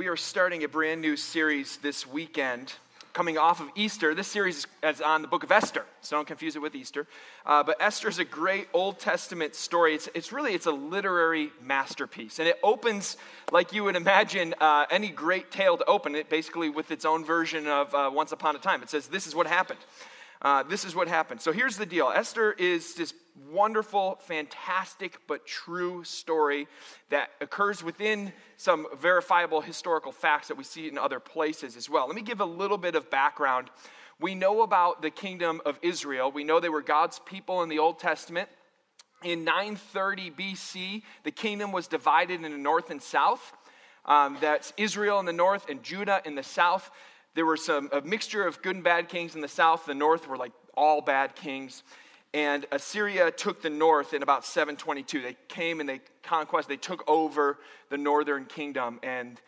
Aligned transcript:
we 0.00 0.08
are 0.08 0.16
starting 0.16 0.64
a 0.64 0.68
brand 0.68 1.02
new 1.02 1.14
series 1.14 1.76
this 1.76 2.06
weekend 2.06 2.72
coming 3.12 3.36
off 3.36 3.60
of 3.60 3.68
Easter. 3.74 4.14
This 4.14 4.28
series 4.28 4.66
is 4.82 5.02
on 5.02 5.20
the 5.20 5.28
book 5.28 5.44
of 5.44 5.52
Esther, 5.52 5.84
so 6.00 6.16
don't 6.16 6.26
confuse 6.26 6.56
it 6.56 6.62
with 6.62 6.74
Easter. 6.74 7.06
Uh, 7.44 7.62
but 7.62 7.76
Esther 7.82 8.08
is 8.08 8.18
a 8.18 8.24
great 8.24 8.66
Old 8.72 8.98
Testament 8.98 9.54
story. 9.54 9.94
It's, 9.94 10.08
it's, 10.14 10.32
really 10.32 10.54
it's 10.54 10.64
a 10.64 10.72
literary 10.72 11.52
masterpiece, 11.62 12.38
and 12.38 12.48
it 12.48 12.58
opens 12.62 13.18
like 13.52 13.74
you 13.74 13.84
would 13.84 13.94
imagine 13.94 14.54
uh, 14.58 14.86
any 14.90 15.10
great 15.10 15.50
tale 15.50 15.76
to 15.76 15.84
open. 15.84 16.14
It 16.14 16.30
basically 16.30 16.70
with 16.70 16.90
its 16.90 17.04
own 17.04 17.22
version 17.22 17.66
of 17.66 17.94
uh, 17.94 18.10
Once 18.10 18.32
Upon 18.32 18.56
a 18.56 18.58
Time. 18.58 18.82
It 18.82 18.88
says, 18.88 19.06
"This 19.06 19.26
is 19.26 19.34
what 19.34 19.46
happened." 19.46 19.80
Uh, 20.40 20.62
this 20.62 20.86
is 20.86 20.94
what 20.94 21.08
happened. 21.08 21.42
So 21.42 21.52
here's 21.52 21.76
the 21.76 21.84
deal 21.84 22.08
Esther 22.08 22.52
is 22.52 22.94
this 22.94 23.12
wonderful, 23.50 24.18
fantastic, 24.20 25.18
but 25.26 25.46
true 25.46 26.04
story 26.04 26.68
that 27.08 27.30
occurs 27.40 27.82
within 27.82 28.32
some 28.56 28.86
verifiable 28.98 29.60
historical 29.60 30.12
facts 30.12 30.48
that 30.48 30.56
we 30.56 30.64
see 30.64 30.88
in 30.88 30.98
other 30.98 31.20
places 31.20 31.76
as 31.76 31.88
well. 31.88 32.06
Let 32.06 32.16
me 32.16 32.22
give 32.22 32.40
a 32.40 32.44
little 32.44 32.78
bit 32.78 32.94
of 32.94 33.10
background. 33.10 33.70
We 34.20 34.34
know 34.34 34.62
about 34.62 35.02
the 35.02 35.10
kingdom 35.10 35.60
of 35.64 35.78
Israel, 35.82 36.30
we 36.30 36.44
know 36.44 36.60
they 36.60 36.68
were 36.68 36.82
God's 36.82 37.18
people 37.20 37.62
in 37.62 37.68
the 37.68 37.78
Old 37.78 37.98
Testament. 37.98 38.48
In 39.22 39.44
930 39.44 40.30
BC, 40.30 41.02
the 41.24 41.30
kingdom 41.30 41.72
was 41.72 41.86
divided 41.86 42.42
into 42.42 42.56
north 42.56 42.90
and 42.90 43.02
south. 43.02 43.52
Um, 44.06 44.38
that's 44.40 44.72
Israel 44.78 45.20
in 45.20 45.26
the 45.26 45.32
north 45.32 45.68
and 45.68 45.82
Judah 45.82 46.22
in 46.24 46.34
the 46.34 46.42
south. 46.42 46.90
There 47.34 47.44
were 47.44 47.58
some 47.58 47.90
a 47.92 48.00
mixture 48.00 48.46
of 48.46 48.62
good 48.62 48.76
and 48.76 48.84
bad 48.84 49.08
kings 49.08 49.34
in 49.34 49.42
the 49.42 49.48
south. 49.48 49.86
The 49.86 49.94
north 49.94 50.26
were 50.26 50.38
like 50.38 50.52
all 50.74 51.00
bad 51.00 51.36
kings. 51.36 51.82
And 52.32 52.66
Assyria 52.70 53.30
took 53.30 53.60
the 53.60 53.70
north 53.70 54.14
in 54.14 54.22
about 54.22 54.44
722. 54.44 55.20
They 55.20 55.36
came 55.48 55.80
and 55.80 55.88
they 55.88 56.00
conquest, 56.22 56.68
they 56.68 56.76
took 56.76 57.08
over 57.08 57.58
the 57.88 57.98
northern 57.98 58.44
kingdom 58.44 59.00
and 59.02 59.40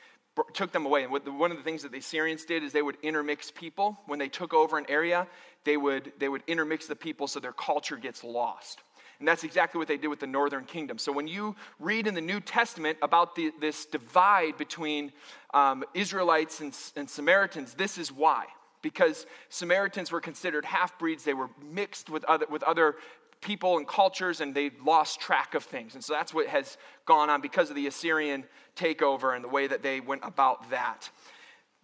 took 0.54 0.72
them 0.72 0.86
away. 0.86 1.04
And 1.04 1.38
one 1.38 1.50
of 1.50 1.56
the 1.56 1.62
things 1.62 1.82
that 1.82 1.92
the 1.92 1.98
Assyrians 1.98 2.44
did 2.44 2.62
is 2.62 2.72
they 2.72 2.82
would 2.82 2.96
intermix 3.02 3.50
people. 3.50 3.98
When 4.06 4.18
they 4.18 4.28
took 4.28 4.52
over 4.52 4.78
an 4.78 4.86
area, 4.88 5.28
they 5.64 5.76
would, 5.76 6.12
they 6.18 6.28
would 6.28 6.42
intermix 6.46 6.86
the 6.86 6.96
people 6.96 7.28
so 7.28 7.38
their 7.38 7.52
culture 7.52 7.96
gets 7.96 8.24
lost. 8.24 8.80
And 9.18 9.28
that's 9.28 9.44
exactly 9.44 9.78
what 9.78 9.86
they 9.86 9.98
did 9.98 10.08
with 10.08 10.18
the 10.18 10.26
northern 10.26 10.64
kingdom. 10.64 10.98
So 10.98 11.12
when 11.12 11.28
you 11.28 11.54
read 11.78 12.08
in 12.08 12.14
the 12.14 12.20
New 12.20 12.40
Testament 12.40 12.98
about 13.02 13.36
the, 13.36 13.52
this 13.60 13.86
divide 13.86 14.58
between 14.58 15.12
um, 15.54 15.84
Israelites 15.94 16.60
and, 16.60 16.76
and 16.96 17.08
Samaritans, 17.08 17.74
this 17.74 17.98
is 17.98 18.10
why. 18.10 18.46
Because 18.82 19.26
Samaritans 19.48 20.10
were 20.10 20.20
considered 20.20 20.64
half 20.64 20.98
breeds, 20.98 21.24
they 21.24 21.34
were 21.34 21.48
mixed 21.64 22.10
with 22.10 22.24
other, 22.24 22.46
with 22.50 22.62
other 22.64 22.96
people 23.40 23.76
and 23.76 23.86
cultures, 23.86 24.40
and 24.40 24.54
they 24.54 24.70
lost 24.84 25.20
track 25.20 25.54
of 25.54 25.64
things. 25.64 25.94
And 25.94 26.02
so 26.02 26.12
that's 26.12 26.34
what 26.34 26.46
has 26.48 26.76
gone 27.06 27.30
on 27.30 27.40
because 27.40 27.70
of 27.70 27.76
the 27.76 27.86
Assyrian 27.86 28.44
takeover 28.76 29.34
and 29.34 29.44
the 29.44 29.48
way 29.48 29.66
that 29.66 29.82
they 29.82 30.00
went 30.00 30.22
about 30.24 30.70
that. 30.70 31.10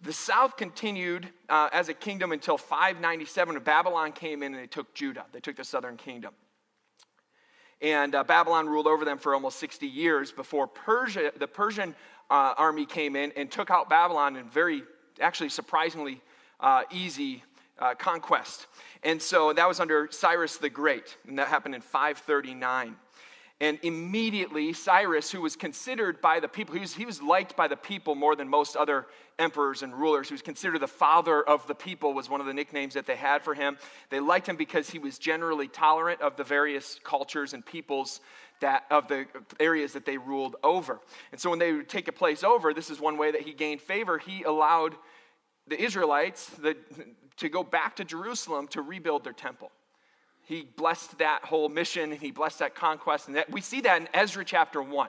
The 0.01 0.13
south 0.13 0.55
continued 0.55 1.27
uh, 1.49 1.69
as 1.73 1.89
a 1.89 1.93
kingdom 1.93 2.31
until 2.31 2.57
597 2.57 3.55
when 3.55 3.63
Babylon 3.63 4.13
came 4.13 4.43
in 4.43 4.53
and 4.53 4.63
they 4.63 4.67
took 4.67 4.93
Judah. 4.93 5.25
They 5.33 5.41
took 5.41 5.57
the 5.57 5.65
southern 5.65 5.97
kingdom. 5.97 6.33
And 7.81 8.15
uh, 8.15 8.23
Babylon 8.23 8.67
ruled 8.67 8.87
over 8.87 9.03
them 9.03 9.17
for 9.17 9.33
almost 9.33 9.59
60 9.59 9.87
years 9.87 10.31
before 10.31 10.67
Persia, 10.67 11.31
the 11.37 11.47
Persian 11.47 11.95
uh, 12.29 12.53
army 12.57 12.85
came 12.85 13.15
in 13.15 13.31
and 13.35 13.51
took 13.51 13.69
out 13.71 13.89
Babylon 13.89 14.37
in 14.37 14.49
very, 14.49 14.83
actually 15.19 15.49
surprisingly 15.49 16.21
uh, 16.59 16.83
easy 16.91 17.43
uh, 17.79 17.95
conquest. 17.95 18.67
And 19.03 19.21
so 19.21 19.53
that 19.53 19.67
was 19.67 19.79
under 19.79 20.09
Cyrus 20.11 20.57
the 20.57 20.69
Great, 20.69 21.17
and 21.27 21.39
that 21.39 21.47
happened 21.47 21.75
in 21.75 21.81
539. 21.81 22.95
And 23.61 23.77
immediately, 23.83 24.71
Cyrus, 24.71 25.31
who 25.31 25.41
was 25.41 25.57
considered 25.57 26.21
by 26.21 26.39
the 26.39 26.47
people, 26.47 26.75
he 26.75 26.79
was, 26.79 26.93
he 26.93 27.05
was 27.05 27.21
liked 27.21 27.57
by 27.57 27.67
the 27.67 27.75
people 27.75 28.15
more 28.15 28.33
than 28.33 28.47
most 28.47 28.77
other 28.77 29.07
emperors 29.37 29.83
and 29.83 29.93
rulers. 29.93 30.29
He 30.29 30.33
was 30.33 30.41
considered 30.41 30.79
the 30.79 30.87
father 30.87 31.43
of 31.43 31.67
the 31.67 31.75
people, 31.75 32.13
was 32.13 32.29
one 32.29 32.39
of 32.39 32.47
the 32.47 32.53
nicknames 32.53 32.93
that 32.93 33.05
they 33.05 33.17
had 33.17 33.41
for 33.41 33.53
him. 33.53 33.77
They 34.09 34.21
liked 34.21 34.47
him 34.47 34.55
because 34.55 34.89
he 34.89 34.99
was 34.99 35.17
generally 35.17 35.67
tolerant 35.67 36.21
of 36.21 36.37
the 36.37 36.43
various 36.45 36.99
cultures 37.03 37.53
and 37.53 37.65
peoples 37.65 38.21
that, 38.61 38.85
of 38.89 39.09
the 39.09 39.25
areas 39.59 39.91
that 39.91 40.05
they 40.05 40.17
ruled 40.17 40.55
over. 40.63 41.01
And 41.33 41.39
so 41.39 41.49
when 41.49 41.59
they 41.59 41.73
would 41.73 41.89
take 41.89 42.07
a 42.07 42.13
place 42.13 42.45
over, 42.45 42.73
this 42.73 42.89
is 42.89 42.99
one 43.01 43.17
way 43.17 43.31
that 43.31 43.41
he 43.41 43.51
gained 43.51 43.81
favor. 43.81 44.17
He 44.17 44.43
allowed 44.43 44.95
the 45.69 45.81
Israelites 45.81 46.47
the, 46.49 46.75
to 47.37 47.49
go 47.49 47.63
back 47.63 47.95
to 47.97 48.03
Jerusalem 48.03 48.67
to 48.69 48.81
rebuild 48.81 49.23
their 49.23 49.33
temple 49.33 49.71
he 50.49 50.63
blessed 50.63 51.19
that 51.19 51.45
whole 51.45 51.69
mission 51.69 52.11
and 52.11 52.19
he 52.19 52.31
blessed 52.31 52.57
that 52.57 52.73
conquest. 52.73 53.27
And 53.27 53.35
that, 53.35 53.51
we 53.51 53.61
see 53.61 53.81
that 53.81 54.01
in 54.01 54.09
Ezra 54.15 54.43
chapter 54.43 54.81
1 54.81 55.07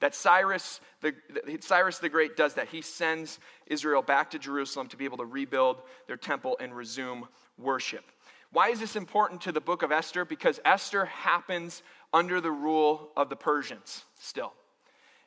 that 0.00 0.14
Cyrus 0.14 0.80
the, 1.00 1.14
Cyrus 1.60 1.98
the 1.98 2.10
Great 2.10 2.36
does 2.36 2.54
that. 2.54 2.68
He 2.68 2.82
sends 2.82 3.38
Israel 3.66 4.02
back 4.02 4.32
to 4.32 4.38
Jerusalem 4.38 4.88
to 4.88 4.98
be 4.98 5.06
able 5.06 5.16
to 5.16 5.24
rebuild 5.24 5.80
their 6.06 6.18
temple 6.18 6.58
and 6.60 6.76
resume 6.76 7.26
worship. 7.56 8.04
Why 8.52 8.68
is 8.68 8.78
this 8.78 8.94
important 8.94 9.40
to 9.42 9.52
the 9.52 9.60
book 9.60 9.82
of 9.82 9.90
Esther? 9.90 10.26
Because 10.26 10.60
Esther 10.66 11.06
happens 11.06 11.82
under 12.12 12.42
the 12.42 12.50
rule 12.50 13.08
of 13.16 13.30
the 13.30 13.36
Persians 13.36 14.04
still. 14.20 14.52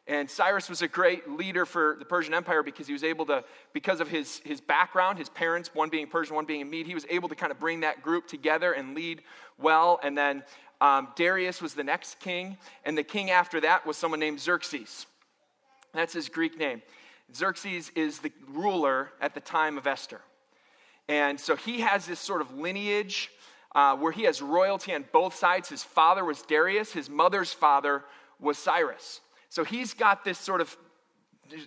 And 0.07 0.29
Cyrus 0.29 0.69
was 0.69 0.81
a 0.81 0.88
great 0.88 1.29
leader 1.29 1.66
for 1.66 1.97
the 2.00 2.06
Persian 2.06 2.34
Empire 2.34 2.63
because 2.63 2.88
he 2.88 2.94
was 2.94 3.03
able 3.03 3.25
to, 3.25 3.44
because 3.73 4.00
of 4.00 4.07
his, 4.07 4.40
his 4.45 4.62
background, 4.62 5.19
his 5.19 5.28
parents, 5.28 5.72
one 5.73 5.90
being 5.90 6.07
Persian, 6.07 6.34
one 6.34 6.45
being 6.45 6.62
a 6.62 6.66
Mede, 6.66 6.88
he 6.88 6.94
was 6.94 7.06
able 7.09 7.28
to 7.28 7.35
kind 7.35 7.51
of 7.51 7.59
bring 7.59 7.81
that 7.81 8.01
group 8.01 8.25
together 8.25 8.72
and 8.72 8.95
lead 8.95 9.22
well. 9.57 10.00
And 10.01 10.18
then 10.18 10.44
um, 10.79 11.09
Darius 11.18 11.62
was 11.62 11.73
the 11.73 11.84
next 11.84 12.19
king, 12.22 12.57
and 12.85 12.97
the 12.97 13.03
king 13.03 13.31
after 13.31 13.59
that 13.62 13.85
was 13.85 13.97
someone 13.97 14.22
named 14.22 14.40
Xerxes. 14.40 15.07
That's 15.94 16.13
his 16.13 16.29
Greek 16.29 16.57
name. 16.57 16.81
Xerxes 17.35 17.91
is 17.94 18.19
the 18.19 18.31
ruler 18.50 19.12
at 19.19 19.34
the 19.34 19.41
time 19.41 19.78
of 19.78 19.88
Esther. 19.88 20.22
And 21.09 21.38
so 21.38 21.57
he 21.57 21.81
has 21.81 22.06
this 22.06 22.19
sort 22.19 22.39
of 22.39 22.56
lineage 22.56 23.29
uh, 23.75 23.97
where 23.97 24.13
he 24.13 24.24
has 24.24 24.41
royalty 24.41 24.94
on 24.94 25.03
both 25.12 25.35
sides. 25.35 25.68
His 25.68 25.84
father 25.84 26.24
was 26.24 26.41
Darius, 26.44 26.94
his 26.94 27.09
mother's 27.09 27.51
father 27.51 28.06
was 28.39 28.57
Cyrus. 28.57 29.19
So 29.50 29.63
he's 29.63 29.94
got 29.94 30.24
this 30.24 30.38
sort 30.38 30.62
of 30.62 30.75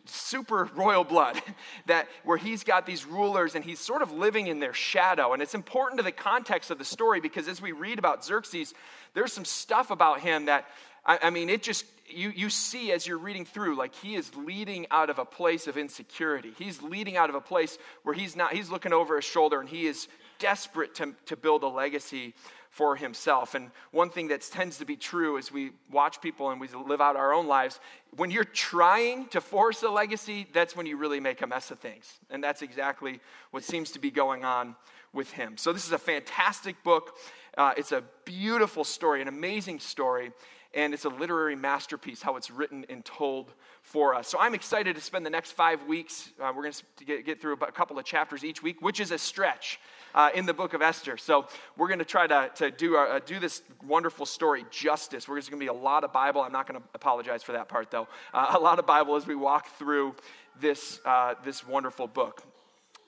super 0.04 0.68
royal 0.74 1.04
blood 1.04 1.40
that 1.86 2.08
where 2.24 2.36
he's 2.36 2.64
got 2.64 2.86
these 2.86 3.06
rulers 3.06 3.54
and 3.54 3.64
he's 3.64 3.80
sort 3.80 4.02
of 4.02 4.12
living 4.12 4.46
in 4.46 4.60
their 4.60 4.74
shadow. 4.74 5.32
And 5.32 5.42
it's 5.42 5.54
important 5.54 5.98
to 5.98 6.04
the 6.04 6.12
context 6.12 6.70
of 6.70 6.78
the 6.78 6.84
story 6.84 7.20
because 7.20 7.48
as 7.48 7.62
we 7.62 7.72
read 7.72 7.98
about 7.98 8.24
xerxes 8.24 8.74
there's 9.14 9.32
some 9.32 9.44
stuff 9.44 9.90
about 9.90 10.20
him 10.20 10.46
that 10.46 10.66
i, 11.04 11.18
I 11.22 11.30
mean 11.30 11.48
it 11.48 11.62
just 11.62 11.84
you, 12.12 12.30
you 12.34 12.50
see 12.50 12.92
as 12.92 13.06
you're 13.06 13.18
reading 13.18 13.44
through 13.44 13.76
like 13.76 13.94
he 13.94 14.14
is 14.14 14.34
leading 14.34 14.86
out 14.90 15.10
of 15.10 15.18
a 15.18 15.24
place 15.24 15.66
of 15.66 15.76
insecurity. 15.76 16.52
He's 16.58 16.82
leading 16.82 17.16
out 17.16 17.28
of 17.28 17.36
a 17.36 17.40
place 17.40 17.78
where 18.02 18.14
he's 18.14 18.36
not 18.36 18.52
he's 18.52 18.70
looking 18.70 18.92
over 18.92 19.16
his 19.16 19.24
shoulder 19.24 19.60
and 19.60 19.68
he 19.68 19.86
is 19.86 20.08
desperate 20.38 20.94
to, 20.96 21.14
to 21.26 21.36
build 21.36 21.62
a 21.62 21.68
legacy 21.68 22.34
for 22.70 22.96
himself. 22.96 23.54
And 23.54 23.70
one 23.90 24.10
thing 24.10 24.28
that 24.28 24.42
tends 24.42 24.78
to 24.78 24.84
be 24.84 24.96
true 24.96 25.36
as 25.36 25.52
we 25.52 25.72
watch 25.90 26.20
people 26.22 26.50
and 26.50 26.60
we 26.60 26.68
live 26.68 27.00
out 27.00 27.16
our 27.16 27.34
own 27.34 27.46
lives, 27.46 27.80
when 28.16 28.30
you're 28.30 28.44
trying 28.44 29.26
to 29.28 29.40
force 29.40 29.82
a 29.82 29.90
legacy, 29.90 30.46
that's 30.52 30.76
when 30.76 30.86
you 30.86 30.96
really 30.96 31.20
make 31.20 31.42
a 31.42 31.46
mess 31.46 31.70
of 31.70 31.80
things. 31.80 32.18
And 32.30 32.42
that's 32.42 32.62
exactly 32.62 33.20
what 33.50 33.64
seems 33.64 33.90
to 33.92 33.98
be 33.98 34.10
going 34.10 34.44
on 34.44 34.76
with 35.12 35.32
him. 35.32 35.56
So, 35.56 35.72
this 35.72 35.84
is 35.84 35.92
a 35.92 35.98
fantastic 35.98 36.82
book. 36.84 37.16
Uh, 37.58 37.72
it's 37.76 37.90
a 37.90 38.04
beautiful 38.24 38.84
story, 38.84 39.20
an 39.20 39.26
amazing 39.26 39.80
story 39.80 40.30
and 40.74 40.94
it's 40.94 41.04
a 41.04 41.08
literary 41.08 41.56
masterpiece 41.56 42.22
how 42.22 42.36
it's 42.36 42.50
written 42.50 42.84
and 42.88 43.04
told 43.04 43.52
for 43.82 44.14
us. 44.14 44.28
So 44.28 44.38
I'm 44.38 44.54
excited 44.54 44.94
to 44.94 45.02
spend 45.02 45.26
the 45.26 45.30
next 45.30 45.52
five 45.52 45.84
weeks. 45.86 46.30
Uh, 46.40 46.52
we're 46.54 46.62
going 46.62 46.74
to 46.96 47.04
get, 47.04 47.26
get 47.26 47.40
through 47.40 47.54
a 47.54 47.72
couple 47.72 47.98
of 47.98 48.04
chapters 48.04 48.44
each 48.44 48.62
week, 48.62 48.80
which 48.80 49.00
is 49.00 49.10
a 49.10 49.18
stretch 49.18 49.80
uh, 50.14 50.30
in 50.34 50.46
the 50.46 50.54
book 50.54 50.74
of 50.74 50.82
Esther. 50.82 51.16
So 51.16 51.46
we're 51.76 51.88
going 51.88 51.98
to 51.98 52.04
try 52.04 52.26
to, 52.26 52.70
do, 52.70 52.94
our, 52.94 53.08
uh, 53.08 53.20
do 53.24 53.38
this 53.38 53.62
wonderful 53.86 54.26
story 54.26 54.64
justice. 54.70 55.28
We're 55.28 55.38
just 55.38 55.50
going 55.50 55.60
to 55.60 55.64
be 55.64 55.68
a 55.68 55.72
lot 55.72 56.04
of 56.04 56.12
Bible. 56.12 56.42
I'm 56.42 56.52
not 56.52 56.66
going 56.66 56.80
to 56.80 56.86
apologize 56.94 57.42
for 57.42 57.52
that 57.52 57.68
part, 57.68 57.90
though. 57.90 58.08
Uh, 58.32 58.54
a 58.56 58.60
lot 58.60 58.78
of 58.78 58.86
Bible 58.86 59.16
as 59.16 59.26
we 59.26 59.34
walk 59.34 59.68
through 59.78 60.14
this, 60.60 61.00
uh, 61.04 61.34
this 61.44 61.66
wonderful 61.66 62.06
book. 62.06 62.42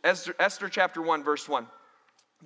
Esther, 0.04 0.34
Esther 0.38 0.68
chapter 0.68 1.00
1, 1.00 1.22
verse 1.22 1.48
1. 1.48 1.66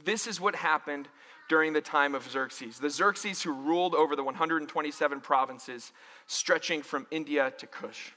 This 0.04 0.26
is 0.26 0.40
what 0.40 0.54
happened 0.54 1.08
during 1.48 1.72
the 1.72 1.80
time 1.80 2.14
of 2.14 2.28
Xerxes. 2.28 2.78
The 2.78 2.90
Xerxes 2.90 3.42
who 3.42 3.52
ruled 3.52 3.94
over 3.94 4.16
the 4.16 4.24
127 4.24 5.20
provinces 5.20 5.92
stretching 6.26 6.82
from 6.82 7.06
India 7.10 7.52
to 7.58 7.66
Kush. 7.66 8.10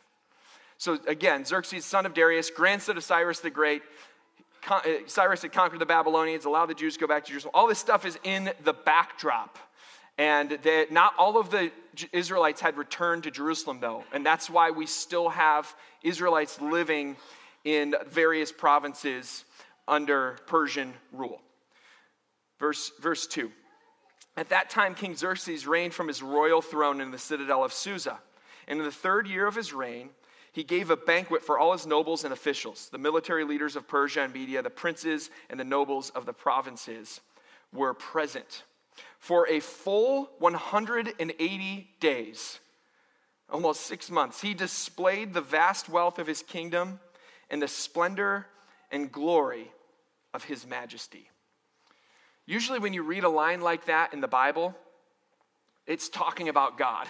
So 0.77 0.97
again, 1.07 1.45
Xerxes, 1.45 1.85
son 1.85 2.05
of 2.05 2.13
Darius, 2.13 2.49
grandson 2.49 2.97
of 2.97 3.03
Cyrus 3.03 3.41
the 3.41 3.49
Great, 3.49 3.81
Uh, 4.67 4.81
Cyrus 5.07 5.41
had 5.41 5.51
conquered 5.51 5.79
the 5.79 5.85
Babylonians, 5.85 6.45
allowed 6.45 6.67
the 6.67 6.73
Jews 6.73 6.95
to 6.95 6.99
go 6.99 7.07
back 7.07 7.25
to 7.25 7.29
Jerusalem. 7.31 7.51
All 7.53 7.67
this 7.67 7.79
stuff 7.79 8.05
is 8.05 8.17
in 8.23 8.51
the 8.63 8.73
backdrop. 8.73 9.57
And 10.17 10.51
that 10.63 10.91
not 10.91 11.13
all 11.17 11.37
of 11.37 11.49
the 11.49 11.71
Israelites 12.11 12.59
had 12.59 12.77
returned 12.77 13.23
to 13.23 13.31
Jerusalem, 13.31 13.79
though. 13.79 14.03
And 14.11 14.25
that's 14.25 14.49
why 14.49 14.69
we 14.69 14.85
still 14.85 15.29
have 15.29 15.73
Israelites 16.03 16.59
living 16.59 17.15
in 17.63 17.95
various 18.07 18.51
provinces 18.51 19.45
under 19.87 20.37
Persian 20.45 20.93
rule. 21.13 21.41
Verse, 22.59 22.91
verse 22.99 23.27
2. 23.27 23.49
At 24.35 24.49
that 24.49 24.69
time, 24.69 24.93
King 24.93 25.15
Xerxes 25.15 25.65
reigned 25.65 25.93
from 25.93 26.07
his 26.07 26.21
royal 26.21 26.61
throne 26.61 27.01
in 27.01 27.11
the 27.11 27.17
citadel 27.17 27.63
of 27.63 27.73
Susa. 27.73 28.19
And 28.67 28.79
in 28.79 28.85
the 28.85 28.91
third 28.91 29.27
year 29.27 29.47
of 29.47 29.55
his 29.55 29.73
reign, 29.73 30.09
he 30.51 30.63
gave 30.63 30.89
a 30.89 30.97
banquet 30.97 31.43
for 31.43 31.59
all 31.59 31.73
his 31.73 31.85
nobles 31.85 32.23
and 32.23 32.33
officials. 32.33 32.89
The 32.91 32.97
military 32.97 33.43
leaders 33.43 33.75
of 33.75 33.87
Persia 33.87 34.21
and 34.21 34.33
Media, 34.33 34.61
the 34.61 34.69
princes 34.69 35.29
and 35.49 35.59
the 35.59 35.63
nobles 35.63 36.09
of 36.11 36.25
the 36.25 36.33
provinces 36.33 37.21
were 37.71 37.93
present. 37.93 38.63
For 39.19 39.47
a 39.47 39.59
full 39.59 40.29
180 40.39 41.89
days, 41.99 42.59
almost 43.49 43.81
six 43.81 44.09
months, 44.09 44.41
he 44.41 44.53
displayed 44.53 45.33
the 45.33 45.41
vast 45.41 45.89
wealth 45.89 46.19
of 46.19 46.27
his 46.27 46.41
kingdom 46.41 46.99
and 47.49 47.61
the 47.61 47.67
splendor 47.67 48.47
and 48.91 49.11
glory 49.11 49.71
of 50.33 50.43
his 50.43 50.65
majesty. 50.65 51.29
Usually, 52.45 52.79
when 52.79 52.93
you 52.93 53.03
read 53.03 53.23
a 53.23 53.29
line 53.29 53.61
like 53.61 53.85
that 53.85 54.13
in 54.13 54.21
the 54.21 54.27
Bible, 54.27 54.75
it's 55.85 56.09
talking 56.09 56.49
about 56.49 56.77
God 56.77 57.07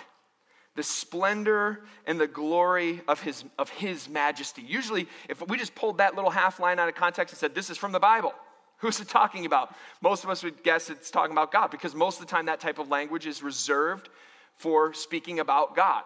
the 0.79 0.83
splendor 0.83 1.81
and 2.05 2.17
the 2.17 2.25
glory 2.25 3.01
of 3.05 3.19
his, 3.21 3.43
of 3.57 3.69
his 3.69 4.07
majesty. 4.07 4.61
Usually, 4.61 5.09
if 5.27 5.45
we 5.45 5.57
just 5.57 5.75
pulled 5.75 5.97
that 5.97 6.15
little 6.15 6.31
half 6.31 6.57
line 6.57 6.79
out 6.79 6.87
of 6.87 6.95
context 6.95 7.33
and 7.33 7.37
said, 7.37 7.53
This 7.53 7.69
is 7.69 7.77
from 7.77 7.91
the 7.91 7.99
Bible, 7.99 8.33
who's 8.77 9.01
it 9.01 9.09
talking 9.09 9.45
about? 9.45 9.75
Most 10.01 10.23
of 10.23 10.29
us 10.29 10.41
would 10.41 10.63
guess 10.63 10.89
it's 10.89 11.11
talking 11.11 11.33
about 11.33 11.51
God 11.51 11.67
because 11.67 11.93
most 11.93 12.21
of 12.21 12.25
the 12.25 12.31
time 12.31 12.45
that 12.45 12.61
type 12.61 12.79
of 12.79 12.87
language 12.87 13.27
is 13.27 13.43
reserved 13.43 14.07
for 14.55 14.93
speaking 14.93 15.41
about 15.41 15.75
God. 15.75 16.03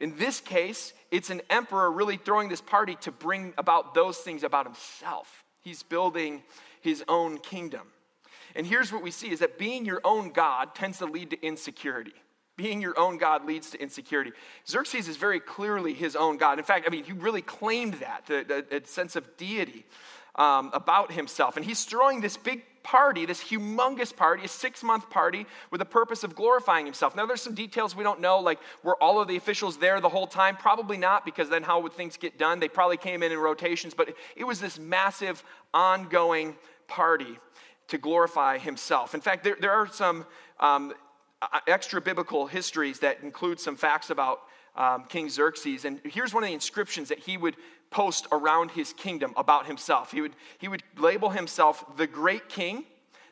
In 0.00 0.16
this 0.16 0.40
case, 0.40 0.92
it's 1.12 1.30
an 1.30 1.40
emperor 1.48 1.88
really 1.88 2.16
throwing 2.16 2.48
this 2.48 2.60
party 2.60 2.96
to 3.02 3.12
bring 3.12 3.54
about 3.56 3.94
those 3.94 4.18
things 4.18 4.42
about 4.42 4.66
himself. 4.66 5.44
He's 5.60 5.84
building 5.84 6.42
his 6.80 7.04
own 7.06 7.38
kingdom. 7.38 7.82
And 8.56 8.66
here's 8.66 8.92
what 8.92 9.04
we 9.04 9.12
see 9.12 9.30
is 9.30 9.38
that 9.38 9.58
being 9.58 9.84
your 9.84 10.00
own 10.02 10.32
God 10.32 10.74
tends 10.74 10.98
to 10.98 11.06
lead 11.06 11.30
to 11.30 11.40
insecurity. 11.40 12.14
Being 12.56 12.82
your 12.82 12.98
own 12.98 13.16
God 13.16 13.46
leads 13.46 13.70
to 13.70 13.80
insecurity. 13.80 14.32
Xerxes 14.68 15.08
is 15.08 15.16
very 15.16 15.40
clearly 15.40 15.94
his 15.94 16.14
own 16.14 16.36
God. 16.36 16.58
In 16.58 16.64
fact, 16.64 16.86
I 16.86 16.90
mean, 16.90 17.04
he 17.04 17.12
really 17.12 17.40
claimed 17.42 17.94
that, 17.94 18.30
a 18.70 18.86
sense 18.86 19.16
of 19.16 19.36
deity 19.36 19.86
um, 20.34 20.70
about 20.74 21.12
himself. 21.12 21.56
And 21.56 21.64
he's 21.64 21.84
throwing 21.84 22.20
this 22.20 22.36
big 22.36 22.62
party, 22.82 23.26
this 23.26 23.42
humongous 23.42 24.14
party, 24.14 24.44
a 24.44 24.48
six 24.48 24.82
month 24.82 25.08
party, 25.08 25.46
with 25.70 25.78
the 25.78 25.84
purpose 25.84 26.24
of 26.24 26.34
glorifying 26.34 26.84
himself. 26.84 27.14
Now, 27.14 27.26
there's 27.26 27.42
some 27.42 27.54
details 27.54 27.94
we 27.94 28.02
don't 28.02 28.20
know, 28.20 28.40
like 28.40 28.58
were 28.82 29.00
all 29.02 29.20
of 29.20 29.28
the 29.28 29.36
officials 29.36 29.78
there 29.78 30.00
the 30.00 30.08
whole 30.08 30.26
time? 30.26 30.56
Probably 30.56 30.96
not, 30.96 31.24
because 31.24 31.48
then 31.48 31.62
how 31.62 31.80
would 31.80 31.92
things 31.92 32.16
get 32.16 32.38
done? 32.38 32.60
They 32.60 32.68
probably 32.68 32.96
came 32.96 33.22
in 33.22 33.32
in 33.32 33.38
rotations, 33.38 33.94
but 33.94 34.14
it 34.36 34.44
was 34.44 34.60
this 34.60 34.78
massive, 34.78 35.42
ongoing 35.72 36.56
party 36.88 37.38
to 37.88 37.98
glorify 37.98 38.58
himself. 38.58 39.14
In 39.14 39.20
fact, 39.20 39.44
there, 39.44 39.56
there 39.60 39.72
are 39.72 39.86
some 39.86 40.26
um, 40.60 40.92
extra 41.66 42.00
biblical 42.00 42.46
histories 42.46 43.00
that 43.00 43.22
include 43.22 43.60
some 43.60 43.76
facts 43.76 44.10
about 44.10 44.40
um, 44.76 45.04
King 45.08 45.28
Xerxes. 45.28 45.84
And 45.84 46.00
here's 46.04 46.32
one 46.32 46.42
of 46.42 46.48
the 46.48 46.54
inscriptions 46.54 47.08
that 47.08 47.18
he 47.18 47.36
would 47.36 47.56
post 47.90 48.26
around 48.32 48.70
his 48.70 48.92
kingdom 48.92 49.34
about 49.36 49.66
himself. 49.66 50.12
He 50.12 50.20
would, 50.20 50.32
he 50.58 50.68
would 50.68 50.82
label 50.96 51.30
himself 51.30 51.84
the 51.96 52.06
great 52.06 52.48
king, 52.48 52.84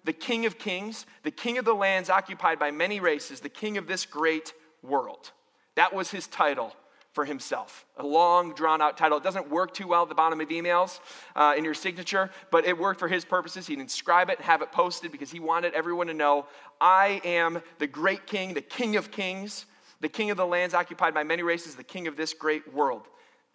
the 0.05 0.13
king 0.13 0.47
of 0.47 0.59
kings, 0.59 1.07
the 1.23 1.31
king 1.31 1.59
of 1.59 1.65
the 1.65 1.75
lands 1.75 2.11
occupied 2.11 2.59
by 2.59 2.71
many 2.71 3.01
races, 3.01 3.41
the 3.41 3.49
king 3.49 3.79
of 3.79 3.87
this 3.87 4.05
great 4.05 4.53
world. 4.83 5.33
That 5.77 5.95
was 5.95 6.11
his 6.11 6.27
title 6.27 6.75
for 7.13 7.25
himself. 7.25 7.87
A 7.97 8.07
long, 8.07 8.55
drawn 8.55 8.81
out 8.81 8.97
title. 8.97 9.19
It 9.19 9.25
doesn't 9.25 9.51
work 9.51 9.75
too 9.75 9.89
well 9.89 10.03
at 10.03 10.09
the 10.09 10.15
bottom 10.15 10.41
of 10.41 10.49
emails 10.49 11.01
uh, 11.35 11.55
in 11.57 11.65
your 11.65 11.75
signature, 11.75 12.31
but 12.51 12.65
it 12.65 12.79
worked 12.79 13.01
for 13.01 13.09
his 13.09 13.25
purposes. 13.25 13.67
He'd 13.67 13.81
inscribe 13.81 14.31
it 14.31 14.39
and 14.39 14.45
have 14.47 14.63
it 14.63 14.71
posted 14.71 15.11
because 15.11 15.31
he 15.31 15.41
wanted 15.41 15.75
everyone 15.75 16.07
to 16.07 16.15
know 16.15 16.47
I 16.81 17.21
am 17.25 17.63
the 17.79 17.87
great 17.87 18.27
king, 18.27 18.55
the 18.55 18.61
king 18.61 18.97
of 18.97 19.11
kings, 19.11 19.67
the 20.01 20.09
king 20.09 20.31
of 20.31 20.37
the 20.37 20.47
lands 20.47 20.73
occupied 20.73 21.13
by 21.13 21.25
many 21.25 21.43
races, 21.43 21.75
the 21.75 21.85
king 21.85 22.07
of 22.07 22.17
this 22.17 22.33
great 22.33 22.73
world. 22.73 23.03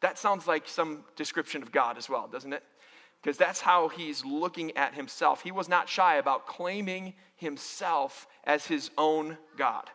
That 0.02 0.18
sounds 0.18 0.48
like 0.48 0.68
some 0.68 1.06
description 1.16 1.64
of 1.64 1.72
God 1.72 1.98
as 1.98 2.10
well, 2.10 2.28
doesn't 2.28 2.54
it? 2.54 2.64
Because 3.22 3.38
that's 3.38 3.62
how 3.62 3.88
he's 3.88 4.24
looking 4.24 4.76
at 4.78 4.94
himself. 4.94 5.42
He 5.42 5.52
was 5.52 5.68
not 5.68 5.90
shy 5.90 6.18
about 6.18 6.46
claiming 6.46 7.16
himself 7.36 8.28
as 8.44 8.68
his 8.68 8.92
own 8.98 9.38
God. 9.58 9.90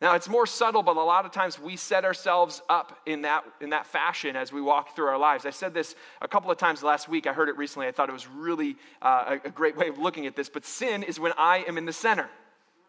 Now, 0.00 0.14
it's 0.14 0.30
more 0.30 0.46
subtle, 0.46 0.82
but 0.82 0.96
a 0.96 1.02
lot 1.02 1.26
of 1.26 1.30
times 1.30 1.58
we 1.58 1.76
set 1.76 2.06
ourselves 2.06 2.62
up 2.70 2.98
in 3.04 3.22
that, 3.22 3.44
in 3.60 3.70
that 3.70 3.84
fashion 3.84 4.34
as 4.34 4.50
we 4.50 4.62
walk 4.62 4.96
through 4.96 5.08
our 5.08 5.18
lives. 5.18 5.44
I 5.44 5.50
said 5.50 5.74
this 5.74 5.94
a 6.22 6.28
couple 6.28 6.50
of 6.50 6.56
times 6.56 6.82
last 6.82 7.06
week. 7.06 7.26
I 7.26 7.34
heard 7.34 7.50
it 7.50 7.58
recently. 7.58 7.86
I 7.86 7.92
thought 7.92 8.08
it 8.08 8.12
was 8.12 8.26
really 8.26 8.76
uh, 9.02 9.36
a, 9.44 9.50
great 9.50 9.76
way 9.76 9.88
of 9.88 9.98
looking 9.98 10.26
at 10.26 10.34
this. 10.34 10.48
But 10.48 10.64
sin 10.64 11.02
is 11.02 11.20
when 11.20 11.32
I 11.36 11.64
am 11.68 11.76
in 11.76 11.84
the 11.84 11.92
center. 11.92 12.30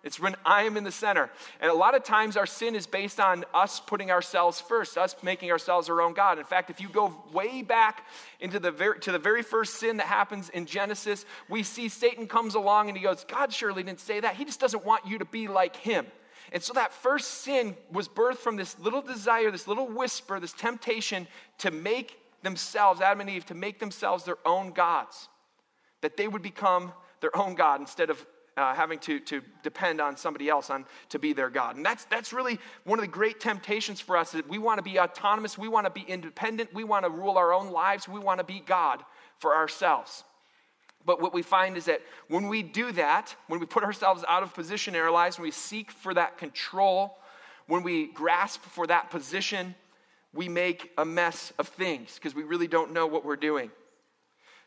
It's 0.03 0.21
when 0.21 0.35
I 0.45 0.63
am 0.63 0.77
in 0.77 0.85
the 0.85 0.91
center. 0.91 1.29
And 1.59 1.69
a 1.69 1.73
lot 1.75 1.95
of 1.95 2.03
times 2.03 2.37
our 2.37 2.45
sin 2.45 2.75
is 2.75 2.87
based 2.87 3.19
on 3.19 3.43
us 3.53 3.81
putting 3.81 4.09
ourselves 4.09 4.61
first, 4.61 4.97
us 4.97 5.13
making 5.21 5.51
ourselves 5.51 5.89
our 5.89 6.01
own 6.01 6.13
God. 6.13 6.39
In 6.39 6.45
fact, 6.45 6.69
if 6.69 6.79
you 6.79 6.87
go 6.87 7.13
way 7.33 7.61
back 7.61 8.07
into 8.39 8.57
the 8.57 8.71
to 9.01 9.11
the 9.11 9.19
very 9.19 9.43
first 9.43 9.75
sin 9.75 9.97
that 9.97 10.07
happens 10.07 10.49
in 10.49 10.65
Genesis, 10.65 11.25
we 11.49 11.61
see 11.61 11.89
Satan 11.89 12.25
comes 12.25 12.55
along 12.55 12.87
and 12.87 12.97
he 12.97 13.03
goes, 13.03 13.25
God 13.25 13.53
surely 13.53 13.83
didn't 13.83 13.99
say 13.99 14.21
that. 14.21 14.35
He 14.35 14.45
just 14.45 14.61
doesn't 14.61 14.85
want 14.85 15.05
you 15.05 15.19
to 15.19 15.25
be 15.25 15.47
like 15.49 15.75
him. 15.75 16.07
And 16.51 16.61
so 16.61 16.73
that 16.73 16.91
first 16.91 17.29
sin 17.43 17.77
was 17.91 18.07
birthed 18.07 18.37
from 18.37 18.57
this 18.57 18.77
little 18.79 19.01
desire, 19.01 19.51
this 19.51 19.67
little 19.67 19.87
whisper, 19.87 20.39
this 20.39 20.53
temptation 20.53 21.27
to 21.59 21.71
make 21.71 22.17
themselves, 22.43 22.99
Adam 22.99 23.21
and 23.21 23.29
Eve, 23.29 23.45
to 23.45 23.55
make 23.55 23.79
themselves 23.79 24.25
their 24.25 24.37
own 24.45 24.71
gods. 24.71 25.29
That 26.01 26.17
they 26.17 26.27
would 26.27 26.41
become 26.41 26.91
their 27.21 27.35
own 27.37 27.55
God 27.55 27.79
instead 27.79 28.09
of 28.09 28.25
uh, 28.57 28.73
having 28.73 28.99
to, 28.99 29.19
to 29.21 29.41
depend 29.63 30.01
on 30.01 30.17
somebody 30.17 30.49
else 30.49 30.69
on 30.69 30.85
to 31.09 31.19
be 31.19 31.31
their 31.31 31.49
God. 31.49 31.77
And 31.77 31.85
that's, 31.85 32.05
that's 32.05 32.33
really 32.33 32.59
one 32.83 32.99
of 32.99 33.03
the 33.03 33.11
great 33.11 33.39
temptations 33.39 34.01
for 34.01 34.17
us 34.17 34.31
that 34.31 34.47
we 34.49 34.57
want 34.57 34.77
to 34.77 34.83
be 34.83 34.99
autonomous, 34.99 35.57
we 35.57 35.69
want 35.69 35.85
to 35.85 35.91
be 35.91 36.01
independent, 36.01 36.73
we 36.73 36.83
want 36.83 37.05
to 37.05 37.09
rule 37.09 37.37
our 37.37 37.53
own 37.53 37.71
lives, 37.71 38.09
we 38.09 38.19
want 38.19 38.39
to 38.39 38.43
be 38.43 38.59
God 38.59 39.03
for 39.39 39.55
ourselves. 39.55 40.23
But 41.05 41.21
what 41.21 41.33
we 41.33 41.41
find 41.41 41.77
is 41.77 41.85
that 41.85 42.01
when 42.27 42.47
we 42.47 42.63
do 42.63 42.91
that, 42.93 43.35
when 43.47 43.59
we 43.59 43.65
put 43.65 43.83
ourselves 43.83 44.23
out 44.27 44.43
of 44.43 44.53
position 44.53 44.95
in 44.95 45.01
our 45.01 45.11
lives, 45.11 45.37
when 45.37 45.43
we 45.43 45.51
seek 45.51 45.91
for 45.91 46.13
that 46.13 46.37
control, 46.37 47.17
when 47.67 47.83
we 47.83 48.07
grasp 48.07 48.61
for 48.61 48.87
that 48.87 49.09
position, 49.09 49.75
we 50.33 50.47
make 50.47 50.91
a 50.97 51.05
mess 51.05 51.53
of 51.57 51.67
things 51.67 52.15
because 52.15 52.35
we 52.35 52.43
really 52.43 52.67
don't 52.67 52.93
know 52.93 53.07
what 53.07 53.25
we're 53.25 53.35
doing. 53.35 53.71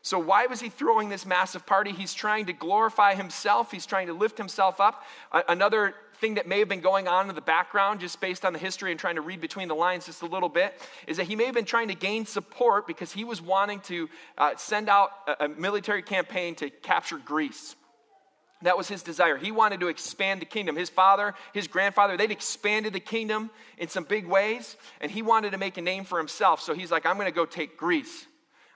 So, 0.01 0.19
why 0.19 0.45
was 0.45 0.61
he 0.61 0.69
throwing 0.69 1.09
this 1.09 1.25
massive 1.25 1.65
party? 1.65 1.91
He's 1.91 2.13
trying 2.13 2.45
to 2.45 2.53
glorify 2.53 3.15
himself, 3.15 3.71
he's 3.71 3.87
trying 3.87 4.07
to 4.07 4.13
lift 4.13 4.37
himself 4.37 4.79
up. 4.79 5.03
Another 5.47 5.95
thing 6.19 6.35
that 6.35 6.47
may 6.47 6.59
have 6.59 6.69
been 6.69 6.81
going 6.81 7.07
on 7.07 7.29
in 7.29 7.35
the 7.35 7.41
background, 7.41 7.99
just 7.99 8.19
based 8.21 8.45
on 8.45 8.53
the 8.53 8.59
history 8.59 8.91
and 8.91 8.99
trying 8.99 9.15
to 9.15 9.21
read 9.21 9.41
between 9.41 9.67
the 9.67 9.75
lines 9.75 10.05
just 10.05 10.21
a 10.21 10.25
little 10.25 10.49
bit, 10.49 10.79
is 11.07 11.17
that 11.17 11.25
he 11.25 11.35
may 11.35 11.45
have 11.45 11.55
been 11.55 11.65
trying 11.65 11.87
to 11.89 11.95
gain 11.95 12.25
support 12.25 12.87
because 12.87 13.11
he 13.11 13.23
was 13.23 13.41
wanting 13.41 13.79
to 13.81 14.09
uh, 14.37 14.55
send 14.57 14.89
out 14.89 15.11
a, 15.27 15.45
a 15.45 15.49
military 15.49 16.01
campaign 16.01 16.55
to 16.55 16.69
capture 16.69 17.17
Greece. 17.17 17.75
That 18.61 18.77
was 18.77 18.87
his 18.87 19.03
desire. 19.03 19.37
He 19.37 19.51
wanted 19.51 19.81
to 19.81 19.89
expand 19.89 20.41
the 20.41 20.45
kingdom. 20.45 20.75
His 20.75 20.89
father, 20.89 21.35
his 21.53 21.67
grandfather, 21.67 22.17
they'd 22.17 22.31
expanded 22.31 22.93
the 22.93 22.99
kingdom 22.99 23.51
in 23.77 23.89
some 23.89 24.05
big 24.05 24.25
ways, 24.25 24.77
and 25.01 25.11
he 25.11 25.21
wanted 25.21 25.51
to 25.51 25.57
make 25.57 25.77
a 25.77 25.81
name 25.81 26.03
for 26.05 26.17
himself. 26.17 26.61
So 26.61 26.73
he's 26.73 26.89
like, 26.89 27.05
I'm 27.05 27.15
going 27.15 27.27
to 27.27 27.35
go 27.35 27.45
take 27.45 27.77
Greece. 27.77 28.25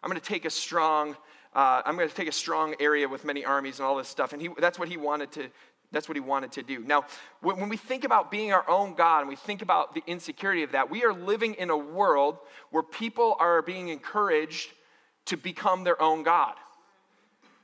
I'm 0.04 0.10
going 0.10 0.20
to 0.20 0.26
take 0.26 0.46
a 0.46 0.50
strong, 0.50 1.16
uh, 1.56 1.82
I'm 1.86 1.96
going 1.96 2.10
to 2.10 2.14
take 2.14 2.28
a 2.28 2.34
strong 2.34 2.76
area 2.80 3.08
with 3.08 3.24
many 3.26 3.46
armies 3.46 3.80
and 3.80 3.86
all 3.86 3.96
this 3.96 4.10
stuff. 4.10 4.34
And 4.34 4.42
he, 4.42 4.50
that's 4.60 4.78
what 4.78 4.90
he 4.90 4.98
wanted 4.98 5.32
to, 5.34 5.50
that's 5.92 6.08
what 6.08 6.16
he 6.16 6.22
wanted 6.22 6.52
to 6.54 6.64
do. 6.64 6.80
Now, 6.80 7.06
when 7.42 7.68
we 7.68 7.78
think 7.78 8.04
about 8.04 8.30
being 8.30 8.54
our 8.54 8.68
own 8.70 8.94
God 8.94 9.22
and 9.22 9.30
we 9.30 9.36
think 9.36 9.62
about 9.62 9.96
the 9.96 10.04
insecurity 10.06 10.62
of 10.64 10.74
that, 10.74 10.90
we 10.90 11.04
are 11.04 11.14
living 11.14 11.56
in 11.56 11.72
a 11.72 11.78
world 11.78 12.38
where 12.70 12.84
people 12.84 13.36
are 13.40 13.62
being 13.62 13.90
encouraged 13.90 14.70
to 15.26 15.38
become 15.38 15.84
their 15.84 16.00
own 16.02 16.24
God. 16.24 16.54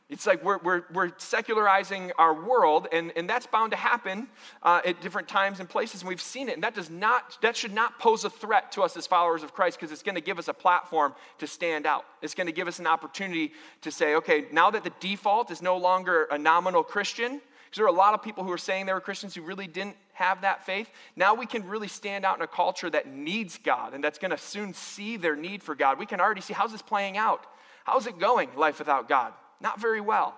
It's 0.07 0.27
like 0.27 0.43
we're, 0.43 0.59
we're, 0.59 0.83
we're 0.93 1.11
secularizing 1.17 2.11
our 2.19 2.33
world, 2.33 2.87
and, 2.91 3.11
and 3.15 3.27
that's 3.27 3.47
bound 3.47 3.71
to 3.71 3.77
happen 3.77 4.27
uh, 4.61 4.81
at 4.85 5.01
different 5.01 5.27
times 5.27 5.59
and 5.59 5.67
places, 5.67 6.01
and 6.01 6.07
we've 6.07 6.21
seen 6.21 6.47
it. 6.47 6.53
And 6.53 6.63
that, 6.63 6.75
does 6.75 6.91
not, 6.91 7.39
that 7.41 7.57
should 7.57 7.73
not 7.73 7.97
pose 7.97 8.23
a 8.23 8.29
threat 8.29 8.71
to 8.73 8.83
us 8.83 8.95
as 8.97 9.07
followers 9.07 9.41
of 9.41 9.53
Christ 9.53 9.79
because 9.79 9.91
it's 9.91 10.03
going 10.03 10.15
to 10.15 10.21
give 10.21 10.37
us 10.37 10.47
a 10.47 10.53
platform 10.53 11.15
to 11.39 11.47
stand 11.47 11.87
out. 11.87 12.05
It's 12.21 12.35
going 12.35 12.45
to 12.45 12.53
give 12.53 12.67
us 12.67 12.77
an 12.77 12.85
opportunity 12.85 13.53
to 13.81 13.91
say, 13.91 14.13
okay, 14.15 14.45
now 14.51 14.69
that 14.69 14.83
the 14.83 14.93
default 14.99 15.49
is 15.49 15.63
no 15.63 15.75
longer 15.75 16.27
a 16.29 16.37
nominal 16.37 16.83
Christian, 16.83 17.41
there 17.75 17.85
are 17.85 17.89
a 17.89 17.91
lot 17.91 18.13
of 18.13 18.21
people 18.21 18.43
who 18.43 18.51
are 18.51 18.57
saying 18.57 18.85
they 18.85 18.93
were 18.93 19.01
Christians 19.01 19.35
who 19.35 19.41
really 19.41 19.67
didn't 19.67 19.97
have 20.13 20.41
that 20.41 20.65
faith. 20.65 20.89
Now 21.15 21.33
we 21.33 21.45
can 21.45 21.67
really 21.67 21.87
stand 21.87 22.25
out 22.25 22.37
in 22.37 22.41
a 22.41 22.47
culture 22.47 22.89
that 22.89 23.07
needs 23.07 23.57
God 23.57 23.93
and 23.93 24.03
that's 24.03 24.17
going 24.17 24.31
to 24.31 24.37
soon 24.37 24.73
see 24.73 25.17
their 25.17 25.35
need 25.35 25.61
for 25.61 25.75
God. 25.75 25.99
We 25.99 26.05
can 26.05 26.21
already 26.21 26.41
see 26.41 26.53
how's 26.53 26.71
this 26.71 26.81
playing 26.81 27.17
out? 27.17 27.45
How's 27.83 28.07
it 28.07 28.19
going, 28.19 28.49
life 28.55 28.79
without 28.79 29.07
God? 29.07 29.33
Not 29.61 29.79
very 29.79 30.01
well. 30.01 30.35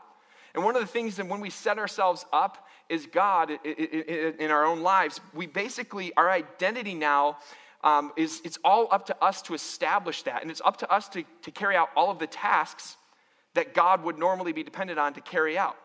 And 0.53 0.63
one 0.63 0.75
of 0.75 0.81
the 0.81 0.87
things 0.87 1.17
that 1.17 1.27
when 1.27 1.39
we 1.39 1.49
set 1.49 1.77
ourselves 1.77 2.25
up 2.33 2.67
is 2.89 3.05
God 3.05 3.51
in 3.63 4.49
our 4.49 4.65
own 4.65 4.81
lives, 4.81 5.19
we 5.33 5.45
basically, 5.45 6.11
our 6.17 6.29
identity 6.31 6.93
now 6.93 7.37
um, 7.83 8.11
is 8.17 8.41
it's 8.43 8.57
all 8.63 8.87
up 8.91 9.05
to 9.05 9.23
us 9.23 9.41
to 9.43 9.53
establish 9.53 10.23
that. 10.23 10.41
And 10.41 10.49
it's 10.49 10.61
up 10.65 10.77
to 10.77 10.91
us 10.91 11.07
to, 11.09 11.23
to 11.43 11.51
carry 11.51 11.75
out 11.75 11.89
all 11.95 12.09
of 12.09 12.19
the 12.19 12.27
tasks 12.27 12.97
that 13.53 13.73
God 13.73 14.03
would 14.03 14.17
normally 14.17 14.51
be 14.51 14.63
dependent 14.63 14.99
on 14.99 15.13
to 15.13 15.21
carry 15.21 15.57
out. 15.57 15.77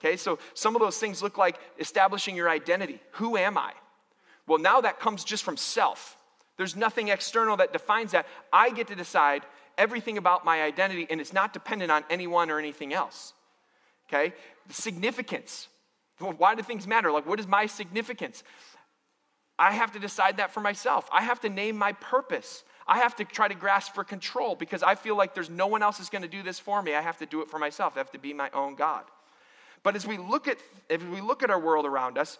Okay, 0.00 0.16
so 0.16 0.38
some 0.54 0.76
of 0.76 0.80
those 0.80 0.98
things 0.98 1.22
look 1.22 1.38
like 1.38 1.58
establishing 1.78 2.36
your 2.36 2.48
identity. 2.48 3.00
Who 3.12 3.36
am 3.36 3.58
I? 3.58 3.72
Well, 4.46 4.58
now 4.58 4.80
that 4.80 5.00
comes 5.00 5.24
just 5.24 5.42
from 5.42 5.56
self. 5.56 6.16
There's 6.56 6.76
nothing 6.76 7.08
external 7.08 7.56
that 7.58 7.72
defines 7.72 8.12
that. 8.12 8.26
I 8.52 8.70
get 8.70 8.88
to 8.88 8.94
decide 8.94 9.42
everything 9.76 10.18
about 10.18 10.44
my 10.44 10.62
identity, 10.62 11.06
and 11.08 11.20
it's 11.20 11.32
not 11.32 11.52
dependent 11.52 11.90
on 11.90 12.04
anyone 12.10 12.50
or 12.50 12.58
anything 12.58 12.92
else. 12.92 13.32
Okay? 14.08 14.34
The 14.66 14.74
significance. 14.74 15.68
Why 16.18 16.54
do 16.54 16.62
things 16.62 16.86
matter? 16.86 17.12
Like, 17.12 17.26
what 17.26 17.38
is 17.38 17.46
my 17.46 17.66
significance? 17.66 18.42
I 19.58 19.72
have 19.72 19.92
to 19.92 19.98
decide 19.98 20.36
that 20.36 20.52
for 20.52 20.60
myself. 20.60 21.08
I 21.12 21.22
have 21.22 21.40
to 21.40 21.48
name 21.48 21.76
my 21.76 21.92
purpose. 21.92 22.64
I 22.86 22.98
have 22.98 23.16
to 23.16 23.24
try 23.24 23.48
to 23.48 23.54
grasp 23.54 23.94
for 23.94 24.04
control 24.04 24.54
because 24.54 24.82
I 24.82 24.94
feel 24.94 25.16
like 25.16 25.34
there's 25.34 25.50
no 25.50 25.66
one 25.66 25.82
else 25.82 26.00
is 26.00 26.08
going 26.08 26.22
to 26.22 26.28
do 26.28 26.42
this 26.42 26.58
for 26.58 26.82
me. 26.82 26.94
I 26.94 27.02
have 27.02 27.18
to 27.18 27.26
do 27.26 27.42
it 27.42 27.50
for 27.50 27.58
myself. 27.58 27.94
I 27.96 27.98
have 27.98 28.10
to 28.12 28.18
be 28.18 28.32
my 28.32 28.50
own 28.50 28.76
God. 28.76 29.04
But 29.82 29.96
as 29.96 30.06
we 30.06 30.18
look 30.18 30.48
at 30.48 30.58
if 30.88 31.06
we 31.08 31.20
look 31.20 31.42
at 31.42 31.50
our 31.50 31.60
world 31.60 31.86
around 31.86 32.18
us, 32.18 32.38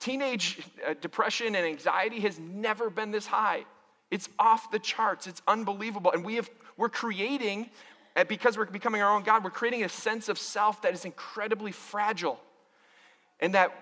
teenage 0.00 0.60
uh, 0.86 0.94
depression 1.00 1.54
and 1.54 1.66
anxiety 1.66 2.20
has 2.20 2.38
never 2.38 2.90
been 2.90 3.10
this 3.10 3.26
high. 3.26 3.64
It's 4.10 4.28
off 4.38 4.70
the 4.70 4.78
charts. 4.78 5.26
It's 5.26 5.42
unbelievable. 5.46 6.12
And 6.12 6.24
we 6.24 6.36
have 6.36 6.50
we're 6.76 6.88
creating 6.88 7.70
because 8.28 8.58
we're 8.58 8.66
becoming 8.66 9.00
our 9.02 9.14
own 9.14 9.22
God, 9.22 9.42
we're 9.42 9.50
creating 9.50 9.84
a 9.84 9.88
sense 9.88 10.28
of 10.28 10.38
self 10.38 10.82
that 10.82 10.92
is 10.92 11.04
incredibly 11.04 11.72
fragile 11.72 12.38
and 13.40 13.54
that 13.54 13.72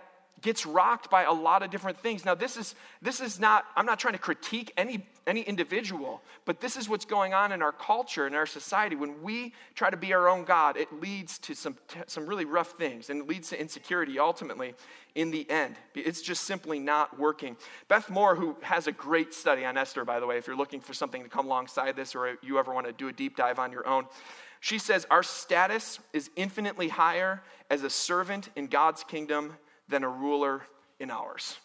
gets 0.42 0.64
rocked 0.64 1.10
by 1.10 1.24
a 1.24 1.32
lot 1.32 1.62
of 1.62 1.70
different 1.70 1.98
things. 1.98 2.24
Now, 2.24 2.34
this 2.34 2.56
is, 2.56 2.74
this 3.02 3.20
is 3.20 3.38
not, 3.38 3.64
I'm 3.76 3.86
not 3.86 3.98
trying 3.98 4.14
to 4.14 4.18
critique 4.18 4.72
any, 4.76 5.06
any 5.26 5.42
individual, 5.42 6.22
but 6.44 6.60
this 6.60 6.76
is 6.76 6.88
what's 6.88 7.04
going 7.04 7.34
on 7.34 7.52
in 7.52 7.62
our 7.62 7.72
culture, 7.72 8.26
in 8.26 8.34
our 8.34 8.46
society. 8.46 8.96
When 8.96 9.22
we 9.22 9.52
try 9.74 9.90
to 9.90 9.96
be 9.96 10.12
our 10.12 10.28
own 10.28 10.44
God, 10.44 10.76
it 10.76 10.92
leads 11.00 11.38
to 11.40 11.54
some, 11.54 11.76
some 12.06 12.26
really 12.26 12.44
rough 12.44 12.72
things 12.72 13.10
and 13.10 13.22
it 13.22 13.28
leads 13.28 13.50
to 13.50 13.60
insecurity 13.60 14.18
ultimately 14.18 14.74
in 15.14 15.30
the 15.30 15.48
end. 15.50 15.76
It's 15.94 16.22
just 16.22 16.44
simply 16.44 16.78
not 16.78 17.18
working. 17.18 17.56
Beth 17.88 18.08
Moore, 18.08 18.34
who 18.34 18.56
has 18.62 18.86
a 18.86 18.92
great 18.92 19.34
study 19.34 19.64
on 19.64 19.76
Esther, 19.76 20.04
by 20.04 20.20
the 20.20 20.26
way, 20.26 20.38
if 20.38 20.46
you're 20.46 20.56
looking 20.56 20.80
for 20.80 20.94
something 20.94 21.22
to 21.22 21.28
come 21.28 21.46
alongside 21.46 21.96
this 21.96 22.14
or 22.14 22.38
you 22.42 22.58
ever 22.58 22.72
want 22.72 22.86
to 22.86 22.92
do 22.92 23.08
a 23.08 23.12
deep 23.12 23.36
dive 23.36 23.58
on 23.58 23.72
your 23.72 23.86
own, 23.86 24.06
she 24.60 24.78
says, 24.78 25.06
Our 25.10 25.22
status 25.22 25.98
is 26.12 26.30
infinitely 26.36 26.88
higher 26.88 27.42
as 27.70 27.82
a 27.82 27.90
servant 27.90 28.50
in 28.56 28.66
God's 28.66 29.02
kingdom 29.04 29.54
than 29.90 30.04
a 30.04 30.08
ruler 30.08 30.62
in 30.98 31.10
ours. 31.10 31.58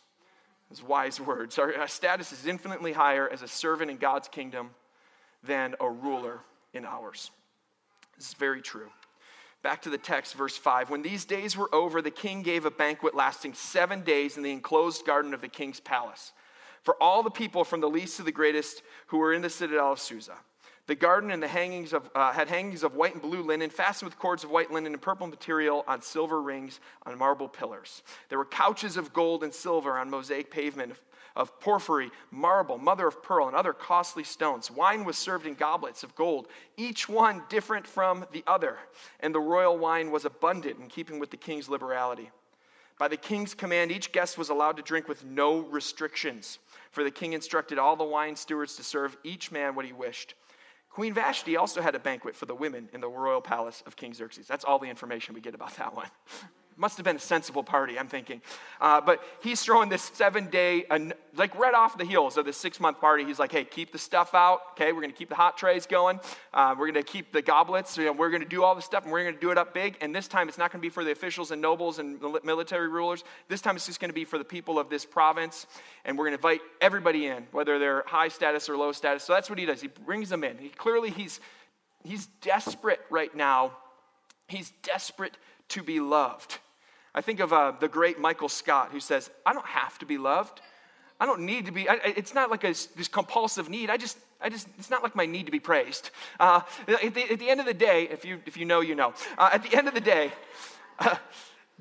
Those 0.69 0.83
wise 0.83 1.21
words. 1.21 1.57
Our, 1.57 1.87
status 1.87 2.31
is 2.31 2.45
infinitely 2.45 2.93
higher 2.93 3.29
as 3.29 3.41
a 3.41 3.47
servant 3.47 3.91
in 3.91 3.97
God's 3.97 4.27
kingdom 4.27 4.71
than 5.43 5.75
a 5.79 5.89
ruler 5.89 6.39
in 6.73 6.85
ours. 6.85 7.31
This 8.17 8.29
is 8.29 8.33
very 8.33 8.61
true. 8.61 8.89
Back 9.61 9.81
to 9.83 9.89
the 9.89 9.97
text, 9.97 10.35
verse 10.35 10.57
5. 10.57 10.89
When 10.89 11.01
these 11.01 11.25
days 11.25 11.57
were 11.57 11.73
over, 11.73 12.01
the 12.01 12.11
king 12.11 12.43
gave 12.43 12.65
a 12.65 12.71
banquet 12.71 13.15
lasting 13.15 13.53
seven 13.53 14.01
days 14.01 14.37
in 14.37 14.43
the 14.43 14.51
enclosed 14.51 15.05
garden 15.05 15.33
of 15.33 15.41
the 15.41 15.47
king's 15.47 15.79
palace 15.79 16.33
for 16.83 17.01
all 17.01 17.23
the 17.23 17.31
people 17.31 17.63
from 17.63 17.81
the 17.81 17.89
least 17.89 18.17
to 18.17 18.23
the 18.23 18.31
greatest 18.31 18.83
who 19.07 19.17
were 19.17 19.33
in 19.33 19.41
the 19.41 19.49
citadel 19.49 19.91
of 19.91 19.99
Susa. 19.99 20.35
The 20.87 20.95
garden 20.95 21.31
and 21.31 21.41
the 21.41 21.47
hangings 21.47 21.93
of, 21.93 22.09
uh, 22.13 22.31
had 22.31 22.47
hangings 22.47 22.83
of 22.83 22.95
white 22.95 23.13
and 23.13 23.21
blue 23.21 23.41
linen, 23.41 23.71
fastened 23.71 24.07
with 24.07 24.19
cords 24.19 24.43
of 24.43 24.51
white 24.51 24.71
linen 24.71 24.93
and 24.93 25.01
purple 25.01 25.25
material 25.25 25.83
on 25.87 26.01
silver 26.01 26.41
rings 26.41 26.79
on 27.07 27.17
marble 27.17 27.47
pillars. 27.47 28.03
There 28.29 28.37
were 28.37 28.45
couches 28.45 28.95
of 28.95 29.11
gold 29.11 29.43
and 29.43 29.51
silver 29.51 29.97
on 29.97 30.11
mosaic 30.11 30.51
pavement 30.51 30.91
of, 30.91 31.01
of 31.35 31.59
porphyry, 31.59 32.11
marble, 32.29 32.77
mother 32.77 33.07
of 33.07 33.23
pearl, 33.23 33.47
and 33.47 33.55
other 33.55 33.73
costly 33.73 34.23
stones. 34.23 34.69
Wine 34.69 35.05
was 35.05 35.17
served 35.17 35.47
in 35.47 35.55
goblets 35.55 36.03
of 36.03 36.13
gold, 36.13 36.47
each 36.77 37.09
one 37.09 37.41
different 37.49 37.87
from 37.87 38.23
the 38.31 38.43
other. 38.45 38.77
And 39.21 39.33
the 39.33 39.39
royal 39.39 39.79
wine 39.79 40.11
was 40.11 40.23
abundant 40.23 40.79
in 40.79 40.87
keeping 40.87 41.17
with 41.17 41.31
the 41.31 41.37
king's 41.37 41.67
liberality. 41.67 42.29
By 42.99 43.07
the 43.07 43.17
king's 43.17 43.55
command, 43.55 43.91
each 43.91 44.11
guest 44.11 44.37
was 44.37 44.49
allowed 44.49 44.77
to 44.77 44.83
drink 44.83 45.07
with 45.07 45.25
no 45.25 45.61
restrictions, 45.61 46.59
for 46.91 47.03
the 47.03 47.11
king 47.11 47.33
instructed 47.33 47.79
all 47.79 47.95
the 47.95 48.03
wine 48.03 48.35
stewards 48.35 48.75
to 48.75 48.83
serve 48.83 49.17
each 49.23 49.51
man 49.51 49.73
what 49.73 49.85
he 49.85 49.91
wished. 49.91 50.35
Queen 50.95 51.13
Vashti 51.13 51.57
also 51.57 51.81
had 51.81 51.93
a 51.93 51.99
banquet 51.99 52.37
for 52.37 52.45
the 52.45 52.55
women 52.55 52.87
in 52.93 53.01
the 53.01 53.09
royal 53.09 53.41
palace 53.41 53.83
of 53.85 53.97
King 53.97 54.13
Xerxes. 54.13 54.47
That's 54.47 54.63
all 54.63 54.79
the 54.79 54.87
information 54.87 55.35
we 55.35 55.41
get 55.41 55.53
about 55.53 55.75
that 55.75 55.93
one. 55.93 56.07
Must 56.77 56.97
have 56.97 57.05
been 57.05 57.15
a 57.15 57.19
sensible 57.19 57.63
party, 57.63 57.97
I'm 57.97 58.09
thinking. 58.09 58.41
Uh, 58.81 58.99
but 58.99 59.23
he's 59.41 59.61
throwing 59.61 59.87
this 59.87 60.11
seven 60.13 60.49
day, 60.49 60.85
like 61.37 61.57
right 61.57 61.73
off 61.73 61.97
the 61.97 62.03
heels 62.03 62.35
of 62.35 62.43
this 62.43 62.57
six 62.57 62.81
month 62.81 62.99
party. 62.99 63.23
He's 63.23 63.39
like, 63.39 63.53
hey, 63.53 63.63
keep 63.63 63.93
the 63.93 63.97
stuff 63.97 64.33
out. 64.33 64.59
Okay, 64.71 64.91
we're 64.91 64.99
going 64.99 65.13
to 65.13 65.17
keep 65.17 65.29
the 65.29 65.35
hot 65.35 65.57
trays 65.57 65.85
going. 65.85 66.19
Uh, 66.53 66.75
we're 66.77 66.91
going 66.91 67.01
to 67.01 67.09
keep 67.09 67.31
the 67.31 67.41
goblets. 67.41 67.97
You 67.97 68.05
know, 68.05 68.11
we're 68.11 68.29
going 68.29 68.41
to 68.41 68.47
do 68.47 68.61
all 68.61 68.75
the 68.75 68.81
stuff 68.81 69.03
and 69.03 69.13
we're 69.13 69.23
going 69.23 69.35
to 69.35 69.39
do 69.39 69.51
it 69.51 69.57
up 69.57 69.73
big. 69.73 69.97
And 70.01 70.13
this 70.13 70.27
time 70.27 70.49
it's 70.49 70.57
not 70.57 70.73
going 70.73 70.81
to 70.81 70.85
be 70.85 70.89
for 70.89 71.05
the 71.05 71.11
officials 71.11 71.51
and 71.51 71.61
nobles 71.61 71.99
and 71.99 72.19
military 72.43 72.89
rulers. 72.89 73.23
This 73.47 73.61
time 73.61 73.77
it's 73.77 73.85
just 73.85 74.01
going 74.01 74.09
to 74.09 74.15
be 74.15 74.25
for 74.25 74.37
the 74.37 74.43
people 74.43 74.77
of 74.77 74.89
this 74.89 75.05
province. 75.05 75.67
And 76.03 76.17
we're 76.17 76.25
going 76.25 76.37
to 76.37 76.39
invite 76.39 76.61
everybody 76.81 77.27
in, 77.27 77.47
whether 77.53 77.79
they're 77.79 78.03
high 78.05 78.27
status 78.27 78.67
or 78.67 78.75
low 78.75 78.91
status. 78.91 79.23
So 79.23 79.31
that's 79.31 79.49
what 79.49 79.59
he 79.59 79.65
does. 79.65 79.79
He 79.79 79.87
brings 79.87 80.27
them 80.27 80.43
in. 80.43 80.57
He, 80.57 80.67
clearly, 80.67 81.09
he's, 81.09 81.39
he's 82.03 82.25
desperate 82.41 82.99
right 83.09 83.33
now. 83.33 83.71
He's 84.49 84.73
desperate 84.83 85.37
to 85.69 85.81
be 85.81 86.01
loved. 86.01 86.59
I 87.15 87.21
think 87.21 87.39
of 87.39 87.53
uh, 87.53 87.71
the 87.79 87.87
great 87.87 88.19
Michael 88.19 88.49
Scott 88.49 88.89
who 88.91 88.99
says, 88.99 89.31
I 89.45 89.53
don't 89.53 89.65
have 89.65 89.97
to 89.99 90.05
be 90.05 90.17
loved. 90.17 90.59
I 91.17 91.25
don't 91.25 91.41
need 91.41 91.65
to 91.65 91.71
be, 91.71 91.87
I, 91.87 91.97
it's 92.03 92.33
not 92.33 92.51
like 92.51 92.65
a, 92.65 92.67
this 92.67 93.07
compulsive 93.09 93.69
need. 93.69 93.89
I 93.89 93.95
just, 93.95 94.17
I 94.41 94.49
just, 94.49 94.67
it's 94.77 94.89
not 94.89 95.01
like 95.01 95.15
my 95.15 95.25
need 95.25 95.45
to 95.45 95.51
be 95.51 95.61
praised. 95.61 96.11
Uh, 96.41 96.59
at, 96.89 97.13
the, 97.13 97.31
at, 97.31 97.39
the, 97.39 97.49
end 97.49 97.61
of 97.61 97.65
the 97.65 97.73
day, 97.73 98.09
if 98.11 98.25
you, 98.25 98.41
if 98.45 98.57
you 98.57 98.65
know, 98.65 98.81
you 98.81 98.95
know. 98.95 99.13
Uh, 99.37 99.49
at 99.53 99.63
the 99.63 99.77
end 99.77 99.87
of 99.87 99.93
the 99.93 100.01
day, 100.01 100.33
uh, 100.99 101.15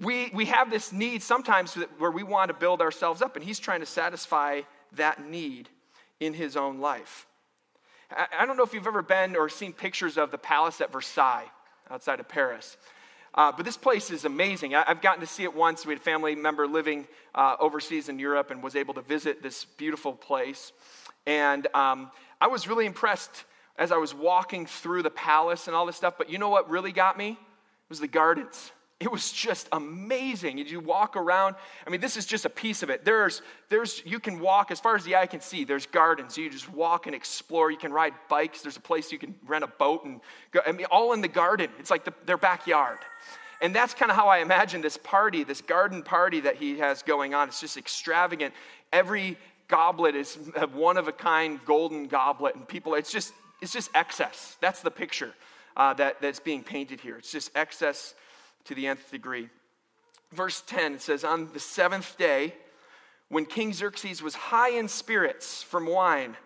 we, 0.00 0.30
we 0.32 0.44
have 0.44 0.70
this 0.70 0.92
need 0.92 1.20
sometimes 1.20 1.74
where 1.98 2.12
we 2.12 2.22
want 2.22 2.48
to 2.48 2.54
build 2.54 2.80
ourselves 2.80 3.20
up, 3.20 3.34
and 3.34 3.44
he's 3.44 3.58
trying 3.58 3.80
to 3.80 3.86
satisfy 3.86 4.60
that 4.92 5.26
need 5.26 5.68
in 6.20 6.32
his 6.32 6.56
own 6.56 6.78
life. 6.78 7.26
I, 8.08 8.26
I 8.38 8.46
don't 8.46 8.56
know 8.56 8.62
if 8.62 8.72
you've 8.72 8.86
ever 8.86 9.02
been 9.02 9.34
or 9.34 9.48
seen 9.48 9.72
pictures 9.72 10.16
of 10.16 10.30
the 10.30 10.38
palace 10.38 10.80
at 10.80 10.92
Versailles 10.92 11.50
outside 11.90 12.20
of 12.20 12.28
Paris. 12.28 12.76
Uh, 13.34 13.50
but 13.50 13.64
this 13.64 13.76
place 13.76 14.10
is 14.10 14.24
amazing. 14.24 14.74
I, 14.74 14.84
have 14.86 15.02
gotten 15.02 15.20
to 15.20 15.26
see 15.26 15.42
it 15.42 15.54
once. 15.54 15.84
We 15.84 15.92
had 15.92 16.00
a 16.00 16.04
family 16.04 16.36
member 16.36 16.68
living 16.68 17.08
uh, 17.34 17.56
overseas 17.58 18.08
in 18.08 18.18
Europe 18.20 18.52
and 18.52 18.62
was 18.62 18.76
able 18.76 18.94
to 18.94 19.02
visit 19.02 19.42
this 19.42 19.64
beautiful 19.64 20.12
place. 20.12 20.72
And 21.26 21.66
um, 21.74 22.12
I 22.40 22.46
was 22.46 22.68
really 22.68 22.86
impressed 22.86 23.44
as 23.76 23.90
I 23.90 23.96
was 23.96 24.14
walking 24.14 24.66
through 24.66 25.02
the 25.02 25.10
palace 25.10 25.66
and 25.66 25.74
all 25.74 25.84
this 25.84 25.96
stuff. 25.96 26.14
But 26.16 26.30
you 26.30 26.38
know 26.38 26.48
what 26.48 26.70
really 26.70 26.92
got 26.92 27.18
me? 27.18 27.30
It 27.30 27.88
was 27.88 27.98
the 27.98 28.08
gardens. 28.08 28.70
It 29.04 29.12
was 29.12 29.30
just 29.30 29.68
amazing. 29.70 30.56
You 30.56 30.80
walk 30.80 31.14
around. 31.14 31.56
I 31.86 31.90
mean, 31.90 32.00
this 32.00 32.16
is 32.16 32.24
just 32.24 32.46
a 32.46 32.48
piece 32.48 32.82
of 32.82 32.88
it. 32.88 33.04
There's, 33.04 33.42
there's, 33.68 34.02
you 34.06 34.18
can 34.18 34.40
walk 34.40 34.70
as 34.70 34.80
far 34.80 34.96
as 34.96 35.04
the 35.04 35.14
eye 35.14 35.26
can 35.26 35.42
see. 35.42 35.64
There's 35.64 35.84
gardens. 35.84 36.38
You 36.38 36.48
just 36.48 36.72
walk 36.72 37.06
and 37.06 37.14
explore. 37.14 37.70
You 37.70 37.76
can 37.76 37.92
ride 37.92 38.14
bikes. 38.30 38.62
There's 38.62 38.78
a 38.78 38.80
place 38.80 39.12
you 39.12 39.18
can 39.18 39.34
rent 39.46 39.62
a 39.62 39.66
boat 39.66 40.06
and 40.06 40.22
go. 40.52 40.60
I 40.66 40.72
mean, 40.72 40.86
all 40.90 41.12
in 41.12 41.20
the 41.20 41.28
garden. 41.28 41.68
It's 41.78 41.90
like 41.90 42.06
the, 42.06 42.14
their 42.24 42.38
backyard. 42.38 42.96
And 43.60 43.74
that's 43.74 43.92
kind 43.92 44.10
of 44.10 44.16
how 44.16 44.28
I 44.28 44.38
imagine 44.38 44.80
this 44.80 44.96
party, 44.96 45.44
this 45.44 45.60
garden 45.60 46.02
party 46.02 46.40
that 46.40 46.56
he 46.56 46.78
has 46.78 47.02
going 47.02 47.34
on. 47.34 47.48
It's 47.48 47.60
just 47.60 47.76
extravagant. 47.76 48.54
Every 48.90 49.36
goblet 49.68 50.14
is 50.14 50.38
a 50.56 50.66
one 50.66 50.96
of 50.96 51.08
a 51.08 51.12
kind 51.12 51.60
golden 51.66 52.06
goblet, 52.06 52.54
and 52.54 52.66
people, 52.66 52.94
it's 52.94 53.12
just, 53.12 53.34
it's 53.60 53.72
just 53.72 53.90
excess. 53.94 54.56
That's 54.62 54.80
the 54.80 54.90
picture 54.90 55.34
uh, 55.76 55.92
that, 55.94 56.22
that's 56.22 56.40
being 56.40 56.62
painted 56.62 57.00
here. 57.02 57.18
It's 57.18 57.30
just 57.30 57.50
excess 57.54 58.14
to 58.64 58.74
the 58.74 58.86
nth 58.86 59.10
degree. 59.10 59.48
Verse 60.32 60.62
10 60.66 60.98
says, 60.98 61.24
On 61.24 61.52
the 61.52 61.60
seventh 61.60 62.16
day, 62.18 62.54
when 63.28 63.46
King 63.46 63.72
Xerxes 63.72 64.22
was 64.22 64.34
high 64.34 64.70
in 64.70 64.88
spirits 64.88 65.62
from 65.62 65.86
wine, 65.86 66.36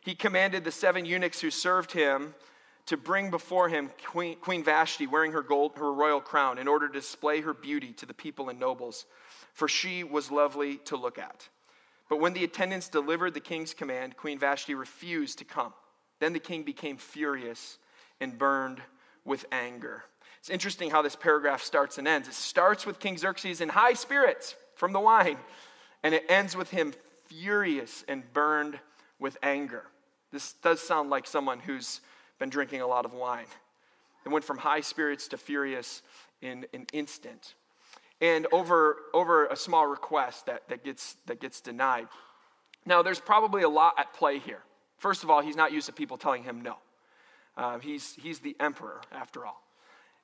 he 0.00 0.14
commanded 0.14 0.64
the 0.64 0.70
seven 0.70 1.04
eunuchs 1.04 1.40
who 1.40 1.50
served 1.50 1.92
him 1.92 2.34
to 2.86 2.96
bring 2.96 3.30
before 3.30 3.68
him 3.68 3.90
Queen, 4.04 4.36
Queen 4.36 4.62
Vashti 4.62 5.06
wearing 5.06 5.32
her, 5.32 5.42
gold, 5.42 5.72
her 5.76 5.92
royal 5.92 6.20
crown 6.20 6.58
in 6.58 6.68
order 6.68 6.86
to 6.86 6.92
display 6.92 7.40
her 7.40 7.52
beauty 7.52 7.92
to 7.94 8.06
the 8.06 8.14
people 8.14 8.48
and 8.48 8.60
nobles, 8.60 9.06
for 9.52 9.66
she 9.66 10.04
was 10.04 10.30
lovely 10.30 10.76
to 10.78 10.96
look 10.96 11.18
at. 11.18 11.48
But 12.08 12.20
when 12.20 12.32
the 12.32 12.44
attendants 12.44 12.88
delivered 12.88 13.34
the 13.34 13.40
king's 13.40 13.74
command, 13.74 14.16
Queen 14.16 14.38
Vashti 14.38 14.74
refused 14.74 15.38
to 15.38 15.44
come. 15.44 15.72
Then 16.20 16.32
the 16.32 16.38
king 16.38 16.62
became 16.62 16.96
furious 16.96 17.78
and 18.20 18.38
burned 18.38 18.80
with 19.24 19.44
anger. 19.50 20.04
It's 20.46 20.50
interesting 20.52 20.90
how 20.90 21.02
this 21.02 21.16
paragraph 21.16 21.60
starts 21.60 21.98
and 21.98 22.06
ends. 22.06 22.28
It 22.28 22.34
starts 22.34 22.86
with 22.86 23.00
King 23.00 23.18
Xerxes 23.18 23.60
in 23.60 23.68
high 23.68 23.94
spirits 23.94 24.54
from 24.76 24.92
the 24.92 25.00
wine, 25.00 25.38
and 26.04 26.14
it 26.14 26.22
ends 26.28 26.54
with 26.54 26.70
him 26.70 26.94
furious 27.24 28.04
and 28.06 28.22
burned 28.32 28.78
with 29.18 29.36
anger. 29.42 29.82
This 30.30 30.52
does 30.52 30.80
sound 30.80 31.10
like 31.10 31.26
someone 31.26 31.58
who's 31.58 32.00
been 32.38 32.48
drinking 32.48 32.80
a 32.80 32.86
lot 32.86 33.04
of 33.04 33.12
wine. 33.12 33.46
It 34.24 34.28
went 34.28 34.44
from 34.44 34.58
high 34.58 34.82
spirits 34.82 35.26
to 35.28 35.36
furious 35.36 36.02
in 36.40 36.64
an 36.72 36.86
instant. 36.92 37.54
And 38.20 38.46
over, 38.52 38.98
over 39.14 39.46
a 39.46 39.56
small 39.56 39.88
request 39.88 40.46
that, 40.46 40.68
that, 40.68 40.84
gets, 40.84 41.16
that 41.26 41.40
gets 41.40 41.60
denied. 41.60 42.06
Now, 42.84 43.02
there's 43.02 43.18
probably 43.18 43.62
a 43.62 43.68
lot 43.68 43.94
at 43.98 44.14
play 44.14 44.38
here. 44.38 44.60
First 44.98 45.24
of 45.24 45.30
all, 45.30 45.42
he's 45.42 45.56
not 45.56 45.72
used 45.72 45.86
to 45.86 45.92
people 45.92 46.16
telling 46.16 46.44
him 46.44 46.60
no. 46.60 46.76
Uh, 47.56 47.80
he's, 47.80 48.14
he's 48.22 48.38
the 48.38 48.54
emperor, 48.60 49.00
after 49.10 49.44
all. 49.44 49.65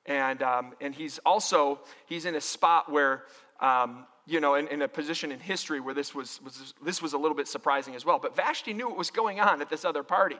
And, 0.05 0.41
um, 0.41 0.73
and 0.81 0.93
he's 0.93 1.19
also, 1.25 1.79
he's 2.05 2.25
in 2.25 2.35
a 2.35 2.41
spot 2.41 2.91
where, 2.91 3.23
um, 3.59 4.05
you 4.25 4.39
know, 4.39 4.55
in, 4.55 4.67
in, 4.67 4.81
a 4.81 4.87
position 4.87 5.31
in 5.31 5.39
history 5.39 5.79
where 5.79 5.93
this 5.93 6.13
was, 6.13 6.41
was, 6.43 6.73
this 6.83 7.01
was 7.01 7.13
a 7.13 7.17
little 7.17 7.35
bit 7.35 7.47
surprising 7.47 7.95
as 7.95 8.05
well. 8.05 8.19
But 8.19 8.35
Vashti 8.35 8.73
knew 8.73 8.87
what 8.89 8.97
was 8.97 9.11
going 9.11 9.39
on 9.39 9.61
at 9.61 9.69
this 9.69 9.85
other 9.85 10.03
party. 10.03 10.37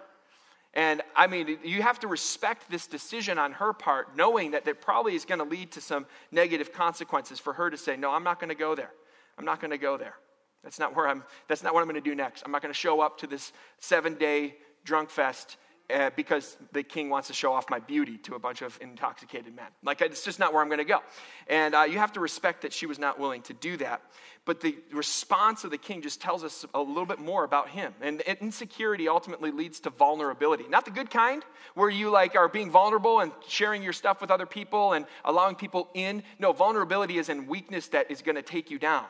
And 0.74 1.02
I 1.16 1.28
mean, 1.28 1.60
you 1.64 1.82
have 1.82 2.00
to 2.00 2.08
respect 2.08 2.70
this 2.70 2.88
decision 2.88 3.38
on 3.38 3.54
her 3.54 3.74
part, 3.74 4.18
knowing 4.18 4.52
that 4.52 4.68
it 4.68 4.82
probably 4.82 5.16
is 5.16 5.24
going 5.24 5.40
to 5.40 5.46
lead 5.46 5.72
to 5.74 5.82
some 5.82 6.08
negative 6.32 6.74
consequences 6.74 7.40
for 7.40 7.54
her 7.54 7.70
to 7.70 7.78
say, 7.78 7.96
No, 7.96 8.12
I'm 8.12 8.24
not 8.24 8.40
going 8.40 8.50
to 8.50 8.56
go 8.56 8.74
there. 8.74 8.92
I'm 9.38 9.46
not 9.46 9.62
going 9.62 9.72
to 9.72 9.78
go 9.78 9.98
there. 9.98 10.16
That's 10.64 10.80
not 10.80 10.96
where 10.96 11.08
I'm, 11.08 11.24
that's 11.48 11.62
not 11.62 11.74
what 11.74 11.82
I'm 11.82 11.88
going 11.88 12.02
to 12.02 12.10
do 12.10 12.16
next. 12.16 12.42
I'm 12.44 12.52
not 12.52 12.62
going 12.62 12.74
to 12.74 12.80
show 12.80 13.02
up 13.02 13.20
to 13.20 13.28
this 13.28 13.52
seven 13.80 14.16
day 14.16 14.56
drunk 14.84 15.10
fest 15.10 15.58
uh, 15.94 16.10
because 16.16 16.58
the 16.72 16.84
king 16.84 17.10
wants 17.10 17.28
to 17.28 17.34
show 17.34 17.54
off 17.54 17.70
my 17.70 17.80
beauty 17.80 18.18
to 18.20 18.36
a 18.36 18.40
bunch 18.40 18.62
of 18.62 18.78
intoxicated 18.82 19.56
men. 19.56 19.68
Like, 19.84 20.02
it's 20.02 20.26
just 20.26 20.40
not 20.40 20.54
where 20.54 20.62
I'm 20.62 20.68
going 20.68 20.80
to 20.80 20.86
go. 20.86 21.00
And 21.48 21.76
uh, 21.76 21.84
you 21.84 22.00
have 22.00 22.14
to 22.14 22.20
respect 22.20 22.64
that 22.64 22.74
she 22.74 22.86
was 22.86 22.98
not 22.98 23.20
willing 23.20 23.42
to 23.44 23.54
do 23.54 23.78
that. 23.78 24.02
But 24.46 24.60
the 24.60 24.76
response 24.92 25.64
of 25.64 25.72
the 25.72 25.78
king 25.78 26.02
just 26.02 26.20
tells 26.20 26.44
us 26.44 26.66
a 26.74 26.82
little 26.82 27.06
bit 27.06 27.20
more 27.20 27.44
about 27.44 27.70
him. 27.70 27.94
And 28.02 28.22
insecurity 28.22 29.08
ultimately 29.08 29.52
leads 29.52 29.80
to 29.82 29.90
vulnerability. 29.90 30.66
Not 30.68 30.86
the 30.86 30.92
good 30.92 31.10
kind, 31.10 31.44
where 31.76 31.90
you 31.90 32.10
like 32.10 32.36
are 32.36 32.50
being 32.50 32.70
vulnerable 32.70 33.22
and 33.22 33.32
sharing 33.48 33.84
your 33.84 33.94
stuff 33.94 34.20
with 34.20 34.32
other 34.32 34.46
people 34.46 34.94
and 34.94 35.06
allowing 35.24 35.56
people 35.56 35.90
in. 35.94 36.24
No, 36.40 36.52
vulnerability 36.52 37.18
is 37.18 37.30
in 37.30 37.48
weakness 37.48 37.88
that 37.90 38.12
is 38.12 38.22
going 38.22 38.36
to 38.36 38.42
take 38.42 38.70
you 38.70 38.80
down. 38.80 39.06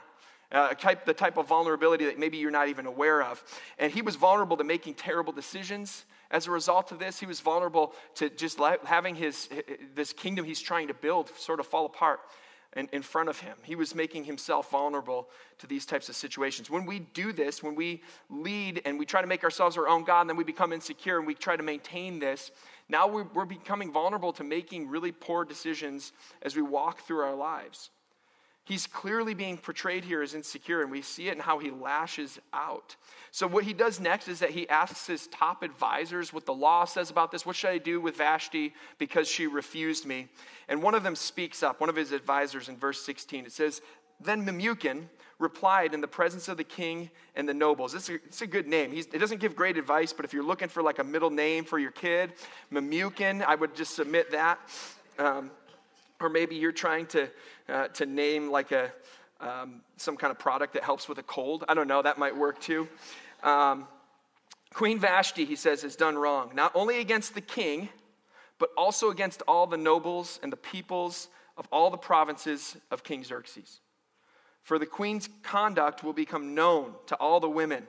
Uh, 0.51 0.69
type, 0.75 1.03
the 1.05 1.15
type 1.15 1.37
of 1.37 1.47
vulnerability 1.47 2.05
that 2.05 2.19
maybe 2.19 2.37
you're 2.37 2.51
not 2.51 2.67
even 2.67 2.85
aware 2.85 3.23
of. 3.23 3.43
And 3.79 3.91
he 3.91 4.03
was 4.03 4.15
vulnerable 4.15 4.55
to 4.57 4.63
making 4.63 4.93
terrible 4.93 5.33
decisions 5.33 6.05
as 6.33 6.47
a 6.47 6.51
result 6.51 6.91
of 6.91 6.97
this, 6.97 7.19
he 7.19 7.27
was 7.27 7.39
vulnerable 7.39 7.93
to 8.15 8.29
just 8.29 8.59
having 8.83 9.15
his, 9.15 9.47
this 9.93 10.11
kingdom 10.11 10.43
he's 10.43 10.59
trying 10.59 10.87
to 10.87 10.93
build 10.93 11.29
sort 11.37 11.59
of 11.59 11.67
fall 11.67 11.85
apart 11.85 12.19
in, 12.75 12.89
in 12.91 13.03
front 13.03 13.29
of 13.29 13.39
him. 13.39 13.55
He 13.61 13.75
was 13.75 13.93
making 13.93 14.23
himself 14.23 14.71
vulnerable 14.71 15.29
to 15.59 15.67
these 15.67 15.85
types 15.85 16.09
of 16.09 16.15
situations. 16.15 16.71
When 16.71 16.87
we 16.87 16.99
do 16.99 17.33
this, 17.33 17.61
when 17.61 17.75
we 17.75 18.01
lead 18.31 18.81
and 18.83 18.97
we 18.97 19.05
try 19.05 19.21
to 19.21 19.27
make 19.27 19.43
ourselves 19.43 19.77
our 19.77 19.87
own 19.87 20.03
God, 20.03 20.21
and 20.21 20.29
then 20.31 20.37
we 20.37 20.43
become 20.43 20.73
insecure 20.73 21.19
and 21.19 21.27
we 21.27 21.35
try 21.35 21.55
to 21.55 21.63
maintain 21.63 22.17
this, 22.17 22.51
now 22.89 23.07
we're, 23.07 23.27
we're 23.35 23.45
becoming 23.45 23.91
vulnerable 23.93 24.33
to 24.33 24.43
making 24.43 24.89
really 24.89 25.11
poor 25.11 25.45
decisions 25.45 26.13
as 26.41 26.55
we 26.55 26.63
walk 26.63 27.01
through 27.01 27.19
our 27.19 27.35
lives. 27.35 27.91
He's 28.65 28.87
clearly 28.87 29.33
being 29.33 29.57
portrayed 29.57 30.05
here 30.05 30.21
as 30.21 30.33
insecure, 30.33 30.81
and 30.81 30.89
we 30.89 31.01
see 31.01 31.27
it 31.27 31.33
in 31.33 31.39
how 31.39 31.59
he 31.59 31.69
lashes 31.69 32.39
out. 32.53 32.95
So, 33.31 33.45
what 33.45 33.65
he 33.65 33.73
does 33.73 33.99
next 33.99 34.29
is 34.29 34.39
that 34.39 34.51
he 34.51 34.69
asks 34.69 35.05
his 35.05 35.27
top 35.27 35.63
advisors 35.63 36.31
what 36.31 36.45
the 36.45 36.53
law 36.53 36.85
says 36.85 37.09
about 37.09 37.29
this. 37.29 37.45
What 37.45 37.57
should 37.57 37.71
I 37.71 37.77
do 37.77 37.99
with 37.99 38.15
Vashti 38.15 38.73
because 38.99 39.27
she 39.27 39.47
refused 39.47 40.05
me? 40.05 40.29
And 40.69 40.81
one 40.81 40.95
of 40.95 41.03
them 41.03 41.15
speaks 41.15 41.61
up, 41.61 41.81
one 41.81 41.89
of 41.89 41.97
his 41.97 42.13
advisors 42.13 42.69
in 42.69 42.77
verse 42.77 43.01
16. 43.01 43.45
It 43.45 43.51
says, 43.51 43.81
Then 44.21 44.45
Memucan 44.45 45.09
replied 45.39 45.93
in 45.93 45.99
the 45.99 46.07
presence 46.07 46.47
of 46.47 46.55
the 46.55 46.63
king 46.63 47.09
and 47.35 47.49
the 47.49 47.53
nobles. 47.53 47.93
It's 47.93 48.09
a, 48.09 48.13
it's 48.13 48.41
a 48.41 48.47
good 48.47 48.67
name. 48.67 48.93
He's, 48.93 49.07
it 49.07 49.19
doesn't 49.19 49.41
give 49.41 49.57
great 49.57 49.77
advice, 49.77 50.13
but 50.13 50.23
if 50.23 50.33
you're 50.33 50.41
looking 50.41 50.69
for 50.69 50.81
like 50.81 50.99
a 50.99 51.03
middle 51.03 51.29
name 51.29 51.65
for 51.65 51.79
your 51.79 51.91
kid, 51.91 52.31
Memucan, 52.71 53.43
I 53.43 53.55
would 53.55 53.75
just 53.75 53.93
submit 53.93 54.31
that. 54.31 54.57
Um, 55.19 55.51
or 56.19 56.29
maybe 56.29 56.55
you're 56.55 56.71
trying 56.71 57.05
to, 57.07 57.29
uh, 57.69 57.87
to 57.89 58.05
name 58.05 58.49
like 58.49 58.71
a, 58.71 58.91
um, 59.39 59.81
some 59.97 60.15
kind 60.17 60.31
of 60.31 60.39
product 60.39 60.73
that 60.73 60.83
helps 60.83 61.09
with 61.09 61.17
a 61.17 61.23
cold. 61.23 61.63
I 61.67 61.73
don't 61.73 61.87
know, 61.87 62.01
that 62.01 62.17
might 62.17 62.35
work 62.35 62.59
too. 62.59 62.87
Um, 63.43 63.87
Queen 64.73 64.99
Vashti, 64.99 65.45
he 65.45 65.55
says, 65.55 65.81
has 65.83 65.95
done 65.95 66.15
wrong, 66.15 66.51
not 66.55 66.71
only 66.75 66.99
against 66.99 67.35
the 67.35 67.41
king, 67.41 67.89
but 68.57 68.69
also 68.77 69.09
against 69.09 69.41
all 69.47 69.67
the 69.67 69.77
nobles 69.77 70.39
and 70.41 70.51
the 70.51 70.57
peoples 70.57 71.27
of 71.57 71.67
all 71.71 71.89
the 71.89 71.97
provinces 71.97 72.77
of 72.89 73.03
King 73.03 73.23
Xerxes. 73.23 73.81
For 74.63 74.79
the 74.79 74.85
queen's 74.85 75.29
conduct 75.43 76.03
will 76.03 76.13
become 76.13 76.55
known 76.55 76.93
to 77.07 77.15
all 77.15 77.39
the 77.39 77.49
women. 77.49 77.85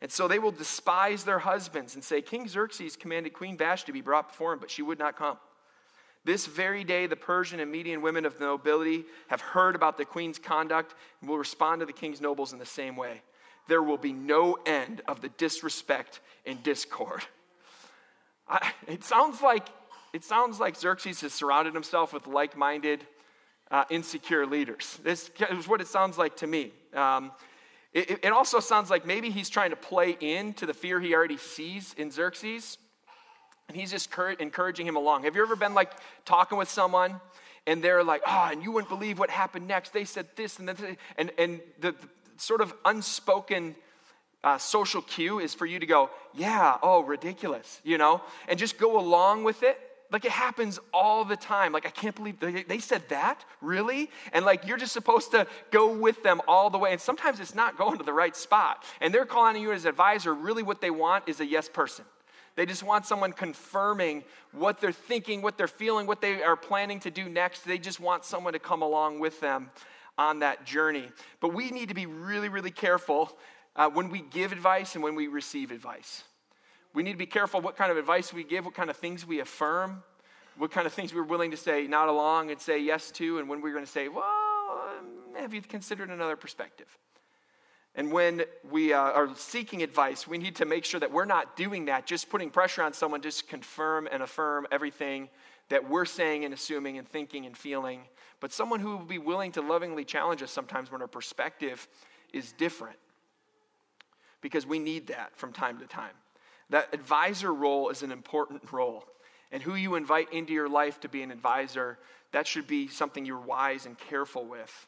And 0.00 0.10
so 0.10 0.28
they 0.28 0.38
will 0.38 0.52
despise 0.52 1.24
their 1.24 1.38
husbands 1.38 1.94
and 1.94 2.04
say, 2.04 2.20
King 2.22 2.48
Xerxes 2.48 2.96
commanded 2.96 3.32
Queen 3.32 3.56
Vashti 3.56 3.86
to 3.86 3.92
be 3.92 4.00
brought 4.00 4.28
before 4.28 4.52
him, 4.52 4.58
but 4.58 4.70
she 4.70 4.82
would 4.82 4.98
not 4.98 5.16
come. 5.16 5.38
This 6.28 6.44
very 6.44 6.84
day, 6.84 7.06
the 7.06 7.16
Persian 7.16 7.58
and 7.58 7.72
Median 7.72 8.02
women 8.02 8.26
of 8.26 8.36
the 8.38 8.44
nobility 8.44 9.06
have 9.28 9.40
heard 9.40 9.74
about 9.74 9.96
the 9.96 10.04
queen's 10.04 10.38
conduct 10.38 10.94
and 11.22 11.30
will 11.30 11.38
respond 11.38 11.80
to 11.80 11.86
the 11.86 11.92
king's 11.94 12.20
nobles 12.20 12.52
in 12.52 12.58
the 12.58 12.66
same 12.66 12.96
way. 12.96 13.22
There 13.66 13.82
will 13.82 13.96
be 13.96 14.12
no 14.12 14.58
end 14.66 15.00
of 15.08 15.22
the 15.22 15.30
disrespect 15.30 16.20
and 16.44 16.62
discord. 16.62 17.24
I, 18.46 18.72
it 18.86 19.04
sounds 19.04 19.40
like 19.40 19.68
it 20.12 20.22
sounds 20.22 20.60
like 20.60 20.76
Xerxes 20.76 21.22
has 21.22 21.32
surrounded 21.32 21.72
himself 21.72 22.12
with 22.12 22.26
like-minded, 22.26 23.06
uh, 23.70 23.84
insecure 23.88 24.44
leaders. 24.44 24.98
This 25.02 25.30
is 25.50 25.66
what 25.66 25.80
it 25.80 25.86
sounds 25.86 26.18
like 26.18 26.36
to 26.36 26.46
me. 26.46 26.72
Um, 26.92 27.32
it, 27.94 28.20
it 28.22 28.32
also 28.34 28.60
sounds 28.60 28.90
like 28.90 29.06
maybe 29.06 29.30
he's 29.30 29.48
trying 29.48 29.70
to 29.70 29.76
play 29.76 30.10
into 30.20 30.66
the 30.66 30.74
fear 30.74 31.00
he 31.00 31.14
already 31.14 31.38
sees 31.38 31.94
in 31.96 32.10
Xerxes 32.10 32.76
and 33.68 33.76
he's 33.76 33.90
just 33.90 34.10
encouraging 34.40 34.86
him 34.86 34.96
along. 34.96 35.24
Have 35.24 35.36
you 35.36 35.42
ever 35.42 35.56
been 35.56 35.74
like 35.74 35.92
talking 36.24 36.58
with 36.58 36.70
someone 36.70 37.20
and 37.66 37.84
they're 37.84 38.02
like, 38.02 38.22
oh, 38.26 38.48
and 38.50 38.62
you 38.62 38.72
wouldn't 38.72 38.88
believe 38.88 39.18
what 39.18 39.28
happened 39.28 39.68
next. 39.68 39.92
They 39.92 40.06
said 40.06 40.26
this 40.36 40.58
and 40.58 40.68
this. 40.68 40.80
And, 41.18 41.30
and 41.36 41.60
the, 41.80 41.92
the 41.92 42.08
sort 42.38 42.62
of 42.62 42.72
unspoken 42.86 43.76
uh, 44.42 44.56
social 44.56 45.02
cue 45.02 45.38
is 45.38 45.52
for 45.52 45.66
you 45.66 45.78
to 45.78 45.84
go, 45.84 46.08
yeah, 46.34 46.78
oh, 46.82 47.02
ridiculous, 47.02 47.80
you 47.84 47.98
know, 47.98 48.22
and 48.48 48.58
just 48.58 48.78
go 48.78 48.98
along 48.98 49.44
with 49.44 49.62
it. 49.62 49.78
Like 50.10 50.24
it 50.24 50.30
happens 50.30 50.78
all 50.94 51.26
the 51.26 51.36
time. 51.36 51.72
Like, 51.72 51.84
I 51.84 51.90
can't 51.90 52.16
believe 52.16 52.40
they, 52.40 52.62
they 52.62 52.78
said 52.78 53.06
that? 53.10 53.44
Really? 53.60 54.10
And 54.32 54.46
like, 54.46 54.66
you're 54.66 54.78
just 54.78 54.94
supposed 54.94 55.32
to 55.32 55.46
go 55.70 55.94
with 55.94 56.22
them 56.22 56.40
all 56.48 56.70
the 56.70 56.78
way. 56.78 56.92
And 56.92 57.00
sometimes 57.00 57.38
it's 57.38 57.54
not 57.54 57.76
going 57.76 57.98
to 57.98 58.04
the 58.04 58.14
right 58.14 58.34
spot. 58.34 58.84
And 59.02 59.12
they're 59.12 59.26
calling 59.26 59.60
you 59.60 59.72
as 59.72 59.84
advisor. 59.84 60.32
Really, 60.32 60.62
what 60.62 60.80
they 60.80 60.90
want 60.90 61.24
is 61.28 61.40
a 61.40 61.46
yes 61.46 61.68
person. 61.68 62.06
They 62.58 62.66
just 62.66 62.82
want 62.82 63.06
someone 63.06 63.32
confirming 63.32 64.24
what 64.50 64.80
they're 64.80 64.90
thinking, 64.90 65.42
what 65.42 65.56
they're 65.56 65.68
feeling, 65.68 66.08
what 66.08 66.20
they 66.20 66.42
are 66.42 66.56
planning 66.56 66.98
to 67.00 67.10
do 67.12 67.28
next. 67.28 67.60
They 67.64 67.78
just 67.78 68.00
want 68.00 68.24
someone 68.24 68.52
to 68.52 68.58
come 68.58 68.82
along 68.82 69.20
with 69.20 69.38
them 69.38 69.70
on 70.18 70.40
that 70.40 70.66
journey. 70.66 71.08
But 71.38 71.54
we 71.54 71.70
need 71.70 71.88
to 71.90 71.94
be 71.94 72.06
really, 72.06 72.48
really 72.48 72.72
careful 72.72 73.38
uh, 73.76 73.88
when 73.88 74.10
we 74.10 74.22
give 74.22 74.50
advice 74.50 74.96
and 74.96 75.04
when 75.04 75.14
we 75.14 75.28
receive 75.28 75.70
advice. 75.70 76.24
We 76.94 77.04
need 77.04 77.12
to 77.12 77.18
be 77.18 77.26
careful 77.26 77.60
what 77.60 77.76
kind 77.76 77.92
of 77.92 77.96
advice 77.96 78.32
we 78.32 78.42
give, 78.42 78.64
what 78.64 78.74
kind 78.74 78.90
of 78.90 78.96
things 78.96 79.24
we 79.24 79.38
affirm, 79.38 80.02
what 80.56 80.72
kind 80.72 80.84
of 80.84 80.92
things 80.92 81.14
we're 81.14 81.22
willing 81.22 81.52
to 81.52 81.56
say 81.56 81.86
not 81.86 82.08
along 82.08 82.50
and 82.50 82.60
say 82.60 82.82
yes 82.82 83.12
to, 83.12 83.38
and 83.38 83.48
when 83.48 83.60
we're 83.60 83.72
going 83.72 83.84
to 83.84 83.90
say, 83.90 84.08
well, 84.08 84.24
um, 84.24 85.40
have 85.40 85.54
you 85.54 85.62
considered 85.62 86.10
another 86.10 86.34
perspective? 86.34 86.88
And 87.98 88.12
when 88.12 88.44
we 88.70 88.92
uh, 88.92 89.00
are 89.00 89.28
seeking 89.34 89.82
advice, 89.82 90.24
we 90.24 90.38
need 90.38 90.54
to 90.56 90.64
make 90.64 90.84
sure 90.84 91.00
that 91.00 91.10
we're 91.10 91.24
not 91.24 91.56
doing 91.56 91.86
that, 91.86 92.06
just 92.06 92.30
putting 92.30 92.48
pressure 92.48 92.80
on 92.80 92.92
someone, 92.92 93.20
just 93.20 93.48
confirm 93.48 94.08
and 94.10 94.22
affirm 94.22 94.68
everything 94.70 95.28
that 95.68 95.90
we're 95.90 96.04
saying 96.04 96.44
and 96.44 96.54
assuming 96.54 96.96
and 96.96 97.08
thinking 97.08 97.44
and 97.44 97.58
feeling. 97.58 98.02
But 98.38 98.52
someone 98.52 98.78
who 98.78 98.96
will 98.96 99.04
be 99.04 99.18
willing 99.18 99.50
to 99.52 99.62
lovingly 99.62 100.04
challenge 100.04 100.44
us 100.44 100.52
sometimes 100.52 100.92
when 100.92 101.02
our 101.02 101.08
perspective 101.08 101.88
is 102.32 102.52
different. 102.52 102.98
Because 104.42 104.64
we 104.64 104.78
need 104.78 105.08
that 105.08 105.36
from 105.36 105.52
time 105.52 105.80
to 105.80 105.86
time. 105.86 106.14
That 106.70 106.94
advisor 106.94 107.52
role 107.52 107.88
is 107.88 108.04
an 108.04 108.12
important 108.12 108.70
role. 108.70 109.06
And 109.50 109.60
who 109.60 109.74
you 109.74 109.96
invite 109.96 110.32
into 110.32 110.52
your 110.52 110.68
life 110.68 111.00
to 111.00 111.08
be 111.08 111.22
an 111.22 111.32
advisor, 111.32 111.98
that 112.30 112.46
should 112.46 112.68
be 112.68 112.86
something 112.86 113.26
you're 113.26 113.40
wise 113.40 113.86
and 113.86 113.98
careful 113.98 114.44
with 114.44 114.86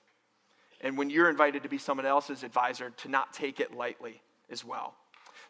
and 0.81 0.97
when 0.97 1.11
you're 1.11 1.31
invited 1.31 1.63
to 1.63 1.69
be 1.69 1.79
someone 1.79 2.07
else's 2.07 2.43
advisor, 2.43 2.91
to 2.91 3.09
not 3.09 3.33
take 3.33 3.61
it 3.61 3.75
lightly 3.75 4.23
as 4.51 4.65
well. 4.65 4.95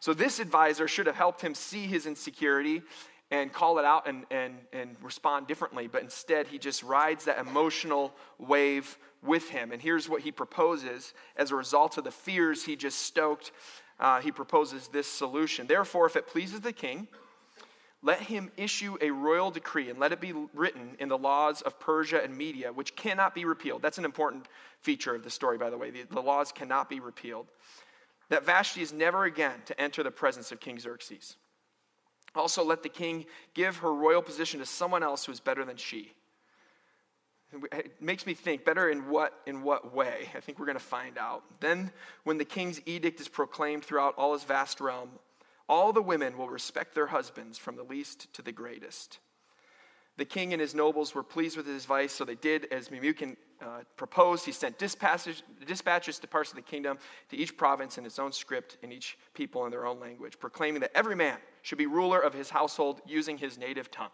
So, 0.01 0.15
this 0.15 0.41
advisor 0.41 0.89
should 0.89 1.07
have 1.07 1.17
helped 1.17 1.43
him 1.43 1.55
see 1.55 1.87
his 1.87 2.07
insecurity 2.07 2.83
and 3.31 3.53
call 3.53 3.79
it 3.79 3.85
out 3.85 4.09
and, 4.09 4.25
and, 4.31 4.55
and 4.73 4.97
respond 5.03 5.47
differently, 5.47 5.87
but 5.87 6.03
instead 6.03 6.49
he 6.49 6.59
just 6.59 6.83
rides 6.83 7.27
that 7.27 7.39
emotional 7.39 8.13
wave 8.39 8.99
with 9.23 9.49
him. 9.49 9.71
And 9.71 9.81
here's 9.81 10.09
what 10.09 10.23
he 10.23 10.33
proposes 10.33 11.15
as 11.37 11.51
a 11.51 11.57
result 11.57 11.97
of 11.97 12.05
the 12.05 12.11
fears 12.11 12.65
he 12.65 12.75
just 12.75 12.99
stoked. 12.99 13.53
Uh, 14.01 14.21
he 14.21 14.33
proposes 14.33 14.89
this 14.89 15.07
solution. 15.07 15.67
Therefore, 15.67 16.07
if 16.07 16.17
it 16.17 16.27
pleases 16.27 16.61
the 16.61 16.73
king, 16.73 17.07
let 18.03 18.21
him 18.21 18.51
issue 18.57 18.97
a 19.01 19.11
royal 19.11 19.51
decree 19.51 19.91
and 19.91 19.99
let 19.99 20.13
it 20.13 20.21
be 20.21 20.33
written 20.55 20.97
in 20.99 21.09
the 21.09 21.19
laws 21.19 21.61
of 21.61 21.79
Persia 21.79 22.23
and 22.23 22.37
Media, 22.37 22.73
which 22.73 22.97
cannot 22.97 23.35
be 23.35 23.45
repealed. 23.45 23.83
That's 23.83 23.99
an 23.99 24.07
important 24.07 24.47
feature 24.81 25.15
of 25.15 25.23
the 25.23 25.31
story, 25.31 25.59
by 25.59 25.69
the 25.69 25.77
way. 25.77 25.91
The, 25.91 26.05
the 26.11 26.23
laws 26.23 26.51
cannot 26.51 26.89
be 26.89 27.01
repealed. 27.01 27.47
That 28.31 28.47
Vashti 28.47 28.81
is 28.81 28.93
never 28.93 29.25
again 29.25 29.61
to 29.67 29.79
enter 29.79 30.03
the 30.03 30.11
presence 30.11 30.51
of 30.51 30.61
King 30.61 30.79
Xerxes. 30.79 31.37
Also, 32.35 32.65
let 32.65 32.83
the 32.83 32.89
king 32.89 33.27
give 33.55 33.79
her 33.79 33.93
royal 33.93 34.23
position 34.23 34.61
to 34.61 34.67
someone 34.67 35.03
else 35.03 35.25
who 35.25 35.33
is 35.33 35.41
better 35.41 35.65
than 35.65 35.77
she. 35.77 36.13
It 37.73 38.01
makes 38.01 38.27
me 38.27 38.35
think 38.35 38.65
better 38.65 38.91
in 38.91 39.09
what 39.09 39.35
in 39.47 39.63
what 39.63 39.93
way? 39.93 40.29
I 40.37 40.41
think 40.41 40.61
we're 40.61 40.67
going 40.67 40.79
to 40.79 40.85
find 40.85 41.19
out. 41.19 41.43
Then 41.59 41.91
when 42.23 42.39
the 42.39 42.45
king's 42.45 42.81
edict 42.87 43.21
is 43.21 43.27
proclaimed 43.27 43.85
throughout 43.85 44.15
all 44.17 44.35
his 44.35 44.45
vast 44.45 44.81
realm, 44.81 45.11
all 45.71 45.93
the 45.93 46.03
women 46.03 46.37
will 46.37 46.49
respect 46.49 46.97
their 46.97 47.07
husbands 47.07 47.57
from 47.57 47.77
the 47.77 47.85
least 47.85 48.31
to 48.35 48.43
the 48.43 48.51
greatest. 48.51 49.21
The 50.17 50.25
king 50.25 50.53
and 50.53 50.61
his 50.61 50.75
nobles 50.75 51.15
were 51.15 51.23
pleased 51.23 51.57
with 51.57 51.67
his 51.67 51.85
advice, 51.85 52.13
so 52.13 52.25
they 52.25 52.35
did 52.35 52.67
as 52.73 52.89
Memucan 52.89 53.37
uh, 53.63 53.83
proposed. 53.97 54.45
He 54.45 54.53
sent 54.53 54.79
dispatches, 54.79 55.43
dispatches 55.67 56.19
to 56.19 56.27
parts 56.27 56.51
of 56.51 56.57
the 56.57 56.63
kingdom, 56.63 56.99
to 57.31 57.37
each 57.37 57.57
province 57.57 57.99
in 57.99 58.05
its 58.05 58.19
own 58.19 58.33
script, 58.33 58.79
and 58.83 58.93
each 58.93 59.17
people 59.33 59.65
in 59.65 59.71
their 59.71 59.87
own 59.87 60.01
language, 60.01 60.39
proclaiming 60.41 60.81
that 60.81 60.91
every 60.95 61.15
man 61.15 61.39
should 61.63 61.79
be 61.79 61.87
ruler 61.87 62.19
of 62.19 62.35
his 62.35 62.51
household 62.51 63.01
using 63.07 63.39
his 63.39 63.57
native 63.57 63.91
tongue. 63.91 64.11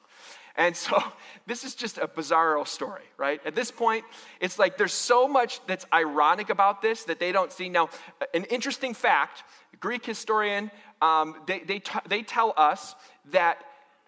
And 0.56 0.76
so 0.76 1.02
this 1.46 1.64
is 1.64 1.74
just 1.74 1.96
a 1.98 2.06
bizarro 2.06 2.66
story, 2.66 3.04
right? 3.16 3.40
At 3.46 3.54
this 3.54 3.70
point, 3.70 4.04
it's 4.40 4.58
like 4.58 4.76
there's 4.76 4.92
so 4.92 5.26
much 5.26 5.64
that's 5.66 5.86
ironic 5.92 6.50
about 6.50 6.82
this 6.82 7.04
that 7.04 7.18
they 7.18 7.32
don't 7.32 7.50
see. 7.50 7.68
Now, 7.68 7.88
an 8.34 8.44
interesting 8.44 8.94
fact 8.94 9.42
Greek 9.80 10.04
historian, 10.06 10.70
um, 11.02 11.36
they, 11.46 11.60
they, 11.60 11.78
t- 11.78 11.98
they 12.08 12.22
tell 12.22 12.54
us 12.56 12.94
that 13.32 13.58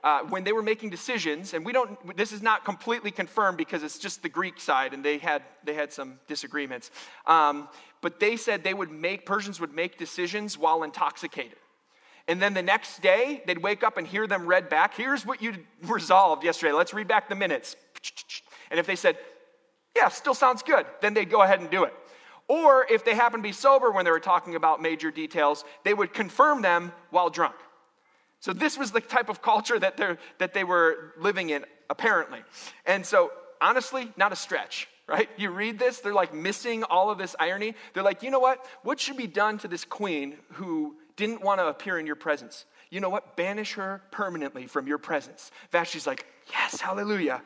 uh, 0.05 0.21
when 0.29 0.45
they 0.45 0.53
were 0.53 0.63
making 0.63 0.91
decisions, 0.91 1.55
and 1.55 1.65
we 1.65 1.73
don't, 1.73 2.17
this 2.17 2.31
is 2.31 2.41
not 2.41 2.65
completely 2.65 3.11
confirmed 3.11 3.59
because 3.59 3.83
it's 3.83 3.99
just 3.99 4.23
the 4.23 4.29
Greek 4.29 4.61
side, 4.61 4.95
and 4.95 5.05
they 5.05 5.19
had 5.19 5.43
they 5.65 5.75
had 5.75 5.93
some 5.93 6.21
disagreements. 6.29 6.91
Um, 7.27 7.69
but 8.01 8.21
they 8.21 8.37
said 8.37 8.63
they 8.63 8.75
would 8.75 8.93
make 8.93 9.27
Persians 9.27 9.61
would 9.61 9.75
make 9.75 9.99
decisions 9.99 10.57
while 10.57 10.85
intoxicated, 10.85 11.59
and 12.29 12.41
then 12.41 12.55
the 12.55 12.63
next 12.63 13.03
day 13.03 13.43
they'd 13.45 13.59
wake 13.59 13.83
up 13.83 13.97
and 13.97 14.07
hear 14.07 14.29
them 14.29 14.47
read 14.47 14.69
back. 14.69 14.95
Here's 14.95 15.27
what 15.27 15.43
you 15.43 15.55
resolved 15.83 16.45
yesterday. 16.45 16.73
Let's 16.73 16.95
read 16.95 17.09
back 17.09 17.29
the 17.29 17.35
minutes. 17.35 17.75
And 18.71 18.79
if 18.79 18.87
they 18.87 18.97
said, 18.97 19.19
"Yeah, 19.97 20.11
still 20.11 20.35
sounds 20.35 20.63
good," 20.63 20.87
then 21.01 21.13
they'd 21.13 21.31
go 21.31 21.43
ahead 21.43 21.59
and 21.61 21.69
do 21.71 21.83
it. 21.83 21.95
Or 22.49 22.87
if 22.91 23.05
they 23.05 23.15
happened 23.15 23.43
to 23.43 23.49
be 23.49 23.53
sober 23.53 23.91
when 23.91 24.07
they 24.07 24.11
were 24.11 24.21
talking 24.21 24.55
about 24.55 24.81
major 24.81 25.11
details, 25.11 25.65
they 25.85 25.93
would 25.93 26.15
confirm 26.15 26.63
them 26.63 26.93
while 27.11 27.29
drunk. 27.29 27.55
So 28.41 28.53
this 28.53 28.79
was 28.79 28.91
the 28.91 29.01
type 29.01 29.29
of 29.29 29.43
culture 29.43 29.79
that, 29.79 30.01
that 30.39 30.55
they 30.55 30.65
were 30.65 31.13
living 31.19 31.51
in, 31.51 31.65
apparently. 31.91 32.41
And 32.87 33.05
so, 33.05 33.33
honestly, 33.61 34.11
not 34.17 34.33
a 34.33 34.37
stretch, 34.37 34.89
right? 35.07 35.29
You 35.37 35.51
read 35.51 35.79
this, 35.79 35.99
they're 35.99 36.15
like 36.15 36.33
missing 36.33 36.85
all 36.85 37.11
of 37.11 37.19
this 37.19 37.37
irony. 37.39 37.75
They're 37.93 38.03
like, 38.03 38.23
you 38.23 38.31
know 38.31 38.39
what? 38.39 38.65
What 38.83 38.99
should 38.99 39.17
be 39.17 39.27
done 39.27 39.59
to 39.59 39.69
this 39.69 39.85
queen 39.85 40.37
who 40.53 40.97
didn't 41.17 41.43
want 41.43 41.61
to 41.61 41.67
appear 41.67 41.99
in 41.99 42.07
your 42.07 42.17
presence? 42.17 42.65
You 42.91 43.01
know 43.01 43.11
what? 43.11 43.37
Banish 43.37 43.75
her 43.75 44.03
permanently 44.11 44.67
from 44.67 44.87
your 44.87 44.99
presence. 44.99 45.51
Vashti's 45.71 46.07
like, 46.07 46.25
yes, 46.51 46.81
hallelujah. 46.81 47.43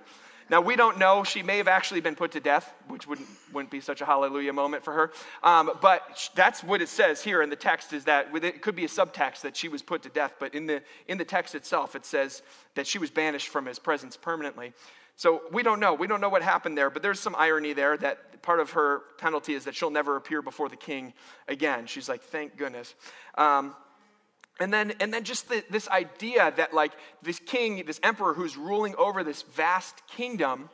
Now, 0.51 0.61
we 0.61 0.77
don't 0.77 0.99
know. 0.99 1.25
She 1.25 1.43
may 1.43 1.59
have 1.59 1.69
actually 1.69 2.01
been 2.01 2.15
put 2.15 2.33
to 2.33 2.41
death, 2.41 2.73
which 2.89 3.07
wouldn't, 3.07 3.29
wouldn't 3.53 3.71
be 3.71 3.81
such 3.81 4.01
a 4.01 4.05
hallelujah 4.05 4.53
moment 4.53 4.85
for 4.85 4.93
her. 4.93 5.13
Um, 5.43 5.71
but 5.81 6.31
that's 6.35 6.63
what 6.63 6.83
it 6.83 6.89
says 6.89 7.23
here 7.23 7.43
in 7.43 7.51
the 7.51 7.57
text 7.57 7.93
is 7.93 8.05
that 8.05 8.29
it 8.35 8.63
could 8.63 8.77
be 8.77 8.85
a 8.85 8.89
subtext 8.89 9.43
that 9.43 9.57
she 9.57 9.69
was 9.69 9.83
put 9.83 10.03
to 10.03 10.09
death. 10.09 10.35
But 10.39 10.55
in 10.55 10.67
the, 10.67 10.83
in 11.09 11.19
the 11.19 11.25
text 11.25 11.55
itself, 11.55 11.95
it 11.95 12.05
says 12.05 12.43
that 12.75 12.87
she 12.87 12.99
was 12.99 13.11
banished 13.11 13.49
from 13.49 13.67
his 13.67 13.79
presence 13.79 14.17
permanently. 14.17 14.73
So 15.17 15.43
we 15.53 15.63
don't 15.63 15.81
know. 15.81 15.95
We 15.95 16.07
don't 16.07 16.21
know 16.21 16.29
what 16.29 16.43
happened 16.43 16.77
there, 16.77 16.91
but 16.91 17.03
there's 17.03 17.21
some 17.21 17.37
irony 17.37 17.73
there 17.73 17.97
that 17.99 18.43
part 18.43 18.61
of 18.61 18.71
her 18.73 19.03
penalty 19.19 19.55
is 19.55 19.65
that 19.65 19.75
she'll 19.75 19.91
never 19.91 20.17
appear 20.17 20.43
before 20.43 20.69
the 20.69 20.77
king 20.77 21.13
again. 21.49 21.87
She's 21.87 22.09
like, 22.09 22.23
thank 22.23 22.57
goodness. 22.57 22.95
Um, 23.37 23.75
and 24.61 24.73
then, 24.73 24.93
and 25.01 25.13
then 25.13 25.25
just 25.25 25.49
the, 25.49 25.65
this 25.71 25.89
idea 25.89 26.53
that, 26.57 26.75
like, 26.75 26.93
this 27.23 27.39
king, 27.39 27.83
this 27.87 28.01
emperor 28.03 28.35
who's 28.35 28.57
ruling 28.57 28.95
over 28.97 29.25
this 29.25 29.43
vast 29.43 30.07
kingdom, 30.07 30.69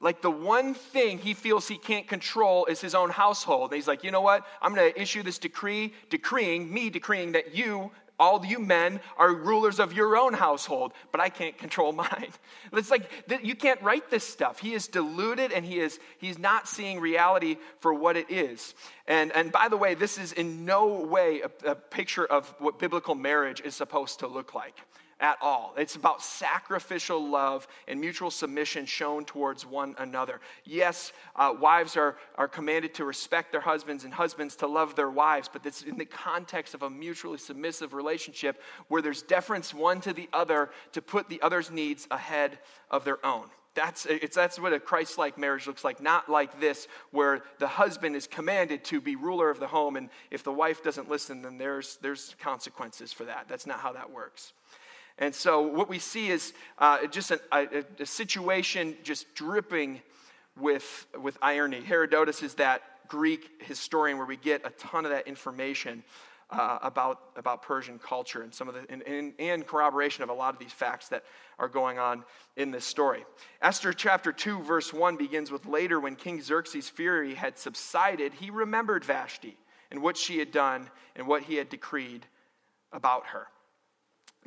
like, 0.00 0.22
the 0.22 0.30
one 0.30 0.74
thing 0.74 1.18
he 1.18 1.34
feels 1.34 1.66
he 1.66 1.78
can't 1.78 2.06
control 2.06 2.66
is 2.66 2.80
his 2.80 2.94
own 2.94 3.10
household. 3.10 3.70
And 3.70 3.76
he's 3.76 3.88
like, 3.88 4.04
you 4.04 4.10
know 4.10 4.20
what? 4.20 4.44
I'm 4.62 4.74
going 4.74 4.92
to 4.92 5.00
issue 5.00 5.22
this 5.22 5.38
decree, 5.38 5.94
decreeing, 6.10 6.72
me 6.72 6.90
decreeing 6.90 7.32
that 7.32 7.54
you, 7.54 7.90
all 8.18 8.44
you 8.44 8.58
men 8.58 9.00
are 9.16 9.32
rulers 9.32 9.78
of 9.78 9.92
your 9.92 10.16
own 10.16 10.32
household, 10.32 10.92
but 11.12 11.20
I 11.20 11.28
can't 11.28 11.56
control 11.56 11.92
mine. 12.04 12.32
It's 12.72 12.90
like 12.90 13.10
you 13.42 13.54
can't 13.54 13.80
write 13.82 14.10
this 14.10 14.24
stuff. 14.24 14.58
He 14.58 14.74
is 14.74 14.88
deluded 14.88 15.52
and 15.52 15.64
he 15.64 15.78
is 15.78 15.98
he's 16.18 16.38
not 16.38 16.68
seeing 16.68 17.00
reality 17.00 17.56
for 17.80 17.94
what 17.94 18.16
it 18.16 18.30
is. 18.30 18.74
And, 19.06 19.32
and 19.32 19.50
by 19.50 19.68
the 19.68 19.76
way, 19.76 19.94
this 19.94 20.18
is 20.18 20.32
in 20.32 20.64
no 20.64 20.86
way 20.86 21.40
a, 21.40 21.70
a 21.70 21.74
picture 21.74 22.26
of 22.26 22.54
what 22.58 22.78
biblical 22.78 23.14
marriage 23.14 23.60
is 23.60 23.74
supposed 23.74 24.18
to 24.20 24.26
look 24.26 24.54
like 24.54 24.74
at 25.20 25.36
all. 25.40 25.74
It's 25.76 25.96
about 25.96 26.22
sacrificial 26.22 27.28
love 27.28 27.66
and 27.88 28.00
mutual 28.00 28.30
submission 28.30 28.86
shown 28.86 29.24
towards 29.24 29.66
one 29.66 29.94
another. 29.98 30.40
Yes, 30.64 31.12
uh, 31.34 31.54
wives 31.58 31.96
are, 31.96 32.16
are 32.36 32.48
commanded 32.48 32.94
to 32.94 33.04
respect 33.04 33.52
their 33.52 33.60
husbands 33.60 34.04
and 34.04 34.14
husbands 34.14 34.56
to 34.56 34.66
love 34.66 34.94
their 34.94 35.10
wives, 35.10 35.48
but 35.52 35.66
it's 35.66 35.82
in 35.82 35.98
the 35.98 36.04
context 36.04 36.74
of 36.74 36.82
a 36.82 36.90
mutually 36.90 37.38
submissive 37.38 37.94
relationship 37.94 38.62
where 38.88 39.02
there's 39.02 39.22
deference 39.22 39.74
one 39.74 40.00
to 40.00 40.12
the 40.12 40.28
other 40.32 40.70
to 40.92 41.02
put 41.02 41.28
the 41.28 41.42
other's 41.42 41.70
needs 41.70 42.06
ahead 42.10 42.58
of 42.90 43.04
their 43.04 43.24
own. 43.26 43.46
That's, 43.74 44.06
it's, 44.06 44.34
that's 44.34 44.58
what 44.58 44.72
a 44.72 44.80
Christ 44.80 45.18
like 45.18 45.38
marriage 45.38 45.68
looks 45.68 45.84
like, 45.84 46.02
not 46.02 46.28
like 46.28 46.58
this, 46.60 46.88
where 47.12 47.42
the 47.60 47.68
husband 47.68 48.16
is 48.16 48.26
commanded 48.26 48.82
to 48.86 49.00
be 49.00 49.14
ruler 49.14 49.50
of 49.50 49.60
the 49.60 49.68
home, 49.68 49.94
and 49.94 50.10
if 50.32 50.42
the 50.42 50.52
wife 50.52 50.82
doesn't 50.82 51.08
listen, 51.08 51.42
then 51.42 51.58
there's, 51.58 51.96
there's 52.02 52.34
consequences 52.40 53.12
for 53.12 53.24
that. 53.24 53.46
That's 53.46 53.66
not 53.66 53.78
how 53.78 53.92
that 53.92 54.10
works. 54.10 54.52
And 55.18 55.34
so 55.34 55.60
what 55.60 55.88
we 55.88 55.98
see 55.98 56.28
is 56.28 56.52
uh, 56.78 57.06
just 57.08 57.32
a, 57.32 57.40
a, 57.52 57.84
a, 58.00 58.06
situation 58.06 58.96
just 59.02 59.34
dripping 59.34 60.00
with, 60.56 61.06
with 61.20 61.36
irony. 61.42 61.80
Herodotus 61.80 62.42
is 62.42 62.54
that 62.54 62.82
Greek 63.08 63.62
historian 63.62 64.16
where 64.18 64.26
we 64.26 64.36
get 64.36 64.64
a 64.64 64.70
ton 64.70 65.04
of 65.04 65.10
that 65.10 65.26
information 65.26 66.04
uh, 66.50 66.78
about, 66.82 67.20
about 67.36 67.62
Persian 67.62 67.98
culture 67.98 68.42
and 68.42 68.54
some 68.54 68.68
of 68.68 68.74
the 68.74 68.86
and, 68.88 69.02
and, 69.02 69.34
and, 69.38 69.66
corroboration 69.66 70.22
of 70.22 70.30
a 70.30 70.32
lot 70.32 70.54
of 70.54 70.60
these 70.60 70.72
facts 70.72 71.08
that 71.08 71.24
are 71.58 71.68
going 71.68 71.98
on 71.98 72.24
in 72.56 72.70
this 72.70 72.86
story. 72.86 73.24
Esther 73.60 73.92
chapter 73.92 74.32
2, 74.32 74.62
verse 74.62 74.92
1 74.92 75.16
begins 75.16 75.50
with 75.50 75.66
later 75.66 76.00
when 76.00 76.16
King 76.16 76.40
Xerxes' 76.40 76.88
fury 76.88 77.34
had 77.34 77.58
subsided, 77.58 78.32
he 78.34 78.48
remembered 78.48 79.04
Vashti 79.04 79.58
and 79.90 80.00
what 80.00 80.16
she 80.16 80.38
had 80.38 80.50
done 80.50 80.88
and 81.16 81.26
what 81.26 81.42
he 81.42 81.56
had 81.56 81.68
decreed 81.68 82.24
about 82.92 83.26
her. 83.26 83.48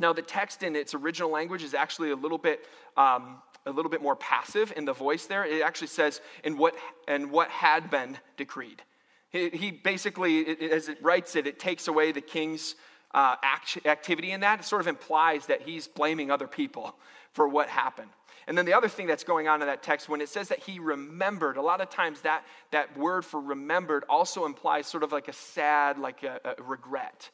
Now, 0.02 0.14
the 0.14 0.24
text 0.24 0.64
in 0.64 0.76
its 0.76 0.94
original 0.96 1.30
language 1.30 1.64
is 1.64 1.74
actually 1.76 2.10
a 2.10 2.16
little 2.16 2.40
bit, 2.40 2.66
um, 2.98 3.42
a 3.68 3.72
little 3.72 3.92
bit 3.92 4.02
more 4.02 4.16
passive 4.16 4.74
in 4.76 4.84
the 4.84 4.94
voice 4.94 5.28
there. 5.28 5.46
It 5.46 5.62
actually 5.62 5.88
says, 5.88 6.22
"and 6.44 6.58
what 6.58 6.76
and 7.08 7.32
what 7.32 7.50
had 7.50 7.92
been 7.92 8.18
decreed." 8.36 8.82
He, 9.30 9.50
he 9.50 9.72
basically, 9.72 10.72
as 10.72 10.90
it 10.90 10.98
writes 11.04 11.36
it, 11.36 11.46
it 11.46 11.60
takes 11.60 11.88
away 11.88 12.12
the 12.12 12.20
king's 12.22 12.76
uh, 13.14 13.36
act, 13.44 13.78
activity 13.86 14.32
in 14.32 14.42
that. 14.42 14.60
It 14.60 14.66
sort 14.66 14.82
of 14.82 14.88
implies 14.88 15.46
that 15.46 15.62
he's 15.62 15.88
blaming 15.88 16.32
other 16.32 16.48
people 16.48 16.96
for 17.32 17.48
what 17.48 17.70
happened. 17.70 18.10
And 18.48 18.58
then 18.58 18.66
the 18.66 18.74
other 18.74 18.90
thing 18.90 19.08
that's 19.08 19.24
going 19.24 19.48
on 19.48 19.62
in 19.62 19.68
that 19.68 19.84
text, 19.84 20.10
when 20.10 20.20
it 20.20 20.28
says 20.28 20.50
that 20.50 20.60
he 20.60 20.80
remembered, 20.80 21.58
a 21.58 21.62
lot 21.62 21.80
of 21.80 21.90
times 21.90 22.22
that, 22.22 22.44
that 22.72 22.98
word 22.98 23.24
for 23.24 23.40
remembered 23.40 24.04
also 24.10 24.46
implies 24.46 24.88
sort 24.88 25.04
of 25.04 25.12
like 25.12 25.28
a 25.28 25.34
sad, 25.34 26.00
like 26.00 26.24
a, 26.24 26.40
a 26.58 26.64
regret. 26.64 27.30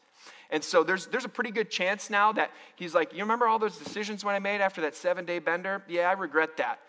And 0.50 0.64
so 0.64 0.84
there's, 0.84 1.08
there's 1.08 1.26
a 1.26 1.30
pretty 1.30 1.52
good 1.52 1.70
chance 1.70 2.10
now 2.10 2.32
that 2.34 2.52
he's 2.76 2.96
like, 2.96 3.14
You 3.14 3.20
remember 3.20 3.48
all 3.48 3.60
those 3.60 3.78
decisions 3.78 4.24
when 4.24 4.36
I 4.36 4.40
made 4.40 4.62
after 4.62 4.82
that 4.82 4.96
seven 4.96 5.26
day 5.26 5.40
bender? 5.40 5.84
Yeah, 5.88 6.10
I 6.10 6.14
regret 6.14 6.58
that. 6.58 6.80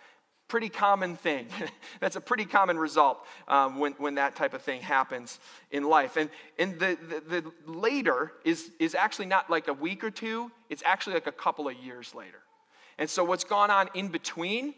Pretty 0.47 0.69
common 0.69 1.17
thing. 1.17 1.49
That's 2.01 2.17
a 2.17 2.21
pretty 2.21 2.47
common 2.47 2.79
result 2.79 3.25
um, 3.49 3.79
when, 3.79 3.93
when 3.95 4.15
that 4.15 4.35
type 4.35 4.55
of 4.55 4.63
thing 4.63 4.81
happens 4.81 5.41
in 5.71 5.85
life. 5.85 6.17
And, 6.17 6.31
and 6.59 6.79
the, 6.79 6.97
the, 7.29 7.43
the 7.43 7.71
later 7.71 8.33
is, 8.45 8.71
is 8.79 8.95
actually 8.95 9.27
not 9.27 9.51
like 9.51 9.69
a 9.69 9.75
week 9.75 10.03
or 10.03 10.11
two, 10.11 10.51
it's 10.71 10.83
actually 10.87 11.15
like 11.15 11.27
a 11.27 11.33
couple 11.33 11.69
of 11.69 11.77
years 11.77 12.15
later. 12.15 12.39
And 12.97 13.11
so 13.11 13.25
what's 13.25 13.45
gone 13.45 13.71
on 13.71 13.91
in 13.95 14.09
between 14.09 14.75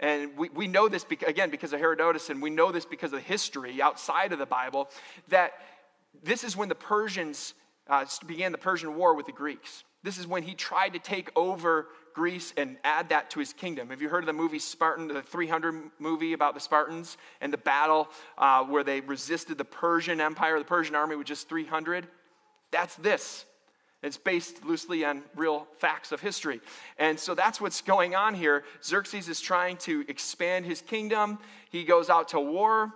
and 0.00 0.36
we, 0.36 0.48
we 0.48 0.66
know 0.66 0.88
this, 0.88 1.06
again, 1.26 1.50
because 1.50 1.72
of 1.72 1.80
Herodotus, 1.80 2.28
and 2.30 2.42
we 2.42 2.50
know 2.50 2.72
this 2.72 2.84
because 2.84 3.12
of 3.12 3.20
history 3.20 3.80
outside 3.80 4.32
of 4.32 4.38
the 4.38 4.46
Bible, 4.46 4.90
that 5.28 5.52
this 6.22 6.44
is 6.44 6.56
when 6.56 6.68
the 6.68 6.74
Persians 6.74 7.54
uh, 7.88 8.04
began 8.26 8.52
the 8.52 8.58
Persian 8.58 8.94
War 8.96 9.14
with 9.14 9.26
the 9.26 9.32
Greeks. 9.32 9.84
This 10.02 10.18
is 10.18 10.26
when 10.26 10.42
he 10.42 10.54
tried 10.54 10.92
to 10.92 10.98
take 10.98 11.30
over 11.34 11.88
Greece 12.14 12.52
and 12.56 12.76
add 12.84 13.08
that 13.08 13.30
to 13.30 13.40
his 13.40 13.52
kingdom. 13.52 13.90
Have 13.90 14.02
you 14.02 14.08
heard 14.08 14.22
of 14.22 14.26
the 14.26 14.32
movie 14.32 14.58
Spartan, 14.58 15.08
the 15.08 15.22
300 15.22 15.90
movie 15.98 16.32
about 16.32 16.54
the 16.54 16.60
Spartans 16.60 17.16
and 17.40 17.52
the 17.52 17.58
battle 17.58 18.08
uh, 18.38 18.62
where 18.64 18.84
they 18.84 19.00
resisted 19.00 19.58
the 19.58 19.64
Persian 19.64 20.20
Empire, 20.20 20.58
the 20.58 20.64
Persian 20.64 20.94
army 20.94 21.16
with 21.16 21.26
just 21.26 21.48
300? 21.48 22.06
That's 22.70 22.94
this. 22.96 23.46
It's 24.02 24.18
based 24.18 24.62
loosely 24.64 25.04
on 25.04 25.22
real 25.34 25.66
facts 25.78 26.12
of 26.12 26.20
history. 26.20 26.60
And 26.98 27.18
so 27.18 27.34
that's 27.34 27.58
what's 27.58 27.80
going 27.80 28.14
on 28.14 28.34
here. 28.34 28.64
Xerxes 28.84 29.30
is 29.30 29.40
trying 29.40 29.78
to 29.78 30.04
expand 30.08 30.66
his 30.66 30.82
kingdom. 30.82 31.38
He 31.70 31.84
goes 31.84 32.10
out 32.10 32.28
to 32.28 32.40
war 32.40 32.92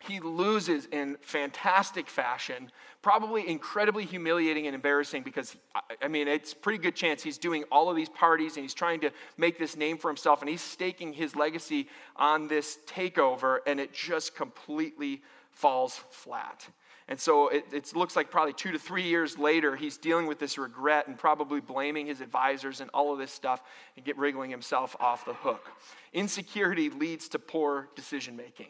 he 0.00 0.18
loses 0.18 0.86
in 0.86 1.16
fantastic 1.20 2.08
fashion, 2.08 2.70
probably 3.02 3.48
incredibly 3.48 4.04
humiliating 4.04 4.66
and 4.66 4.74
embarrassing 4.74 5.22
because, 5.22 5.56
I 6.02 6.08
mean, 6.08 6.28
it's 6.28 6.52
pretty 6.52 6.78
good 6.78 6.94
chance 6.94 7.22
he's 7.22 7.38
doing 7.38 7.64
all 7.72 7.88
of 7.88 7.96
these 7.96 8.10
parties 8.10 8.56
and 8.56 8.64
he's 8.64 8.74
trying 8.74 9.00
to 9.00 9.10
make 9.38 9.58
this 9.58 9.76
name 9.76 9.96
for 9.96 10.08
himself 10.08 10.42
and 10.42 10.50
he's 10.50 10.60
staking 10.60 11.12
his 11.12 11.34
legacy 11.34 11.88
on 12.16 12.48
this 12.48 12.78
takeover 12.86 13.58
and 13.66 13.80
it 13.80 13.94
just 13.94 14.34
completely 14.34 15.22
falls 15.50 16.00
flat. 16.10 16.68
And 17.08 17.18
so 17.18 17.48
it, 17.48 17.64
it, 17.72 17.96
looks 17.96 18.14
like 18.14 18.30
probably 18.30 18.52
two 18.52 18.70
to 18.70 18.78
three 18.78 19.02
years 19.02 19.36
later, 19.36 19.74
he's 19.74 19.96
dealing 19.96 20.28
with 20.28 20.38
this 20.38 20.56
regret 20.56 21.08
and 21.08 21.18
probably 21.18 21.60
blaming 21.60 22.06
his 22.06 22.20
advisors 22.20 22.80
and 22.80 22.88
all 22.94 23.12
of 23.12 23.18
this 23.18 23.32
stuff 23.32 23.62
and 23.96 24.04
get 24.04 24.16
wriggling 24.16 24.48
himself 24.48 24.94
off 25.00 25.24
the 25.24 25.34
hook. 25.34 25.66
Insecurity 26.12 26.88
leads 26.88 27.28
to 27.30 27.40
poor 27.40 27.88
decision 27.96 28.36
making, 28.36 28.68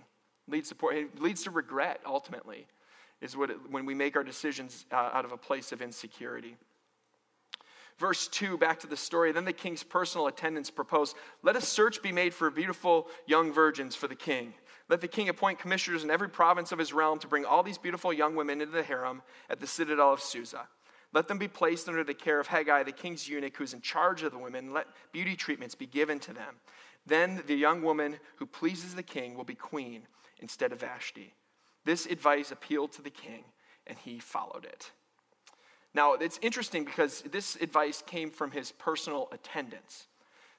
leads 0.49 0.71
to 0.71 0.75
poor, 0.75 1.05
leads 1.19 1.43
to 1.43 1.51
regret 1.51 2.01
ultimately, 2.07 2.67
is 3.21 3.37
what 3.37 3.51
it, 3.51 3.59
when 3.71 3.87
we 3.87 3.95
make 3.95 4.17
our 4.17 4.25
decisions 4.25 4.87
uh, 4.93 5.11
out 5.13 5.25
of 5.25 5.33
a 5.33 5.37
place 5.37 5.73
of 5.73 5.83
insecurity. 5.83 6.57
Verse 7.99 8.29
2, 8.29 8.57
back 8.57 8.81
to 8.81 8.87
the 8.87 8.97
story. 8.97 9.31
Then 9.31 9.45
the 9.45 9.53
king's 9.53 9.83
personal 9.83 10.27
attendants 10.27 10.71
proposed, 10.71 11.17
Let 11.43 11.55
a 11.55 11.61
search 11.61 12.03
be 12.03 12.13
made 12.13 12.33
for 12.33 12.51
beautiful 12.51 13.09
young 13.27 13.53
virgins 13.53 13.95
for 13.95 14.09
the 14.09 14.15
king. 14.15 14.55
Let 14.89 15.03
the 15.03 15.09
king 15.09 15.29
appoint 15.29 15.59
commissioners 15.59 16.03
in 16.03 16.11
every 16.11 16.31
province 16.31 16.73
of 16.73 16.79
his 16.79 16.95
realm 16.95 17.19
to 17.19 17.29
bring 17.29 17.45
all 17.45 17.63
these 17.63 17.79
beautiful 17.79 18.13
young 18.13 18.35
women 18.35 18.63
into 18.63 18.73
the 18.73 18.83
harem 18.83 19.23
at 19.51 19.61
the 19.61 19.67
citadel 19.67 20.15
of 20.15 20.21
Susa. 20.21 20.67
Let 21.13 21.29
them 21.29 21.39
be 21.39 21.47
placed 21.47 21.89
under 21.89 22.03
the 22.03 22.15
care 22.15 22.41
of 22.41 22.49
Hegai, 22.49 22.85
the 22.85 22.93
king's 22.93 23.29
eunuch, 23.29 23.57
who's 23.57 23.75
in 23.75 23.83
charge 23.83 24.23
of 24.23 24.33
the 24.33 24.39
women. 24.39 24.73
Let 24.73 24.87
beauty 25.13 25.37
treatments 25.37 25.75
be 25.75 25.87
given 25.87 26.21
to 26.21 26.33
them. 26.33 26.57
Then 27.07 27.43
the 27.47 27.55
young 27.55 27.83
woman 27.83 28.19
who 28.37 28.47
pleases 28.47 28.95
the 28.95 29.03
king 29.03 29.35
will 29.35 29.45
be 29.45 29.55
queen 29.55 30.03
instead 30.39 30.73
of 30.73 30.81
Vashti. 30.81 31.35
This 31.85 32.07
advice 32.07 32.51
appealed 32.51 32.93
to 32.93 33.03
the 33.03 33.11
king, 33.11 33.45
and 33.87 33.97
he 33.99 34.19
followed 34.19 34.65
it. 34.65 34.91
Now, 35.95 36.15
it's 36.15 36.39
interesting 36.43 36.85
because 36.85 37.23
this 37.23 37.57
advice 37.57 38.03
came 38.07 38.31
from 38.31 38.53
his 38.53 38.73
personal 38.73 39.29
attendants. 39.33 40.07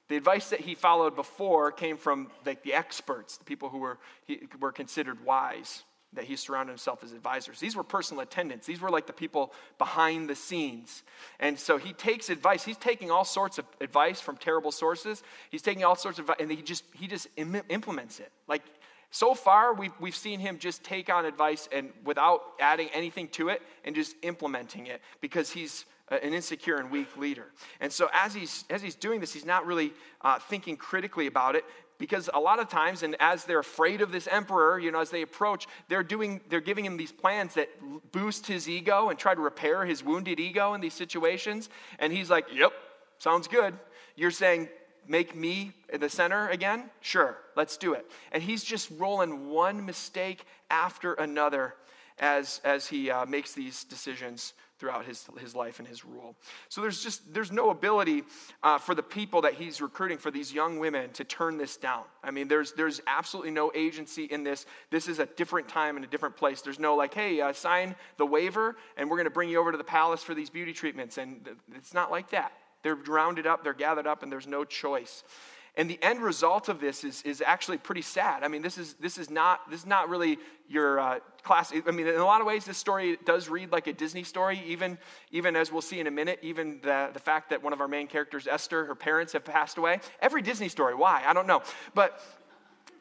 The 0.10 0.18
advice 0.18 0.50
that 0.50 0.60
he 0.60 0.76
followed 0.76 1.16
before 1.16 1.72
came 1.72 1.96
from 1.96 2.30
like 2.46 2.64
the 2.64 2.74
experts, 2.74 3.38
the 3.38 3.46
people 3.46 3.70
who 3.70 3.78
were, 3.78 3.98
he, 4.26 4.42
were 4.60 4.74
considered 4.74 5.24
wise, 5.24 5.84
that 6.14 6.26
he 6.26 6.36
surrounded 6.36 6.72
himself 6.72 7.04
as 7.04 7.14
advisors. 7.14 7.60
These 7.60 7.76
were 7.76 7.84
personal 7.84 8.22
attendants. 8.22 8.68
These 8.68 8.82
were 8.82 8.90
like 8.90 9.08
the 9.08 9.14
people 9.14 9.54
behind 9.78 10.30
the 10.30 10.36
scenes. 10.36 11.04
And 11.40 11.58
so 11.58 11.78
he 11.78 11.94
takes 11.94 12.30
advice. 12.30 12.66
He's 12.66 12.76
taking 12.76 13.10
all 13.10 13.24
sorts 13.24 13.58
of 13.58 13.66
advice 13.80 14.20
from 14.20 14.36
terrible 14.36 14.74
sources. 14.74 15.24
He's 15.50 15.62
taking 15.62 15.86
all 15.86 15.96
sorts 15.96 16.20
of 16.20 16.30
and 16.38 16.52
he 16.52 16.62
just 16.62 16.84
he 16.94 17.08
just 17.08 17.28
Im- 17.38 17.64
implements 17.70 18.20
it. 18.20 18.32
Like 18.50 18.64
so 19.12 19.34
far, 19.34 19.74
we've, 19.74 19.92
we've 20.00 20.16
seen 20.16 20.40
him 20.40 20.58
just 20.58 20.84
take 20.86 21.10
on 21.10 21.26
advice 21.26 21.68
and 21.72 21.90
without 22.06 22.42
adding 22.62 22.88
anything 22.94 23.28
to 23.30 23.50
it 23.50 23.62
and 23.84 23.94
just 23.94 24.16
implementing 24.22 24.88
it 24.88 25.02
because 25.20 25.52
he's 25.52 25.86
an 26.10 26.34
insecure 26.34 26.78
and 26.78 26.90
weak 26.90 27.18
leader. 27.18 27.48
And 27.82 27.92
so, 27.92 28.10
as 28.14 28.34
he's, 28.34 28.64
as 28.70 28.82
he's 28.82 28.96
doing 28.96 29.20
this, 29.20 29.34
he's 29.34 29.46
not 29.46 29.66
really 29.66 29.92
uh, 30.22 30.40
thinking 30.40 30.78
critically 30.78 31.28
about 31.28 31.56
it 31.56 31.66
because 31.98 32.30
a 32.34 32.40
lot 32.40 32.60
of 32.60 32.68
times 32.70 33.04
and 33.04 33.16
as 33.20 33.46
they're 33.46 33.60
afraid 33.60 34.02
of 34.02 34.12
this 34.12 34.28
emperor 34.28 34.80
you 34.80 34.92
know 34.92 35.00
as 35.00 35.12
they 35.12 35.22
approach 35.22 35.68
they're 35.88 36.02
doing 36.02 36.42
they're 36.50 36.60
giving 36.60 36.84
him 36.84 36.98
these 36.98 37.12
plans 37.12 37.54
that 37.54 37.70
boost 38.12 38.48
his 38.48 38.68
ego 38.68 39.10
and 39.10 39.20
try 39.20 39.36
to 39.36 39.40
repair 39.40 39.86
his 39.86 40.04
wounded 40.04 40.40
ego 40.40 40.74
in 40.74 40.82
these 40.82 40.96
situations 40.96 41.70
and 42.00 42.12
he's 42.12 42.28
like 42.28 42.48
yep 42.52 42.74
sounds 43.20 43.48
good 43.48 43.78
you're 44.16 44.32
saying 44.32 44.68
make 45.08 45.36
me 45.36 45.74
the 45.94 46.10
center 46.10 46.50
again? 46.50 46.90
Sure, 47.02 47.38
let's 47.56 47.78
do 47.78 47.94
it. 47.94 48.06
And 48.32 48.42
he's 48.42 48.64
just 48.64 48.90
rolling 48.98 49.50
one 49.50 49.86
mistake 49.86 50.46
after 50.70 51.14
another 51.14 51.76
as, 52.20 52.62
as 52.64 52.88
he 52.88 53.10
uh, 53.10 53.26
makes 53.26 53.54
these 53.54 53.84
decisions 53.84 54.54
throughout 54.82 55.06
his, 55.06 55.28
his 55.40 55.54
life 55.54 55.78
and 55.78 55.88
his 55.88 56.04
rule. 56.04 56.36
So 56.68 56.82
there's 56.82 57.04
just 57.04 57.32
there's 57.36 57.52
no 57.52 57.70
ability 57.70 58.24
uh, 58.64 58.80
for 58.80 58.96
the 58.96 59.04
people 59.04 59.42
that 59.42 59.54
he's 59.54 59.80
recruiting 59.80 60.18
for 60.18 60.32
these 60.32 60.52
young 60.52 60.80
women 60.80 61.12
to 61.12 61.24
turn 61.24 61.60
this 61.60 61.78
down. 61.78 62.04
I 62.24 62.32
mean, 62.32 62.48
there's 62.48 62.72
there's 62.72 63.00
absolutely 63.06 63.52
no 63.52 63.72
agency 63.76 64.24
in 64.24 64.44
this. 64.44 64.66
This 64.90 65.08
is 65.08 65.20
a 65.20 65.28
different 65.28 65.70
time 65.70 65.98
and 65.98 66.04
a 66.04 66.08
different 66.08 66.36
place. 66.36 66.64
There's 66.64 66.80
no 66.80 66.96
like, 66.96 67.14
hey, 67.14 67.42
uh, 67.42 67.54
sign 67.54 67.96
the 68.18 68.26
waiver, 68.26 68.76
and 68.98 69.08
we're 69.08 69.18
going 69.18 69.26
to 69.26 69.30
bring 69.30 69.50
you 69.50 69.60
over 69.60 69.72
to 69.72 69.78
the 69.78 69.84
palace 69.84 70.24
for 70.24 70.34
these 70.34 70.50
beauty 70.50 70.74
treatments. 70.74 71.20
And 71.20 71.48
it's 71.76 71.94
not 71.94 72.10
like 72.10 72.32
that. 72.32 72.52
They're 72.84 72.96
rounded 72.96 73.48
up, 73.48 73.64
they're 73.64 73.74
gathered 73.74 74.08
up, 74.08 74.24
and 74.24 74.32
there's 74.32 74.48
no 74.48 74.64
choice. 74.64 75.24
And 75.78 75.90
the 75.90 75.98
end 76.02 76.22
result 76.22 76.68
of 76.68 76.82
this 76.82 77.06
is, 77.06 77.22
is 77.22 77.42
actually 77.46 77.78
pretty 77.78 78.02
sad. 78.02 78.44
I 78.44 78.50
mean, 78.50 78.62
this 78.62 78.78
is, 78.78 78.96
this 78.96 79.18
is, 79.18 79.30
not, 79.30 79.70
this 79.70 79.82
is 79.82 79.86
not 79.86 80.10
really 80.10 80.38
your 80.68 81.00
uh, 81.00 81.20
class. 81.44 81.72
I 81.74 81.92
mean, 81.92 82.08
in 82.08 82.16
a 82.16 82.26
lot 82.26 82.42
of 82.42 82.48
ways, 82.48 82.66
this 82.66 82.78
story 82.78 83.18
does 83.26 83.48
read 83.48 83.72
like 83.72 83.88
a 83.88 83.94
Disney 83.94 84.24
story, 84.24 84.62
even, 84.68 84.98
even 85.32 85.56
as 85.56 85.72
we'll 85.72 85.82
see 85.82 86.02
in 86.02 86.08
a 86.08 86.12
minute, 86.12 86.40
even 86.42 86.82
the, 86.84 87.12
the 87.14 87.20
fact 87.20 87.52
that 87.52 87.64
one 87.64 87.72
of 87.72 87.80
our 87.80 87.88
main 87.88 88.08
characters, 88.08 88.48
Esther, 88.48 88.84
her 88.84 88.96
parents 88.96 89.32
have 89.32 89.46
passed 89.46 89.78
away. 89.78 90.02
Every 90.22 90.42
Disney 90.42 90.68
story, 90.68 90.94
why? 90.94 91.24
I 91.26 91.32
don't 91.32 91.48
know. 91.48 91.62
But 91.94 92.22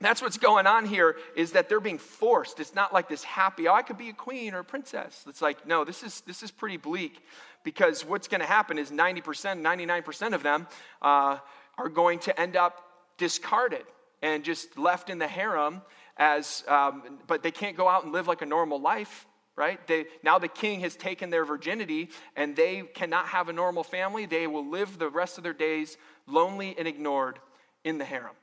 that's 0.06 0.22
what's 0.22 0.38
going 0.38 0.66
on 0.66 0.86
here 0.86 1.16
is 1.36 1.52
that 1.52 1.68
they're 1.68 1.80
being 1.80 1.98
forced. 1.98 2.58
It's 2.58 2.74
not 2.74 2.92
like 2.92 3.08
this 3.08 3.22
happy, 3.22 3.68
oh, 3.68 3.74
I 3.74 3.82
could 3.82 3.98
be 3.98 4.08
a 4.08 4.14
queen 4.14 4.54
or 4.54 4.60
a 4.60 4.64
princess. 4.64 5.24
It's 5.28 5.42
like, 5.42 5.66
no, 5.66 5.84
this 5.84 6.02
is, 6.02 6.22
this 6.22 6.42
is 6.42 6.50
pretty 6.50 6.78
bleak 6.78 7.22
because 7.64 8.04
what's 8.04 8.26
going 8.26 8.40
to 8.40 8.46
happen 8.46 8.78
is 8.78 8.90
90%, 8.90 9.22
99% 9.22 10.34
of 10.34 10.42
them 10.42 10.66
uh, 11.02 11.38
are 11.76 11.88
going 11.88 12.18
to 12.20 12.40
end 12.40 12.56
up 12.56 12.82
discarded 13.18 13.84
and 14.22 14.42
just 14.42 14.78
left 14.78 15.10
in 15.10 15.18
the 15.18 15.28
harem 15.28 15.82
as, 16.16 16.64
um, 16.66 17.18
but 17.26 17.42
they 17.42 17.50
can't 17.50 17.76
go 17.76 17.86
out 17.86 18.04
and 18.04 18.12
live 18.12 18.26
like 18.26 18.42
a 18.42 18.46
normal 18.46 18.80
life 18.80 19.26
right? 19.56 19.86
They, 19.86 20.06
now 20.22 20.38
the 20.38 20.48
king 20.48 20.80
has 20.80 20.96
taken 20.96 21.28
their 21.28 21.44
virginity 21.44 22.08
and 22.34 22.56
they 22.56 22.80
cannot 22.94 23.26
have 23.26 23.50
a 23.50 23.52
normal 23.52 23.84
family. 23.84 24.24
They 24.24 24.46
will 24.46 24.66
live 24.66 24.98
the 24.98 25.10
rest 25.10 25.36
of 25.36 25.44
their 25.44 25.52
days 25.52 25.98
lonely 26.26 26.74
and 26.78 26.88
ignored 26.88 27.38
in 27.84 27.98
the 27.98 28.06
harem. 28.06 28.34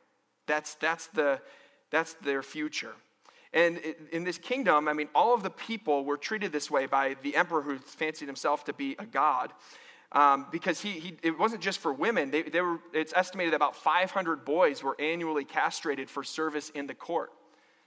That's, 0.48 0.76
that's, 0.76 1.08
the, 1.08 1.40
that's 1.92 2.14
their 2.16 2.42
future. 2.42 2.94
And 3.54 3.80
in 4.12 4.24
this 4.24 4.38
kingdom, 4.38 4.88
I 4.88 4.94
mean, 4.94 5.10
all 5.16 5.34
of 5.34 5.44
the 5.44 5.50
people 5.50 6.04
were 6.04 6.18
treated 6.18 6.52
this 6.52 6.70
way 6.70 6.86
by 6.86 7.16
the 7.22 7.36
emperor 7.36 7.62
who 7.62 7.78
fancied 7.78 8.28
himself 8.28 8.66
to 8.66 8.74
be 8.74 8.96
a 9.00 9.06
god. 9.06 9.54
Um, 10.12 10.48
because 10.52 10.80
he, 10.80 10.92
he, 10.92 11.18
it 11.22 11.38
wasn't 11.38 11.62
just 11.62 11.80
for 11.80 11.92
women. 11.92 12.32
They, 12.32 12.44
they 12.44 12.62
were, 12.62 12.80
it's 12.94 13.14
estimated 13.16 13.54
about 13.54 13.76
500 13.76 14.46
boys 14.46 14.82
were 14.82 14.96
annually 15.00 15.44
castrated 15.44 16.10
for 16.10 16.24
service 16.24 16.70
in 16.70 16.88
the 16.88 16.94
court 16.94 17.32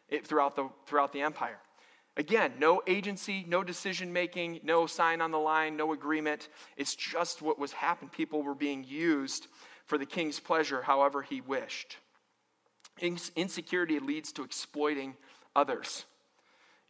it, 0.08 0.26
throughout, 0.26 0.54
the, 0.54 0.68
throughout 0.86 1.12
the 1.12 1.22
empire. 1.22 1.58
Again, 2.16 2.52
no 2.58 2.82
agency, 2.86 3.46
no 3.48 3.62
decision 3.62 4.12
making, 4.12 4.60
no 4.62 4.86
sign 4.86 5.20
on 5.20 5.30
the 5.30 5.38
line, 5.38 5.76
no 5.76 5.92
agreement. 5.92 6.48
It's 6.76 6.94
just 6.94 7.40
what 7.40 7.58
was 7.58 7.72
happening. 7.72 8.10
People 8.10 8.42
were 8.42 8.54
being 8.54 8.84
used 8.84 9.46
for 9.86 9.96
the 9.96 10.06
king's 10.06 10.38
pleasure 10.40 10.82
however 10.82 11.22
he 11.22 11.40
wished. 11.40 11.96
Insecurity 13.00 13.98
leads 13.98 14.32
to 14.32 14.42
exploiting 14.42 15.16
others. 15.56 16.04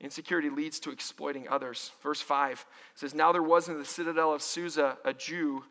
Insecurity 0.01 0.49
leads 0.49 0.81
to 0.81 0.91
exploiting 0.91 1.47
others. 1.49 1.93
Verse 2.03 2.21
5 2.21 2.65
says, 2.95 3.15
Now 3.15 3.33
there 3.33 3.43
was 3.43 3.69
in 3.69 3.79
the 3.79 3.85
citadel 3.85 4.33
of 4.33 4.43
Susa 4.43 4.97
a 5.05 5.13
Jew 5.13 5.65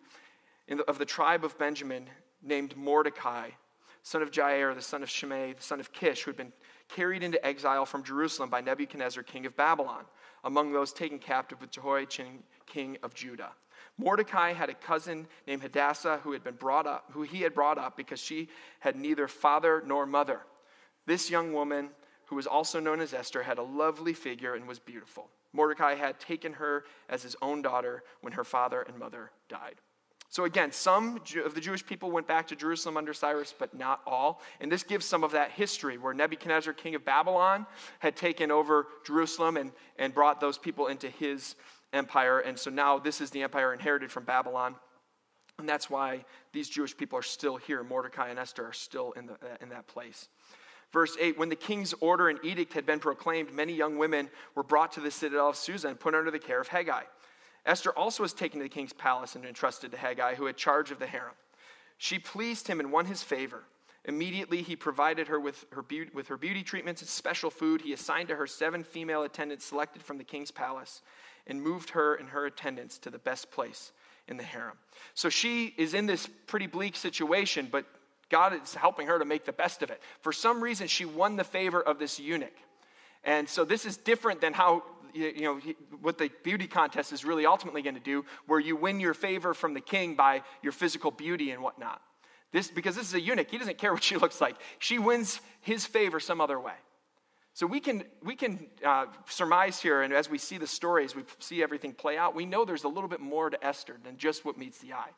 the, 0.67 0.84
of 0.84 0.99
the 0.99 1.06
tribe 1.06 1.43
of 1.43 1.58
Benjamin 1.58 2.08
named 2.43 2.78
Mordecai, 2.78 3.49
son 4.04 4.21
of 4.21 4.32
Jair, 4.32 4.75
the 4.75 4.82
son 4.82 5.02
of 5.02 5.10
Shimei, 5.10 5.54
the 5.54 5.63
son 5.63 5.80
of 5.80 5.91
Kish, 5.91 6.23
who 6.23 6.30
had 6.30 6.38
been 6.38 6.54
carried 6.89 7.23
into 7.23 7.43
exile 7.45 7.86
from 7.86 8.04
Jerusalem 8.04 8.49
by 8.49 8.62
Nebuchadnezzar, 8.62 9.23
king 9.23 9.45
of 9.45 9.56
Babylon, 9.56 10.06
among 10.43 10.71
those 10.71 10.93
taken 10.93 11.19
captive 11.19 11.60
with 11.60 11.71
Jehoiachin, 11.71 12.43
king 12.65 12.97
of 13.04 13.13
Judah. 13.13 13.52
Mordecai 13.99 14.53
had 14.53 14.69
a 14.69 14.73
cousin 14.73 15.27
named 15.45 15.62
Hadassah 15.62 16.21
who 16.23 16.31
had 16.31 16.43
been 16.43 16.55
brought 16.55 16.88
up, 16.88 17.12
who 17.12 17.21
he 17.21 17.41
had 17.41 17.53
brought 17.53 17.77
up 17.77 17.95
because 17.95 18.19
she 18.19 18.49
had 18.79 18.95
neither 18.95 19.27
father 19.27 19.83
nor 19.85 20.05
mother. 20.07 20.39
This 21.05 21.29
young 21.29 21.53
woman 21.53 21.89
who 22.29 22.35
was 22.35 22.45
also 22.45 22.79
known 22.79 23.01
as 23.01 23.12
Esther, 23.12 23.41
had 23.41 23.57
a 23.57 23.63
lovely 23.63 24.13
figure 24.13 24.53
and 24.53 24.67
was 24.67 24.77
beautiful. 24.77 25.27
Mordecai 25.51 25.95
had 25.95 26.19
taken 26.19 26.53
her 26.53 26.85
as 27.09 27.23
his 27.23 27.35
own 27.41 27.63
daughter 27.63 28.03
when 28.21 28.33
her 28.33 28.43
father 28.43 28.83
and 28.83 28.99
mother 28.99 29.31
died. 29.49 29.75
So, 30.29 30.45
again, 30.45 30.71
some 30.71 31.19
of 31.43 31.55
the 31.55 31.59
Jewish 31.59 31.83
people 31.83 32.12
went 32.12 32.27
back 32.27 32.47
to 32.49 32.55
Jerusalem 32.55 32.97
under 32.97 33.15
Cyrus, 33.15 33.51
but 33.57 33.75
not 33.75 34.01
all. 34.05 34.43
And 34.62 34.71
this 34.71 34.83
gives 34.83 35.07
some 35.07 35.23
of 35.23 35.31
that 35.31 35.49
history 35.49 35.97
where 35.97 36.13
Nebuchadnezzar, 36.13 36.71
king 36.73 36.93
of 36.93 37.03
Babylon, 37.03 37.65
had 37.97 38.15
taken 38.15 38.51
over 38.51 38.85
Jerusalem 39.03 39.57
and, 39.57 39.71
and 39.97 40.13
brought 40.13 40.39
those 40.39 40.59
people 40.59 40.85
into 40.85 41.09
his 41.09 41.55
empire. 41.93 42.39
And 42.39 42.58
so 42.58 42.69
now 42.69 42.99
this 42.99 43.21
is 43.21 43.32
the 43.32 43.43
empire 43.43 43.73
inherited 43.73 44.12
from 44.12 44.23
Babylon. 44.23 44.75
And 45.58 45.67
that's 45.67 45.89
why 45.89 46.23
these 46.54 46.69
Jewish 46.69 46.95
people 46.95 47.19
are 47.19 47.23
still 47.23 47.58
here. 47.58 47.84
Mordecai 47.84 48.30
and 48.30 48.39
Esther 48.39 48.65
are 48.65 48.73
still 48.73 49.12
in, 49.13 49.25
the, 49.28 49.34
uh, 49.34 49.58
in 49.62 49.69
that 49.69 49.88
place. 49.88 50.30
Verse 50.91 51.17
8 51.19 51.38
When 51.38 51.49
the 51.49 51.56
king's 51.56 51.93
order 51.99 52.30
and 52.30 52.39
edict 52.43 52.73
had 52.73 52.86
been 52.86 52.99
proclaimed, 52.99 53.54
many 53.54 53.73
young 53.73 53.97
women 53.97 54.30
were 54.56 54.63
brought 54.63 54.93
to 54.93 55.02
the 55.02 55.12
citadel 55.12 55.49
of 55.49 55.56
Susa 55.56 55.89
and 55.89 55.99
put 55.99 56.15
under 56.15 56.32
the 56.32 56.39
care 56.39 56.62
of 56.62 56.69
Hegai. 56.69 57.04
Esther 57.65 57.91
also 57.91 58.23
was 58.23 58.34
taken 58.34 58.60
to 58.60 58.63
the 58.63 58.69
king's 58.69 58.93
palace 58.93 59.36
and 59.36 59.45
entrusted 59.45 59.91
to 59.91 59.97
Hegai, 59.97 60.36
who 60.36 60.45
had 60.45 60.56
charge 60.56 60.91
of 60.91 60.99
the 60.99 61.06
harem. 61.06 61.36
She 61.97 62.17
pleased 62.17 62.67
him 62.67 62.80
and 62.80 62.91
won 62.91 63.06
his 63.06 63.21
favor. 63.21 63.63
Immediately, 64.06 64.62
he 64.62 64.78
provided 64.78 65.28
her 65.28 65.39
with 65.39 65.65
her, 65.73 65.82
beauty, 65.82 66.10
with 66.13 66.30
her 66.30 66.38
beauty 66.38 66.63
treatments 66.63 67.02
and 67.02 67.10
special 67.10 67.49
food. 67.49 67.82
He 67.82 67.91
assigned 67.91 68.30
to 68.30 68.36
her 68.38 68.47
seven 68.47 68.84
female 68.84 69.23
attendants 69.23 69.65
selected 69.65 70.02
from 70.02 70.17
the 70.17 70.23
king's 70.23 70.52
palace 70.52 71.02
and 71.47 71.62
moved 71.62 71.91
her 71.91 72.15
and 72.15 72.30
her 72.30 72.45
attendants 72.45 72.97
to 72.99 73.10
the 73.10 73.19
best 73.19 73.52
place 73.52 73.91
in 74.28 74.38
the 74.38 74.43
harem. 74.43 74.78
So 75.13 75.30
she 75.30 75.73
is 75.78 75.93
in 75.93 76.06
this 76.06 76.28
pretty 76.47 76.67
bleak 76.67 76.95
situation, 76.95 77.67
but 77.71 77.86
God 78.30 78.54
is 78.62 78.75
helping 78.75 79.08
her 79.08 79.17
to 79.17 79.25
make 79.25 79.45
the 79.45 79.54
best 79.54 79.82
of 79.82 79.89
it. 79.89 80.02
For 80.21 80.32
some 80.32 80.62
reason, 80.62 80.88
she 80.88 81.06
won 81.06 81.36
the 81.36 81.43
favor 81.43 81.82
of 81.82 81.99
this 81.99 82.19
eunuch. 82.19 82.56
And 83.23 83.49
so 83.49 83.65
this 83.65 83.86
is 83.86 83.97
different 83.97 84.39
than 84.39 84.54
how 84.54 84.84
you 85.13 85.41
know, 85.41 85.60
what 86.02 86.17
the 86.17 86.30
beauty 86.43 86.67
contest 86.67 87.12
is 87.12 87.25
really 87.25 87.45
ultimately 87.45 87.82
going 87.82 87.95
to 87.95 88.02
do, 88.02 88.25
where 88.45 88.60
you 88.60 88.75
win 88.75 88.99
your 88.99 89.13
favor 89.13 89.54
from 89.54 89.73
the 89.73 89.82
king 89.82 90.15
by 90.15 90.43
your 90.62 90.71
physical 90.71 91.12
beauty 91.12 91.52
and 91.52 91.63
whatnot. 91.63 92.02
This, 92.52 92.69
because 92.69 92.95
this 92.95 93.08
is 93.08 93.13
a 93.13 93.21
eunuch, 93.21 93.49
he 93.49 93.58
doesn't 93.58 93.78
care 93.78 93.93
what 93.93 94.04
she 94.04 94.17
looks 94.17 94.41
like. 94.41 94.56
She 94.80 94.99
wins 94.99 95.39
his 95.62 95.86
favor 95.86 96.19
some 96.19 96.41
other 96.41 96.60
way. 96.60 96.73
So 97.60 97.67
we 97.67 97.82
can, 97.82 98.06
we 98.24 98.38
can 98.38 98.67
uh, 98.86 99.08
surmise 99.28 99.82
here, 99.82 100.04
and 100.04 100.13
as 100.13 100.30
we 100.30 100.38
see 100.38 100.58
the 100.58 100.65
stories, 100.65 101.13
we 101.13 101.24
see 101.39 101.62
everything 101.62 101.91
play 101.91 102.17
out, 102.17 102.34
we 102.34 102.45
know 102.45 102.63
there's 102.63 102.86
a 102.86 102.88
little 102.88 103.10
bit 103.10 103.19
more 103.19 103.50
to 103.50 103.62
Esther 103.62 103.98
than 104.02 104.15
just 104.15 104.45
what 104.45 104.58
meets 104.58 104.78
the 104.78 104.93
eye. 104.93 105.10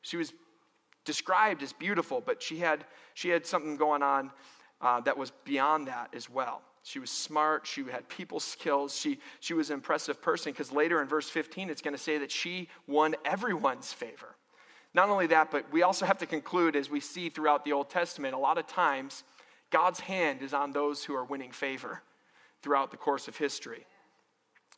She 0.00 0.16
was 0.16 0.32
described 1.04 1.62
as 1.62 1.74
beautiful, 1.74 2.22
but 2.24 2.42
she 2.42 2.56
had, 2.56 2.86
she 3.12 3.28
had 3.28 3.44
something 3.44 3.76
going 3.76 4.02
on 4.02 4.30
uh, 4.80 5.02
that 5.02 5.18
was 5.18 5.32
beyond 5.44 5.86
that 5.88 6.08
as 6.14 6.30
well. 6.30 6.62
She 6.82 6.98
was 6.98 7.10
smart. 7.10 7.66
She 7.66 7.84
had 7.84 8.08
people 8.08 8.40
skills. 8.40 8.98
She, 8.98 9.18
she 9.40 9.52
was 9.52 9.68
an 9.68 9.74
impressive 9.74 10.22
person 10.22 10.52
because 10.52 10.72
later 10.72 11.02
in 11.02 11.08
verse 11.08 11.28
15, 11.28 11.68
it's 11.68 11.82
going 11.82 11.94
to 11.94 12.02
say 12.02 12.16
that 12.16 12.30
she 12.30 12.70
won 12.86 13.16
everyone's 13.26 13.92
favor. 13.92 14.34
Not 14.94 15.10
only 15.10 15.26
that, 15.26 15.50
but 15.50 15.70
we 15.70 15.82
also 15.82 16.06
have 16.06 16.16
to 16.18 16.26
conclude, 16.26 16.74
as 16.74 16.88
we 16.88 17.00
see 17.00 17.28
throughout 17.28 17.66
the 17.66 17.72
Old 17.72 17.90
Testament, 17.90 18.34
a 18.34 18.38
lot 18.38 18.56
of 18.56 18.66
times 18.66 19.24
God's 19.72 19.98
hand 20.00 20.42
is 20.42 20.54
on 20.54 20.72
those 20.72 21.02
who 21.02 21.16
are 21.16 21.24
winning 21.24 21.50
favor 21.50 22.02
throughout 22.62 22.92
the 22.92 22.96
course 22.96 23.26
of 23.26 23.36
history. 23.36 23.84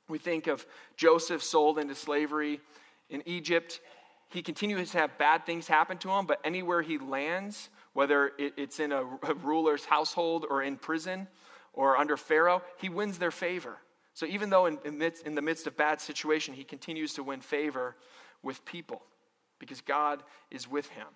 We 0.08 0.18
think 0.18 0.46
of 0.46 0.64
Joseph 0.96 1.42
sold 1.42 1.78
into 1.78 1.94
slavery 1.94 2.60
in 3.10 3.22
Egypt. 3.26 3.80
He 4.30 4.42
continues 4.42 4.92
to 4.92 4.98
have 4.98 5.18
bad 5.18 5.44
things 5.44 5.66
happen 5.66 5.98
to 5.98 6.10
him, 6.10 6.26
but 6.26 6.40
anywhere 6.44 6.80
he 6.80 6.98
lands, 6.98 7.68
whether 7.92 8.32
it's 8.38 8.80
in 8.80 8.92
a 8.92 9.04
ruler's 9.42 9.84
household 9.84 10.46
or 10.48 10.62
in 10.62 10.76
prison 10.76 11.28
or 11.72 11.96
under 11.96 12.16
Pharaoh, 12.16 12.62
he 12.78 12.88
wins 12.88 13.18
their 13.18 13.30
favor. 13.30 13.78
So 14.14 14.26
even 14.26 14.48
though 14.48 14.66
in, 14.66 14.78
the 14.98 15.42
midst 15.42 15.66
of 15.66 15.76
bad 15.76 16.00
situation, 16.00 16.54
he 16.54 16.64
continues 16.64 17.14
to 17.14 17.24
win 17.24 17.40
favor 17.40 17.96
with 18.42 18.64
people 18.64 19.02
because 19.58 19.80
God 19.80 20.22
is 20.50 20.70
with 20.70 20.88
him. 20.90 21.06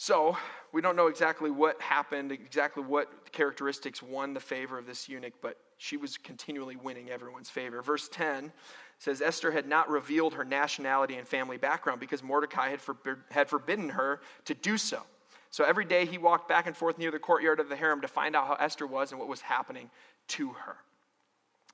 So, 0.00 0.36
we 0.72 0.80
don't 0.80 0.94
know 0.94 1.08
exactly 1.08 1.50
what 1.50 1.80
happened, 1.82 2.30
exactly 2.30 2.84
what 2.84 3.32
characteristics 3.32 4.00
won 4.00 4.32
the 4.32 4.38
favor 4.40 4.78
of 4.78 4.86
this 4.86 5.08
eunuch, 5.08 5.34
but 5.42 5.56
she 5.76 5.96
was 5.96 6.16
continually 6.16 6.76
winning 6.76 7.10
everyone's 7.10 7.50
favor. 7.50 7.82
Verse 7.82 8.08
10 8.08 8.52
says 9.00 9.20
Esther 9.20 9.50
had 9.50 9.66
not 9.66 9.90
revealed 9.90 10.34
her 10.34 10.44
nationality 10.44 11.16
and 11.16 11.26
family 11.26 11.56
background 11.56 11.98
because 11.98 12.22
Mordecai 12.22 12.70
had, 12.70 12.80
forbid, 12.80 13.16
had 13.32 13.48
forbidden 13.48 13.88
her 13.88 14.20
to 14.44 14.54
do 14.54 14.78
so. 14.78 15.02
So 15.50 15.64
every 15.64 15.84
day 15.84 16.06
he 16.06 16.16
walked 16.16 16.48
back 16.48 16.68
and 16.68 16.76
forth 16.76 16.96
near 16.96 17.10
the 17.10 17.18
courtyard 17.18 17.58
of 17.58 17.68
the 17.68 17.76
harem 17.76 18.00
to 18.02 18.08
find 18.08 18.36
out 18.36 18.46
how 18.46 18.54
Esther 18.54 18.86
was 18.86 19.10
and 19.10 19.18
what 19.18 19.28
was 19.28 19.40
happening 19.40 19.90
to 20.28 20.50
her. 20.50 20.76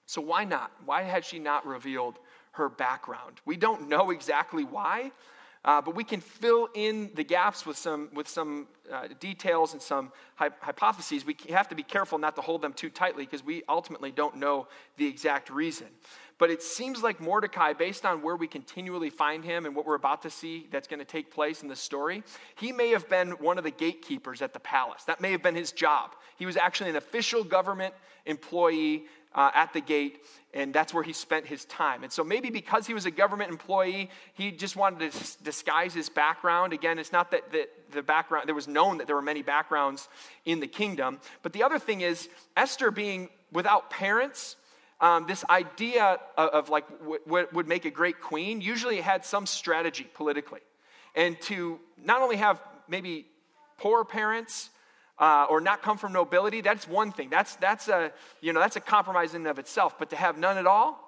So, 0.07 0.23
why 0.23 0.45
not? 0.45 0.71
Why 0.85 1.03
had 1.03 1.25
she 1.25 1.39
not 1.39 1.67
revealed 1.67 2.19
her 2.55 2.69
background. 2.69 3.41
We 3.45 3.57
don't 3.57 3.89
know 3.89 4.11
exactly 4.11 4.65
why, 4.65 5.11
uh, 5.65 5.81
but 5.81 5.95
we 5.95 6.05
can 6.05 6.21
fill 6.21 6.69
in 6.75 7.11
the 7.15 7.25
gaps 7.25 7.65
with 7.65 7.77
some, 7.77 8.11
with 8.13 8.29
some 8.29 8.67
uh, 8.93 9.09
details 9.19 9.73
and 9.73 9.81
some 9.81 10.13
hy- 10.35 10.51
hypotheses. 10.61 11.25
We 11.25 11.37
have 11.49 11.69
to 11.69 11.75
be 11.75 11.83
careful 11.83 12.19
not 12.19 12.37
to 12.37 12.43
hold 12.43 12.61
them 12.61 12.75
too 12.75 12.91
tightly 12.91 13.25
because 13.25 13.45
we 13.45 13.63
ultimately 13.69 14.11
don't 14.11 14.37
know 14.37 14.69
the 14.99 15.07
exact 15.07 15.49
reason. 15.49 15.87
But 16.37 16.51
it 16.51 16.63
seems 16.63 17.03
like 17.03 17.21
Mordecai, 17.21 17.73
based 17.73 18.05
on 18.05 18.21
where 18.21 18.37
we 18.37 18.47
continually 18.47 19.09
find 19.09 19.45
him 19.45 19.67
and 19.67 19.75
what 19.75 19.87
we're 19.87 19.95
about 19.95 20.23
to 20.23 20.31
see 20.31 20.67
that's 20.71 20.89
going 20.89 20.99
to 20.99 21.05
take 21.05 21.31
place 21.31 21.63
in 21.63 21.69
the 21.69 21.77
story, 21.77 22.25
he 22.57 22.73
may 22.73 22.91
have 22.91 23.09
been 23.09 23.31
one 23.33 23.57
of 23.57 23.65
the 23.65 23.71
gatekeepers 23.71 24.43
at 24.43 24.53
the 24.53 24.61
palace. 24.61 25.05
That 25.05 25.21
may 25.21 25.31
have 25.31 25.43
been 25.43 25.55
his 25.55 25.71
job. 25.73 26.11
He 26.37 26.45
was 26.45 26.57
actually 26.57 26.91
an 26.91 26.97
official 26.97 27.45
government 27.45 27.95
employee 28.27 29.05
uh, 29.35 29.51
at 29.55 29.73
the 29.73 29.81
gate, 29.81 30.25
and 30.53 30.73
that's 30.73 30.95
where 30.95 31.03
he 31.03 31.13
spent 31.13 31.47
his 31.47 31.65
time. 31.65 32.05
And 32.05 32.13
so 32.13 32.23
maybe 32.23 32.51
because 32.51 32.87
he 32.87 32.95
was 32.95 33.07
a 33.07 33.11
government 33.11 33.51
employee, 33.51 34.11
he 34.35 34.53
just 34.53 34.77
wanted 34.77 35.13
to 35.13 35.43
disguise 35.43 35.93
his 35.93 36.09
background. 36.09 36.73
Again, 36.73 36.99
it's 36.99 37.13
not 37.13 37.31
that 37.33 37.51
the, 37.51 37.69
the 37.91 38.03
background, 38.03 38.49
there 38.49 38.55
was 38.55 38.69
known 38.69 38.99
that 38.99 39.07
there 39.07 39.17
were 39.17 39.23
many 39.23 39.43
backgrounds 39.43 40.09
in 40.45 40.61
the 40.61 40.67
kingdom. 40.67 41.19
But 41.43 41.53
the 41.53 41.63
other 41.63 41.79
thing 41.79 42.01
is, 42.03 42.29
Esther 42.57 42.91
being 42.91 43.29
without 43.53 43.91
parents, 43.91 44.57
um, 45.01 45.27
this 45.27 45.45
idea 45.51 46.19
of, 46.37 46.49
of 46.51 46.69
like 46.69 46.85
what 47.05 47.53
would 47.53 47.67
make 47.67 47.85
a 47.85 47.91
great 47.91 48.21
queen 48.21 48.61
usually 48.61 49.01
had 49.01 49.25
some 49.25 49.47
strategy 49.47 50.07
politically. 50.15 50.61
And 51.17 51.41
to 51.43 51.81
not 52.03 52.23
only 52.23 52.37
have 52.37 52.61
maybe 52.89 53.27
poor 53.79 54.05
parents, 54.05 54.71
uh, 55.19 55.47
or 55.49 55.61
not 55.61 55.83
come 55.83 55.97
from 55.97 56.13
nobility, 56.13 56.61
that's 56.61 56.89
one 56.89 57.13
thing. 57.13 57.31
That's, 57.31 57.57
that's, 57.57 57.89
a, 57.89 58.13
you 58.41 58.53
know, 58.53 58.61
that's 58.61 58.77
a 58.77 58.81
compromise 58.81 59.35
in 59.35 59.43
and 59.43 59.49
of 59.49 59.59
itself. 59.59 59.99
But 59.99 60.11
to 60.11 60.17
have 60.17 60.39
none 60.39 60.59
at 60.59 60.67
all, 60.67 61.01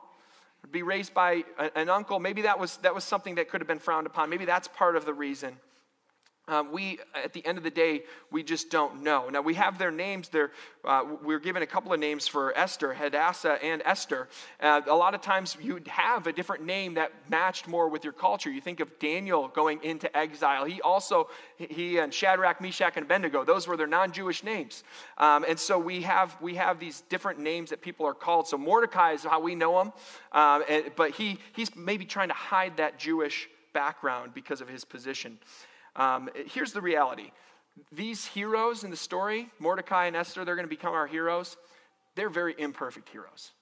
be 0.70 0.82
raised 0.82 1.14
by 1.14 1.44
an 1.74 1.88
uncle, 1.88 2.18
maybe 2.18 2.42
that 2.42 2.58
was, 2.58 2.76
that 2.78 2.94
was 2.94 3.04
something 3.04 3.36
that 3.36 3.48
could 3.48 3.60
have 3.60 3.68
been 3.68 3.78
frowned 3.78 4.06
upon. 4.06 4.30
Maybe 4.30 4.44
that's 4.44 4.68
part 4.68 4.96
of 4.96 5.04
the 5.04 5.14
reason. 5.14 5.56
Um, 6.48 6.70
we, 6.70 7.00
at 7.12 7.32
the 7.32 7.44
end 7.44 7.58
of 7.58 7.64
the 7.64 7.70
day, 7.70 8.04
we 8.30 8.44
just 8.44 8.70
don't 8.70 9.02
know. 9.02 9.28
Now, 9.28 9.40
we 9.40 9.54
have 9.54 9.78
their 9.78 9.90
names. 9.90 10.28
There, 10.28 10.52
uh, 10.84 11.02
we're 11.20 11.40
given 11.40 11.62
a 11.62 11.66
couple 11.66 11.92
of 11.92 11.98
names 11.98 12.28
for 12.28 12.56
Esther, 12.56 12.94
Hadassah, 12.94 13.58
and 13.64 13.82
Esther. 13.84 14.28
Uh, 14.60 14.80
a 14.86 14.94
lot 14.94 15.14
of 15.14 15.20
times 15.20 15.56
you'd 15.60 15.88
have 15.88 16.28
a 16.28 16.32
different 16.32 16.64
name 16.64 16.94
that 16.94 17.10
matched 17.28 17.66
more 17.66 17.88
with 17.88 18.04
your 18.04 18.12
culture. 18.12 18.48
You 18.48 18.60
think 18.60 18.78
of 18.78 18.96
Daniel 19.00 19.48
going 19.48 19.82
into 19.82 20.14
exile. 20.16 20.64
He 20.64 20.80
also, 20.80 21.28
he 21.56 21.98
and 21.98 22.14
Shadrach, 22.14 22.60
Meshach, 22.60 22.92
and 22.94 23.06
Abednego, 23.06 23.44
those 23.44 23.66
were 23.66 23.76
their 23.76 23.88
non 23.88 24.12
Jewish 24.12 24.44
names. 24.44 24.84
Um, 25.18 25.44
and 25.48 25.58
so 25.58 25.80
we 25.80 26.02
have, 26.02 26.36
we 26.40 26.54
have 26.54 26.78
these 26.78 27.00
different 27.08 27.40
names 27.40 27.70
that 27.70 27.82
people 27.82 28.06
are 28.06 28.14
called. 28.14 28.46
So 28.46 28.56
Mordecai 28.56 29.12
is 29.12 29.24
how 29.24 29.40
we 29.40 29.56
know 29.56 29.80
him, 29.80 29.92
um, 30.30 30.62
and, 30.68 30.92
but 30.94 31.10
he, 31.10 31.38
he's 31.56 31.74
maybe 31.74 32.04
trying 32.04 32.28
to 32.28 32.34
hide 32.34 32.76
that 32.76 33.00
Jewish 33.00 33.48
background 33.72 34.32
because 34.32 34.60
of 34.60 34.68
his 34.68 34.84
position. 34.84 35.38
Um, 35.96 36.28
here's 36.52 36.72
the 36.72 36.80
reality 36.80 37.32
these 37.92 38.24
heroes 38.24 38.84
in 38.84 38.90
the 38.90 38.96
story, 38.96 39.50
Mordecai 39.58 40.06
and 40.06 40.16
Esther, 40.16 40.44
they're 40.44 40.54
going 40.54 40.66
to 40.66 40.74
become 40.74 40.94
our 40.94 41.06
heroes. 41.06 41.56
They're 42.14 42.30
very 42.30 42.54
imperfect 42.56 43.08
heroes. 43.10 43.52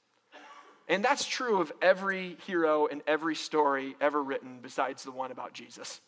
And 0.87 1.05
that's 1.05 1.27
true 1.27 1.61
of 1.61 1.73
every 1.81 2.37
hero 2.47 2.87
in 2.87 3.03
every 3.07 3.35
story 3.35 3.97
ever 4.01 4.23
written 4.23 4.61
besides 4.63 5.03
the 5.03 5.11
one 5.11 5.33
about 5.33 5.53
Jesus. 5.53 6.01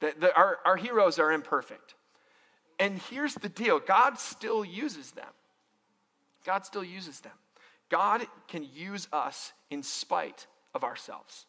The, 0.00 0.14
the, 0.18 0.36
our, 0.36 0.58
our 0.64 0.76
heroes 0.76 1.18
are 1.18 1.32
imperfect. 1.32 1.94
And 2.78 2.98
here's 3.10 3.34
the 3.34 3.48
deal 3.48 3.80
God 3.80 4.18
still 4.18 4.64
uses 4.64 5.10
them. 5.12 5.28
God 6.46 6.64
still 6.64 6.84
uses 6.84 7.20
them. 7.20 7.32
God 7.90 8.26
can 8.48 8.66
use 8.74 9.08
us 9.12 9.52
in 9.70 9.82
spite 9.82 10.46
of 10.74 10.84
ourselves. 10.84 11.46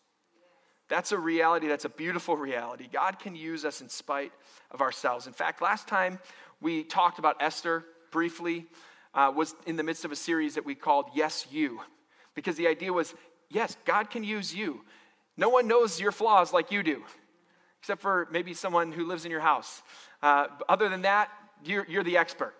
That's 0.88 1.12
a 1.12 1.18
reality, 1.18 1.68
that's 1.68 1.86
a 1.86 1.90
beautiful 1.90 2.38
reality. 2.38 2.88
God 2.92 3.20
can 3.20 3.36
use 3.36 3.66
us 3.66 3.82
in 3.82 3.90
spite 3.90 4.32
of 4.72 4.82
ourselves. 4.82 5.26
In 5.26 5.34
fact, 5.34 5.62
last 5.62 5.88
time 5.88 6.20
we 6.62 6.84
talked 6.84 7.18
about 7.18 7.38
Esther 7.42 7.86
briefly 8.12 8.68
uh, 9.14 9.32
was 9.36 9.56
in 9.66 9.78
the 9.78 9.84
midst 9.84 10.06
of 10.06 10.12
a 10.12 10.16
series 10.16 10.56
that 10.56 10.66
we 10.66 10.76
called 10.76 11.06
Yes, 11.16 11.48
You. 11.52 11.82
Because 12.36 12.56
the 12.56 12.68
idea 12.68 12.94
was, 12.94 13.16
yes, 13.50 13.78
God 13.86 14.10
can 14.10 14.24
use 14.24 14.54
you. 14.54 14.82
No 15.38 15.50
one 15.50 15.68
knows 15.68 16.00
your 16.00 16.12
flaws 16.12 16.54
like 16.54 16.72
you 16.72 16.84
do, 16.84 17.04
except 17.80 18.02
for 18.02 18.28
maybe 18.32 18.54
someone 18.54 18.92
who 18.92 19.06
lives 19.06 19.26
in 19.26 19.32
your 19.32 19.42
house. 19.42 19.82
Uh, 20.22 20.48
other 20.70 20.88
than 20.90 21.02
that, 21.02 21.30
you're, 21.64 21.86
you're 21.90 22.04
the 22.04 22.18
expert. 22.18 22.54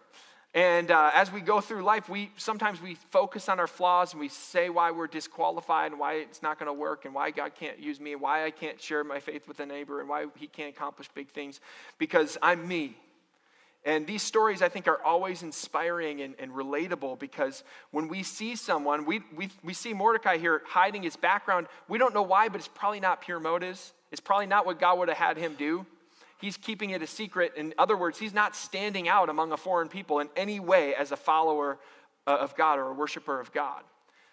And 0.56 0.90
uh, 0.90 1.12
as 1.14 1.34
we 1.34 1.42
go 1.42 1.60
through 1.60 1.84
life, 1.84 2.08
we 2.08 2.32
sometimes 2.38 2.82
we 2.82 2.96
focus 2.96 3.50
on 3.50 3.60
our 3.60 3.68
flaws 3.68 4.14
and 4.14 4.22
we 4.22 4.30
say 4.30 4.70
why 4.70 4.92
we're 4.92 5.06
disqualified 5.06 5.92
and 5.92 6.00
why 6.00 6.14
it's 6.14 6.42
not 6.42 6.58
going 6.58 6.68
to 6.68 6.74
work 6.74 7.04
and 7.04 7.14
why 7.14 7.32
God 7.32 7.52
can't 7.56 7.78
use 7.78 8.00
me 8.00 8.14
and 8.14 8.22
why 8.22 8.46
I 8.46 8.52
can't 8.52 8.82
share 8.82 9.04
my 9.04 9.20
faith 9.20 9.50
with 9.50 9.60
a 9.60 9.66
neighbor 9.66 10.00
and 10.00 10.08
why 10.08 10.28
he 10.38 10.48
can't 10.48 10.74
accomplish 10.74 11.10
big 11.14 11.28
things 11.28 11.60
because 11.98 12.38
I'm 12.42 12.66
me. 12.66 12.96
And 13.84 14.08
these 14.08 14.24
stories, 14.24 14.62
I 14.62 14.70
think, 14.70 14.88
are 14.88 15.04
always 15.04 15.44
inspiring 15.44 16.22
and, 16.22 16.36
and 16.40 16.54
relatable 16.54 17.20
because 17.20 17.66
when 17.92 18.08
we 18.08 18.24
see 18.24 18.56
someone, 18.56 19.04
we, 19.04 19.22
we, 19.36 19.50
we 19.62 19.74
see 19.74 19.94
Mordecai 19.94 20.38
here 20.38 20.62
hiding 20.66 21.04
his 21.04 21.18
background. 21.18 21.68
We 21.90 21.98
don't 21.98 22.14
know 22.14 22.24
why, 22.24 22.48
but 22.48 22.60
it's 22.60 22.70
probably 22.70 23.02
not 23.02 23.22
pure 23.22 23.42
motives. 23.42 23.92
It's 24.10 24.22
probably 24.22 24.48
not 24.48 24.66
what 24.66 24.80
God 24.80 25.00
would 25.00 25.10
have 25.10 25.18
had 25.18 25.38
him 25.38 25.56
do 25.56 25.86
he's 26.40 26.58
keeping 26.58 26.92
it 26.92 27.02
a 27.02 27.08
secret. 27.08 27.54
In 27.56 27.74
other 27.78 27.98
words, 27.98 28.18
he's 28.20 28.34
not 28.34 28.56
standing 28.56 29.08
out 29.08 29.30
among 29.30 29.52
a 29.52 29.58
foreign 29.58 29.88
people 29.88 30.20
in 30.20 30.30
any 30.36 30.60
way 30.60 30.96
as 30.96 31.12
a 31.12 31.18
follower 31.18 31.80
uh, 32.28 32.38
of 32.38 32.56
God 32.56 32.80
or 32.80 32.90
a 32.90 32.94
worshiper 32.94 33.40
of 33.40 33.52
God. 33.52 33.84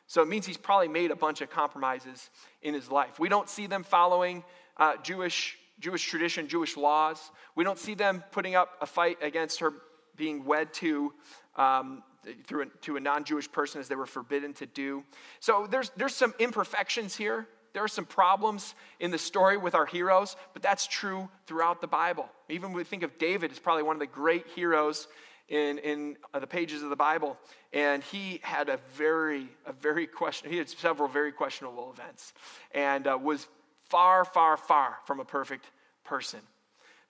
So 0.06 0.20
it 0.22 0.28
means 0.28 0.46
he's 0.46 0.56
probably 0.56 0.88
made 0.88 1.10
a 1.10 1.16
bunch 1.16 1.40
of 1.40 1.50
compromises 1.50 2.30
in 2.60 2.74
his 2.74 2.90
life. 2.90 3.18
We 3.18 3.28
don't 3.28 3.48
see 3.48 3.66
them 3.66 3.82
following 3.82 4.44
uh, 4.76 4.96
Jewish, 5.02 5.56
Jewish 5.80 6.06
tradition, 6.06 6.48
Jewish 6.48 6.76
laws. 6.76 7.18
We 7.54 7.64
don't 7.64 7.78
see 7.78 7.94
them 7.94 8.22
putting 8.32 8.54
up 8.54 8.76
a 8.80 8.86
fight 8.86 9.18
against 9.22 9.60
her 9.60 9.72
being 10.16 10.44
wed 10.44 10.72
to 10.74 11.12
um, 11.56 12.02
through 12.46 12.62
a, 12.62 12.66
to 12.82 12.96
a 12.96 13.00
non-Jewish 13.00 13.50
person 13.50 13.80
as 13.80 13.88
they 13.88 13.94
were 13.94 14.06
forbidden 14.06 14.52
to 14.54 14.66
do. 14.66 15.04
So 15.40 15.66
there's, 15.70 15.90
there's 15.96 16.14
some 16.14 16.34
imperfections 16.38 17.16
here. 17.16 17.48
There 17.72 17.82
are 17.82 17.88
some 17.88 18.04
problems 18.04 18.74
in 19.00 19.10
the 19.10 19.18
story 19.18 19.56
with 19.56 19.74
our 19.74 19.86
heroes, 19.86 20.36
but 20.52 20.62
that's 20.62 20.86
true 20.86 21.28
throughout 21.46 21.80
the 21.80 21.86
Bible. 21.86 22.28
Even 22.48 22.70
when 22.70 22.78
we 22.78 22.84
think 22.84 23.02
of 23.02 23.18
David, 23.18 23.50
as 23.50 23.58
probably 23.58 23.82
one 23.82 23.96
of 23.96 24.00
the 24.00 24.06
great 24.06 24.46
heroes 24.54 25.08
in, 25.48 25.78
in 25.78 26.16
uh, 26.34 26.38
the 26.38 26.46
pages 26.46 26.82
of 26.82 26.90
the 26.90 26.96
Bible, 26.96 27.38
and 27.72 28.02
he 28.02 28.40
had 28.42 28.68
a 28.68 28.78
very, 28.94 29.48
a 29.66 29.72
very 29.72 30.06
question. 30.06 30.50
He 30.50 30.58
had 30.58 30.68
several 30.68 31.08
very 31.08 31.32
questionable 31.32 31.90
events, 31.92 32.34
and 32.72 33.06
uh, 33.06 33.18
was 33.20 33.48
far, 33.88 34.24
far, 34.24 34.56
far 34.56 34.98
from 35.06 35.20
a 35.20 35.24
perfect 35.24 35.66
person. 36.04 36.40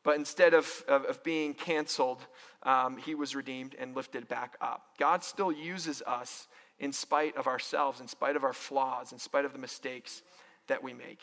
But 0.04 0.16
instead 0.16 0.54
of, 0.54 0.84
of, 0.88 1.04
of 1.04 1.22
being 1.22 1.54
canceled, 1.54 2.24
um, 2.64 2.96
he 2.96 3.14
was 3.14 3.36
redeemed 3.36 3.76
and 3.78 3.94
lifted 3.94 4.28
back 4.28 4.56
up. 4.60 4.82
God 4.98 5.22
still 5.22 5.52
uses 5.52 6.02
us 6.02 6.48
in 6.78 6.92
spite 6.92 7.36
of 7.36 7.46
ourselves, 7.46 8.00
in 8.00 8.08
spite 8.08 8.34
of 8.34 8.42
our 8.42 8.52
flaws, 8.52 9.12
in 9.12 9.18
spite 9.18 9.44
of 9.44 9.52
the 9.52 9.58
mistakes 9.58 10.22
that 10.68 10.82
we 10.82 10.92
make. 10.92 11.20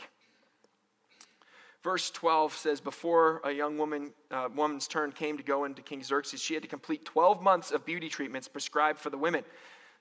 Verse 1.84 2.12
12 2.12 2.54
says, 2.54 2.82
Before 2.82 3.42
a 3.44 3.52
young 3.52 3.78
woman, 3.78 4.12
uh, 4.32 4.50
woman's 4.54 4.88
turn 4.88 5.12
came 5.12 5.38
to 5.38 5.44
go 5.44 5.64
into 5.64 5.82
King 5.82 6.04
Xerxes, 6.04 6.42
she 6.42 6.54
had 6.54 6.64
to 6.64 6.70
complete 6.70 7.06
12 7.06 7.42
months 7.42 7.72
of 7.72 7.86
beauty 7.86 8.10
treatments 8.10 8.48
prescribed 8.48 9.00
for 9.00 9.10
the 9.10 9.18
women 9.18 9.44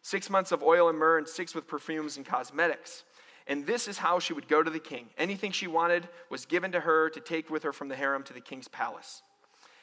six 0.02 0.30
months 0.30 0.52
of 0.52 0.62
oil 0.62 0.88
and 0.88 0.98
myrrh, 0.98 1.18
and 1.18 1.28
six 1.28 1.54
with 1.54 1.66
perfumes 1.66 2.16
and 2.16 2.26
cosmetics. 2.26 3.04
And 3.46 3.66
this 3.66 3.88
is 3.88 3.98
how 3.98 4.18
she 4.18 4.32
would 4.32 4.48
go 4.48 4.62
to 4.62 4.70
the 4.70 4.78
king. 4.78 5.08
Anything 5.16 5.52
she 5.52 5.66
wanted 5.66 6.08
was 6.28 6.44
given 6.44 6.72
to 6.72 6.80
her 6.80 7.08
to 7.10 7.20
take 7.20 7.50
with 7.50 7.62
her 7.62 7.72
from 7.72 7.88
the 7.88 7.96
harem 7.96 8.22
to 8.24 8.32
the 8.32 8.40
king's 8.40 8.68
palace. 8.68 9.22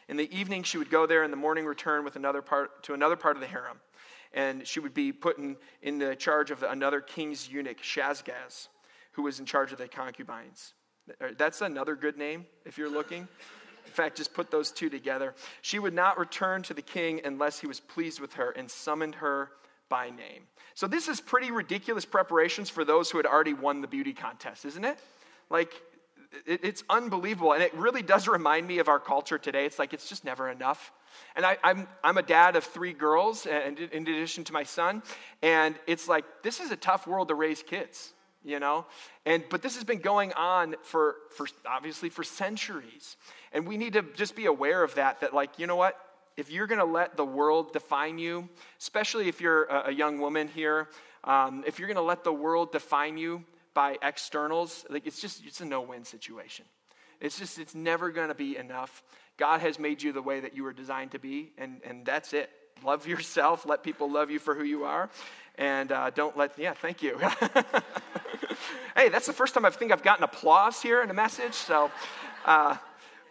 In 0.08 0.18
the 0.18 0.32
evening, 0.36 0.62
she 0.64 0.78
would 0.78 0.92
go 0.92 1.08
there, 1.08 1.24
in 1.24 1.32
the 1.32 1.38
morning, 1.38 1.66
return 1.66 2.04
with 2.04 2.16
another 2.16 2.44
part, 2.44 2.84
to 2.84 2.94
another 2.94 3.16
part 3.16 3.38
of 3.38 3.42
the 3.42 3.48
harem. 3.48 3.80
And 4.34 4.68
she 4.68 4.80
would 4.80 4.94
be 4.94 5.12
put 5.12 5.40
in, 5.40 5.58
in 5.82 5.98
the 5.98 6.16
charge 6.16 6.52
of 6.52 6.60
the, 6.60 6.70
another 6.70 7.02
king's 7.02 7.50
eunuch, 7.50 7.82
Shaashgaz, 7.82 8.68
who 9.16 9.24
was 9.24 9.40
in 9.40 9.46
charge 9.46 9.72
of 9.72 9.78
the 9.78 9.88
concubines. 9.88 10.74
That's 11.38 11.62
another 11.62 11.96
good 11.96 12.18
name 12.18 12.46
if 12.66 12.78
you're 12.78 12.90
looking. 12.90 13.28
In 13.86 13.92
fact, 13.92 14.18
just 14.18 14.34
put 14.34 14.52
those 14.52 14.72
two 14.72 14.90
together. 14.90 15.34
She 15.62 15.80
would 15.80 15.94
not 15.94 16.18
return 16.18 16.64
to 16.64 16.74
the 16.74 16.82
king 16.82 17.22
unless 17.24 17.60
he 17.60 17.68
was 17.68 17.80
pleased 17.80 18.20
with 18.20 18.34
her 18.34 18.52
and 18.52 18.70
summoned 18.70 19.16
her 19.16 19.52
by 19.88 20.10
name. 20.10 20.48
So, 20.74 20.88
this 20.88 21.08
is 21.08 21.22
pretty 21.22 21.52
ridiculous 21.52 22.04
preparations 22.04 22.70
for 22.70 22.84
those 22.84 23.10
who 23.10 23.18
had 23.18 23.26
already 23.26 23.54
won 23.54 23.82
the 23.82 23.88
beauty 23.88 24.12
contest, 24.12 24.66
isn't 24.66 24.84
it? 24.84 24.98
Like, 25.50 25.72
it, 26.46 26.62
it's 26.64 26.84
unbelievable. 26.90 27.54
And 27.54 27.64
it 27.64 27.74
really 27.76 28.02
does 28.02 28.28
remind 28.28 28.68
me 28.68 28.80
of 28.80 28.90
our 28.90 29.00
culture 29.00 29.38
today. 29.38 29.66
It's 29.66 29.80
like 29.80 29.94
it's 29.94 30.10
just 30.10 30.26
never 30.26 30.50
enough. 30.50 30.92
And 31.36 31.46
I, 31.46 31.54
am 31.54 31.58
I'm, 31.64 31.88
I'm 32.04 32.18
a 32.18 32.24
dad 32.24 32.56
of 32.56 32.66
three 32.66 32.92
girls, 32.92 33.46
and 33.46 33.80
in 33.80 34.02
addition 34.02 34.44
to 34.46 34.54
my 34.54 34.64
son. 34.64 35.04
And 35.42 35.76
it's 35.88 36.10
like, 36.10 36.26
this 36.42 36.60
is 36.60 36.72
a 36.72 36.76
tough 36.76 37.08
world 37.08 37.30
to 37.30 37.36
raise 37.36 37.64
kids 37.64 38.15
you 38.46 38.60
know? 38.60 38.86
And 39.26 39.44
but 39.50 39.62
this 39.62 39.76
has 39.76 39.84
been 39.84 40.00
going 40.00 40.32
on 40.34 40.76
for 40.84 41.16
for 41.36 41.48
obviously 41.66 42.10
for 42.10 42.24
centuries. 42.24 43.18
And 43.52 43.68
we 43.68 43.78
need 43.78 43.94
to 43.94 44.04
just 44.16 44.36
be 44.36 44.46
aware 44.46 44.84
of 44.84 44.96
that 44.96 45.22
that 45.22 45.34
like 45.34 45.58
you 45.60 45.68
know 45.68 45.76
what? 45.76 46.00
If 46.38 46.52
you're 46.52 46.68
going 46.68 46.80
to 46.80 46.86
let 46.86 47.16
the 47.16 47.26
world 47.26 47.74
define 47.74 48.20
you 48.20 48.48
especially 48.80 49.28
if 49.28 49.42
you're 49.42 49.64
a, 49.66 49.90
a 49.90 49.92
young 49.92 50.20
woman 50.20 50.48
here 50.48 50.88
um, 51.24 51.64
if 51.66 51.80
you're 51.80 51.88
going 51.88 51.96
to 51.96 52.04
let 52.04 52.24
the 52.24 52.34
world 52.34 52.72
define 52.72 53.18
you 53.18 53.44
by 53.74 53.98
externals 54.02 54.86
like 54.90 55.08
it's 55.08 55.20
just 55.20 55.46
it's 55.46 55.62
a 55.62 55.66
no-win 55.66 56.06
situation. 56.06 56.66
It's 57.20 57.40
just 57.40 57.58
it's 57.58 57.74
never 57.74 58.12
going 58.12 58.28
to 58.28 58.36
be 58.36 58.58
enough. 58.58 59.04
God 59.38 59.62
has 59.62 59.80
made 59.80 60.02
you 60.04 60.14
the 60.14 60.22
way 60.22 60.40
that 60.40 60.56
you 60.56 60.64
were 60.64 60.74
designed 60.74 61.12
to 61.12 61.20
be 61.20 61.52
and 61.58 61.82
and 61.84 62.06
that's 62.06 62.34
it. 62.34 62.50
Love 62.84 63.08
yourself. 63.08 63.66
Let 63.66 63.84
people 63.84 64.12
love 64.12 64.30
you 64.30 64.40
for 64.40 64.54
who 64.54 64.64
you 64.64 64.84
are 64.84 65.10
and 65.58 65.92
uh, 65.92 66.10
don't 66.10 66.38
let 66.38 66.58
yeah 66.58 66.74
thank 66.74 67.02
you. 67.02 67.20
Hey 68.96 69.10
that's 69.10 69.28
the 69.28 69.34
first 69.34 69.54
time 69.54 69.66
i 69.66 69.70
think 69.70 69.92
i've 69.92 70.04
gotten 70.04 70.24
applause 70.24 70.82
here 70.82 71.04
in 71.04 71.10
a 71.10 71.14
message 71.14 71.54
so 71.54 71.92
uh, 72.46 72.78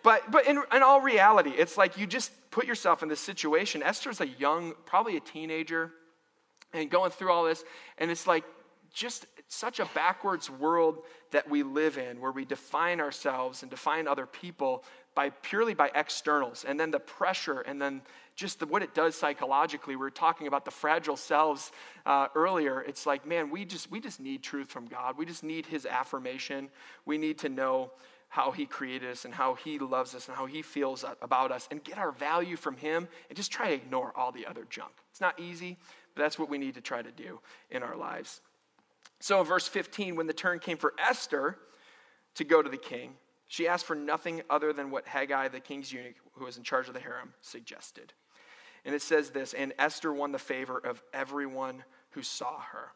but 0.02 0.30
but 0.30 0.46
in, 0.46 0.62
in 0.74 0.82
all 0.82 1.00
reality 1.00 1.52
it's 1.56 1.78
like 1.78 1.96
you 1.96 2.06
just 2.06 2.30
put 2.54 2.66
yourself 2.66 3.02
in 3.02 3.08
this 3.08 3.18
situation. 3.18 3.82
Esther's 3.82 4.20
a 4.20 4.28
young 4.28 4.74
probably 4.86 5.16
a 5.16 5.20
teenager 5.20 5.90
and 6.72 6.88
going 6.88 7.10
through 7.10 7.32
all 7.32 7.44
this 7.44 7.64
and 7.98 8.12
it's 8.12 8.28
like 8.28 8.44
just 8.92 9.26
such 9.48 9.80
a 9.80 9.86
backwards 9.86 10.48
world 10.48 10.98
that 11.32 11.50
we 11.50 11.64
live 11.64 11.98
in 11.98 12.20
where 12.20 12.30
we 12.30 12.44
define 12.44 13.00
ourselves 13.00 13.62
and 13.62 13.70
define 13.72 14.06
other 14.06 14.24
people 14.24 14.84
by 15.16 15.30
purely 15.30 15.74
by 15.74 15.90
externals 15.96 16.64
and 16.64 16.78
then 16.78 16.92
the 16.92 17.00
pressure 17.00 17.60
and 17.62 17.82
then 17.82 18.02
just 18.34 18.60
the, 18.60 18.66
what 18.66 18.82
it 18.82 18.94
does 18.94 19.14
psychologically 19.14 19.96
we 19.96 20.00
were 20.00 20.10
talking 20.10 20.46
about 20.46 20.64
the 20.64 20.70
fragile 20.70 21.16
selves 21.16 21.70
uh, 22.06 22.28
earlier. 22.34 22.80
It's 22.82 23.06
like 23.06 23.26
man 23.26 23.50
we 23.50 23.64
just 23.64 23.90
we 23.90 24.00
just 24.00 24.20
need 24.20 24.42
truth 24.42 24.68
from 24.68 24.86
god. 24.86 25.16
We 25.16 25.26
just 25.26 25.44
need 25.44 25.66
his 25.66 25.86
affirmation. 25.86 26.68
We 27.06 27.18
need 27.18 27.38
to 27.38 27.48
know 27.48 27.92
how 28.28 28.50
he 28.50 28.66
created 28.66 29.10
us 29.10 29.24
and 29.24 29.32
how 29.32 29.54
he 29.54 29.78
loves 29.78 30.14
us 30.14 30.26
and 30.26 30.36
how 30.36 30.46
he 30.46 30.62
feels 30.62 31.04
about 31.22 31.52
us 31.52 31.68
and 31.70 31.84
get 31.84 31.98
our 31.98 32.10
value 32.10 32.56
from 32.56 32.76
him 32.76 33.06
and 33.28 33.36
just 33.36 33.52
try 33.52 33.68
to 33.68 33.74
ignore 33.74 34.12
all 34.16 34.32
the 34.32 34.46
other 34.46 34.66
junk. 34.68 34.92
It's 35.10 35.20
not 35.20 35.38
easy 35.38 35.76
but 36.14 36.22
that's 36.22 36.38
what 36.38 36.48
we 36.48 36.58
need 36.58 36.74
to 36.74 36.80
try 36.80 37.02
to 37.02 37.10
do 37.10 37.40
in 37.70 37.82
our 37.82 37.96
lives. 37.96 38.40
So 39.20 39.40
in 39.40 39.46
verse 39.46 39.68
15 39.68 40.16
when 40.16 40.26
the 40.26 40.32
turn 40.32 40.58
came 40.58 40.76
for 40.76 40.94
esther 40.98 41.58
to 42.34 42.44
go 42.44 42.62
to 42.62 42.68
the 42.68 42.76
king 42.76 43.14
she 43.54 43.68
asked 43.68 43.86
for 43.86 43.94
nothing 43.94 44.42
other 44.50 44.72
than 44.72 44.90
what 44.90 45.06
Hegai, 45.06 45.52
the 45.52 45.60
king's 45.60 45.92
eunuch, 45.92 46.16
who 46.32 46.44
was 46.44 46.56
in 46.56 46.64
charge 46.64 46.88
of 46.88 46.94
the 46.94 47.00
harem, 47.00 47.32
suggested. 47.40 48.12
And 48.84 48.94
it 48.94 49.02
says 49.02 49.30
this 49.30 49.54
And 49.54 49.72
Esther 49.78 50.12
won 50.12 50.32
the 50.32 50.38
favor 50.38 50.78
of 50.78 51.02
everyone 51.12 51.84
who 52.10 52.22
saw 52.22 52.60
her. 52.60 52.92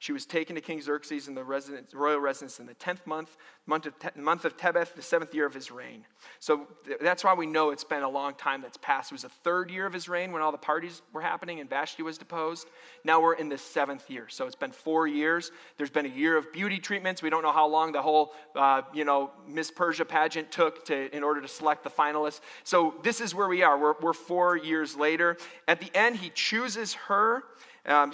She 0.00 0.12
was 0.12 0.24
taken 0.24 0.54
to 0.56 0.62
King 0.62 0.80
Xerxes 0.80 1.28
in 1.28 1.34
the 1.34 1.44
residence, 1.44 1.92
royal 1.92 2.20
residence 2.20 2.58
in 2.58 2.64
the 2.64 2.74
10th 2.74 3.06
month, 3.06 3.36
month 3.66 3.84
of, 3.84 3.98
te- 3.98 4.18
month 4.18 4.46
of 4.46 4.56
Tebeth, 4.56 4.94
the 4.94 5.02
seventh 5.02 5.34
year 5.34 5.44
of 5.44 5.52
his 5.52 5.70
reign. 5.70 6.06
So 6.38 6.66
th- 6.86 6.96
that's 7.02 7.22
why 7.22 7.34
we 7.34 7.44
know 7.44 7.68
it's 7.68 7.84
been 7.84 8.02
a 8.02 8.08
long 8.08 8.32
time 8.32 8.62
that's 8.62 8.78
passed. 8.78 9.12
It 9.12 9.14
was 9.14 9.22
the 9.22 9.28
third 9.28 9.70
year 9.70 9.84
of 9.84 9.92
his 9.92 10.08
reign 10.08 10.32
when 10.32 10.40
all 10.40 10.52
the 10.52 10.58
parties 10.58 11.02
were 11.12 11.20
happening 11.20 11.60
and 11.60 11.68
Vashti 11.68 12.02
was 12.02 12.16
deposed. 12.16 12.68
Now 13.04 13.20
we're 13.20 13.34
in 13.34 13.50
the 13.50 13.58
seventh 13.58 14.08
year. 14.08 14.26
So 14.30 14.46
it's 14.46 14.56
been 14.56 14.72
four 14.72 15.06
years. 15.06 15.52
There's 15.76 15.90
been 15.90 16.06
a 16.06 16.08
year 16.08 16.38
of 16.38 16.50
beauty 16.50 16.78
treatments. 16.78 17.22
We 17.22 17.28
don't 17.28 17.42
know 17.42 17.52
how 17.52 17.68
long 17.68 17.92
the 17.92 18.00
whole, 18.00 18.32
uh, 18.56 18.80
you 18.94 19.04
know, 19.04 19.30
Miss 19.46 19.70
Persia 19.70 20.06
pageant 20.06 20.50
took 20.50 20.86
to, 20.86 21.14
in 21.14 21.22
order 21.22 21.42
to 21.42 21.48
select 21.48 21.84
the 21.84 21.90
finalists. 21.90 22.40
So 22.64 22.94
this 23.02 23.20
is 23.20 23.34
where 23.34 23.48
we 23.48 23.62
are. 23.62 23.78
We're, 23.78 23.94
we're 24.00 24.12
four 24.14 24.56
years 24.56 24.96
later. 24.96 25.36
At 25.68 25.78
the 25.78 25.94
end, 25.94 26.16
he 26.16 26.30
chooses 26.30 26.94
her 26.94 27.44
um, 27.86 28.12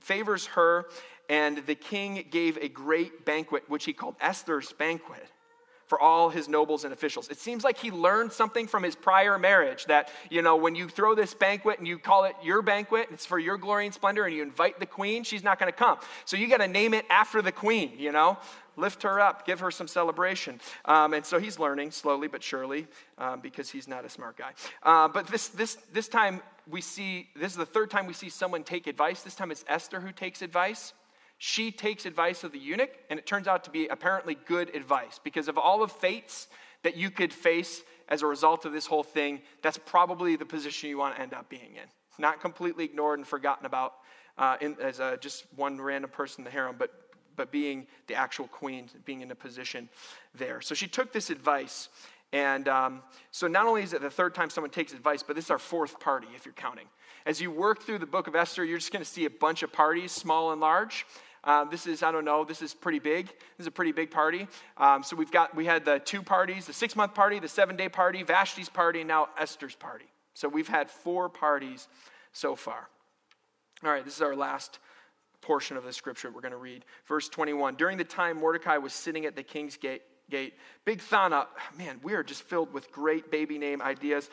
favors 0.00 0.46
her, 0.46 0.86
and 1.28 1.58
the 1.66 1.74
king 1.74 2.24
gave 2.30 2.56
a 2.58 2.68
great 2.68 3.24
banquet, 3.24 3.64
which 3.68 3.84
he 3.84 3.92
called 3.92 4.16
Esther's 4.20 4.72
banquet 4.72 5.26
for 5.90 6.00
all 6.00 6.30
his 6.30 6.48
nobles 6.48 6.84
and 6.84 6.92
officials. 6.92 7.28
It 7.30 7.38
seems 7.38 7.64
like 7.64 7.76
he 7.76 7.90
learned 7.90 8.32
something 8.32 8.68
from 8.68 8.84
his 8.84 8.94
prior 8.94 9.40
marriage 9.40 9.86
that, 9.86 10.08
you 10.30 10.40
know, 10.40 10.54
when 10.54 10.76
you 10.76 10.88
throw 10.88 11.16
this 11.16 11.34
banquet 11.34 11.80
and 11.80 11.88
you 11.88 11.98
call 11.98 12.24
it 12.26 12.36
your 12.44 12.62
banquet, 12.62 13.08
it's 13.10 13.26
for 13.26 13.40
your 13.40 13.58
glory 13.58 13.86
and 13.86 13.92
splendor, 13.92 14.24
and 14.24 14.32
you 14.32 14.40
invite 14.40 14.78
the 14.78 14.86
queen, 14.86 15.24
she's 15.24 15.42
not 15.42 15.58
going 15.58 15.70
to 15.70 15.76
come. 15.76 15.98
So 16.26 16.36
you 16.36 16.46
got 16.48 16.58
to 16.58 16.68
name 16.68 16.94
it 16.94 17.06
after 17.10 17.42
the 17.42 17.50
queen, 17.50 17.94
you 17.98 18.12
know? 18.12 18.38
Lift 18.76 19.02
her 19.02 19.18
up, 19.18 19.44
give 19.44 19.58
her 19.58 19.72
some 19.72 19.88
celebration. 19.88 20.60
Um, 20.84 21.12
and 21.12 21.26
so 21.26 21.40
he's 21.40 21.58
learning 21.58 21.90
slowly 21.90 22.28
but 22.28 22.40
surely 22.40 22.86
um, 23.18 23.40
because 23.40 23.68
he's 23.68 23.88
not 23.88 24.04
a 24.04 24.08
smart 24.08 24.36
guy. 24.36 24.52
Uh, 24.84 25.08
but 25.08 25.26
this, 25.26 25.48
this, 25.48 25.76
this 25.92 26.06
time 26.06 26.40
we 26.70 26.80
see, 26.80 27.28
this 27.34 27.52
is 27.52 27.58
the 27.58 27.66
third 27.66 27.90
time 27.90 28.06
we 28.06 28.12
see 28.12 28.28
someone 28.28 28.62
take 28.62 28.86
advice. 28.86 29.22
This 29.22 29.34
time 29.34 29.50
it's 29.50 29.64
Esther 29.68 30.00
who 30.00 30.12
takes 30.12 30.42
advice. 30.42 30.92
She 31.38 31.70
takes 31.70 32.04
advice 32.04 32.44
of 32.44 32.52
the 32.52 32.58
eunuch, 32.58 32.90
and 33.08 33.18
it 33.18 33.26
turns 33.26 33.48
out 33.48 33.64
to 33.64 33.70
be 33.70 33.88
apparently 33.88 34.36
good 34.46 34.74
advice 34.76 35.18
because 35.22 35.48
of 35.48 35.56
all 35.56 35.82
of 35.82 35.90
fates 35.90 36.48
that 36.82 36.96
you 36.96 37.10
could 37.10 37.32
face 37.32 37.82
as 38.08 38.22
a 38.22 38.26
result 38.26 38.64
of 38.64 38.72
this 38.72 38.86
whole 38.86 39.02
thing, 39.02 39.40
that's 39.62 39.78
probably 39.78 40.36
the 40.36 40.44
position 40.44 40.90
you 40.90 40.98
want 40.98 41.14
to 41.14 41.22
end 41.22 41.32
up 41.32 41.48
being 41.48 41.76
in. 41.76 41.88
Not 42.18 42.40
completely 42.40 42.84
ignored 42.84 43.18
and 43.18 43.26
forgotten 43.26 43.64
about 43.66 43.94
uh, 44.36 44.56
in, 44.60 44.76
as 44.82 45.00
a, 45.00 45.16
just 45.20 45.46
one 45.56 45.80
random 45.80 46.10
person 46.10 46.40
in 46.40 46.44
the 46.44 46.50
harem, 46.50 46.76
but, 46.78 46.90
but 47.36 47.52
being 47.52 47.86
the 48.08 48.14
actual 48.14 48.48
queen, 48.48 48.90
being 49.04 49.20
in 49.20 49.30
a 49.30 49.34
position 49.34 49.88
there. 50.34 50.60
So 50.60 50.74
she 50.74 50.88
took 50.88 51.12
this 51.12 51.30
advice. 51.30 51.88
And 52.32 52.68
um, 52.68 53.02
so 53.32 53.48
not 53.48 53.66
only 53.66 53.82
is 53.82 53.92
it 53.92 54.02
the 54.02 54.10
third 54.10 54.34
time 54.34 54.50
someone 54.50 54.70
takes 54.70 54.92
advice, 54.92 55.22
but 55.22 55.34
this 55.34 55.46
is 55.46 55.50
our 55.50 55.58
fourth 55.58 55.98
party, 55.98 56.28
if 56.36 56.44
you're 56.44 56.54
counting. 56.54 56.86
As 57.26 57.40
you 57.40 57.50
work 57.50 57.82
through 57.82 57.98
the 57.98 58.06
book 58.06 58.28
of 58.28 58.36
Esther, 58.36 58.64
you're 58.64 58.78
just 58.78 58.92
going 58.92 59.04
to 59.04 59.10
see 59.10 59.24
a 59.24 59.30
bunch 59.30 59.62
of 59.62 59.72
parties, 59.72 60.12
small 60.12 60.52
and 60.52 60.60
large. 60.60 61.06
Um, 61.42 61.68
this 61.70 61.86
is, 61.86 62.02
I 62.02 62.12
don't 62.12 62.24
know, 62.24 62.44
this 62.44 62.62
is 62.62 62.74
pretty 62.74 62.98
big. 62.98 63.26
This 63.26 63.60
is 63.60 63.66
a 63.66 63.70
pretty 63.70 63.92
big 63.92 64.10
party. 64.10 64.46
Um, 64.76 65.02
so 65.02 65.16
we've 65.16 65.30
got, 65.30 65.56
we 65.56 65.64
had 65.64 65.84
the 65.84 65.98
two 65.98 66.22
parties, 66.22 66.66
the 66.66 66.72
six 66.72 66.94
month 66.94 67.14
party, 67.14 67.38
the 67.38 67.48
seven 67.48 67.76
day 67.76 67.88
party, 67.88 68.22
Vashti's 68.22 68.68
party, 68.68 69.00
and 69.00 69.08
now 69.08 69.28
Esther's 69.38 69.74
party. 69.74 70.04
So 70.34 70.48
we've 70.48 70.68
had 70.68 70.90
four 70.90 71.28
parties 71.28 71.88
so 72.32 72.54
far. 72.54 72.88
All 73.82 73.90
right, 73.90 74.04
this 74.04 74.16
is 74.16 74.22
our 74.22 74.36
last 74.36 74.78
portion 75.40 75.76
of 75.76 75.84
the 75.84 75.92
scripture 75.92 76.30
we're 76.30 76.42
going 76.42 76.52
to 76.52 76.58
read. 76.58 76.84
Verse 77.06 77.28
21 77.28 77.76
During 77.76 77.96
the 77.96 78.04
time 78.04 78.38
Mordecai 78.38 78.76
was 78.76 78.92
sitting 78.92 79.24
at 79.24 79.34
the 79.34 79.42
king's 79.42 79.76
gate, 79.76 80.02
gate. 80.30 80.54
Bigthana, 80.86 81.46
man, 81.76 82.00
we 82.02 82.14
are 82.14 82.22
just 82.22 82.42
filled 82.42 82.72
with 82.72 82.90
great 82.90 83.30
baby 83.30 83.58
name 83.58 83.82
ideas. 83.82 84.30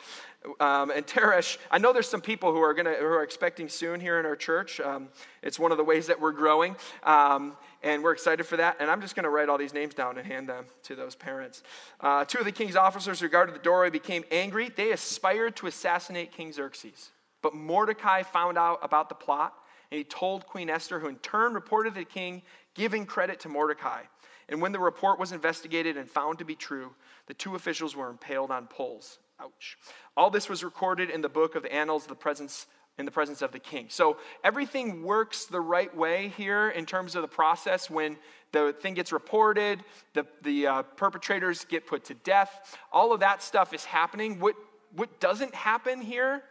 Um, 0.60 0.90
and 0.90 1.06
Teresh, 1.06 1.58
I 1.70 1.78
know 1.78 1.92
there's 1.92 2.08
some 2.08 2.20
people 2.20 2.52
who 2.52 2.60
are 2.60 2.72
gonna 2.72 2.94
who 2.94 3.04
are 3.04 3.22
expecting 3.22 3.68
soon 3.68 4.00
here 4.00 4.18
in 4.18 4.24
our 4.24 4.36
church. 4.36 4.80
Um, 4.80 5.08
it's 5.42 5.58
one 5.58 5.72
of 5.72 5.78
the 5.78 5.84
ways 5.84 6.06
that 6.06 6.20
we're 6.20 6.32
growing, 6.32 6.76
um, 7.02 7.56
and 7.82 8.02
we're 8.02 8.12
excited 8.12 8.44
for 8.46 8.56
that. 8.56 8.76
And 8.80 8.90
I'm 8.90 9.00
just 9.00 9.14
going 9.14 9.24
to 9.24 9.30
write 9.30 9.48
all 9.48 9.58
these 9.58 9.74
names 9.74 9.94
down 9.94 10.16
and 10.16 10.26
hand 10.26 10.48
them 10.48 10.64
to 10.84 10.94
those 10.94 11.14
parents. 11.14 11.62
Uh, 12.00 12.24
two 12.24 12.38
of 12.38 12.44
the 12.44 12.52
king's 12.52 12.76
officers 12.76 13.20
who 13.20 13.28
guarded 13.28 13.54
the 13.54 13.60
doorway 13.60 13.90
became 13.90 14.24
angry. 14.30 14.70
They 14.74 14.92
aspired 14.92 15.56
to 15.56 15.66
assassinate 15.66 16.32
King 16.32 16.52
Xerxes, 16.52 17.10
but 17.42 17.54
Mordecai 17.54 18.22
found 18.22 18.56
out 18.56 18.78
about 18.82 19.08
the 19.08 19.14
plot. 19.14 19.54
And 19.90 19.98
he 19.98 20.04
told 20.04 20.46
Queen 20.46 20.68
Esther, 20.68 21.00
who 21.00 21.08
in 21.08 21.16
turn 21.16 21.54
reported 21.54 21.94
to 21.94 22.00
the 22.00 22.04
king, 22.04 22.42
giving 22.74 23.06
credit 23.06 23.40
to 23.40 23.48
Mordecai. 23.48 24.02
And 24.48 24.62
when 24.62 24.72
the 24.72 24.78
report 24.78 25.18
was 25.18 25.32
investigated 25.32 25.96
and 25.96 26.08
found 26.08 26.38
to 26.38 26.44
be 26.44 26.54
true, 26.54 26.94
the 27.26 27.34
two 27.34 27.54
officials 27.54 27.94
were 27.94 28.08
impaled 28.08 28.50
on 28.50 28.66
poles. 28.66 29.18
Ouch. 29.40 29.78
All 30.16 30.30
this 30.30 30.48
was 30.48 30.64
recorded 30.64 31.10
in 31.10 31.20
the 31.20 31.28
book 31.28 31.54
of 31.54 31.62
the 31.62 31.72
Annals 31.72 32.04
of 32.04 32.08
the 32.08 32.14
Presence 32.14 32.66
in 32.98 33.04
the 33.04 33.10
presence 33.12 33.42
of 33.42 33.52
the 33.52 33.58
king. 33.58 33.86
So 33.88 34.16
everything 34.42 35.04
works 35.04 35.46
the 35.46 35.60
right 35.60 35.94
way 35.96 36.32
here 36.36 36.70
in 36.70 36.84
terms 36.84 37.14
of 37.14 37.22
the 37.22 37.28
process 37.28 37.88
when 37.88 38.16
the 38.50 38.74
thing 38.80 38.94
gets 38.94 39.12
reported, 39.12 39.84
the, 40.14 40.26
the 40.42 40.66
uh, 40.66 40.82
perpetrators 40.82 41.64
get 41.64 41.86
put 41.86 42.04
to 42.06 42.14
death. 42.14 42.76
All 42.92 43.12
of 43.12 43.20
that 43.20 43.42
stuff 43.42 43.72
is 43.72 43.84
happening. 43.84 44.40
What, 44.40 44.56
what 44.96 45.20
doesn't 45.20 45.54
happen 45.54 46.00
here 46.00 46.42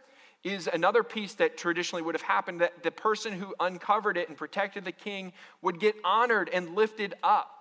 is 0.43 0.69
another 0.71 1.03
piece 1.03 1.33
that 1.35 1.57
traditionally 1.57 2.01
would 2.01 2.15
have 2.15 2.21
happened 2.21 2.61
that 2.61 2.83
the 2.83 2.91
person 2.91 3.33
who 3.33 3.53
uncovered 3.59 4.17
it 4.17 4.29
and 4.29 4.37
protected 4.37 4.85
the 4.85 4.91
king 4.91 5.33
would 5.61 5.79
get 5.79 5.95
honored 6.05 6.49
and 6.53 6.75
lifted 6.75 7.15
up. 7.23 7.56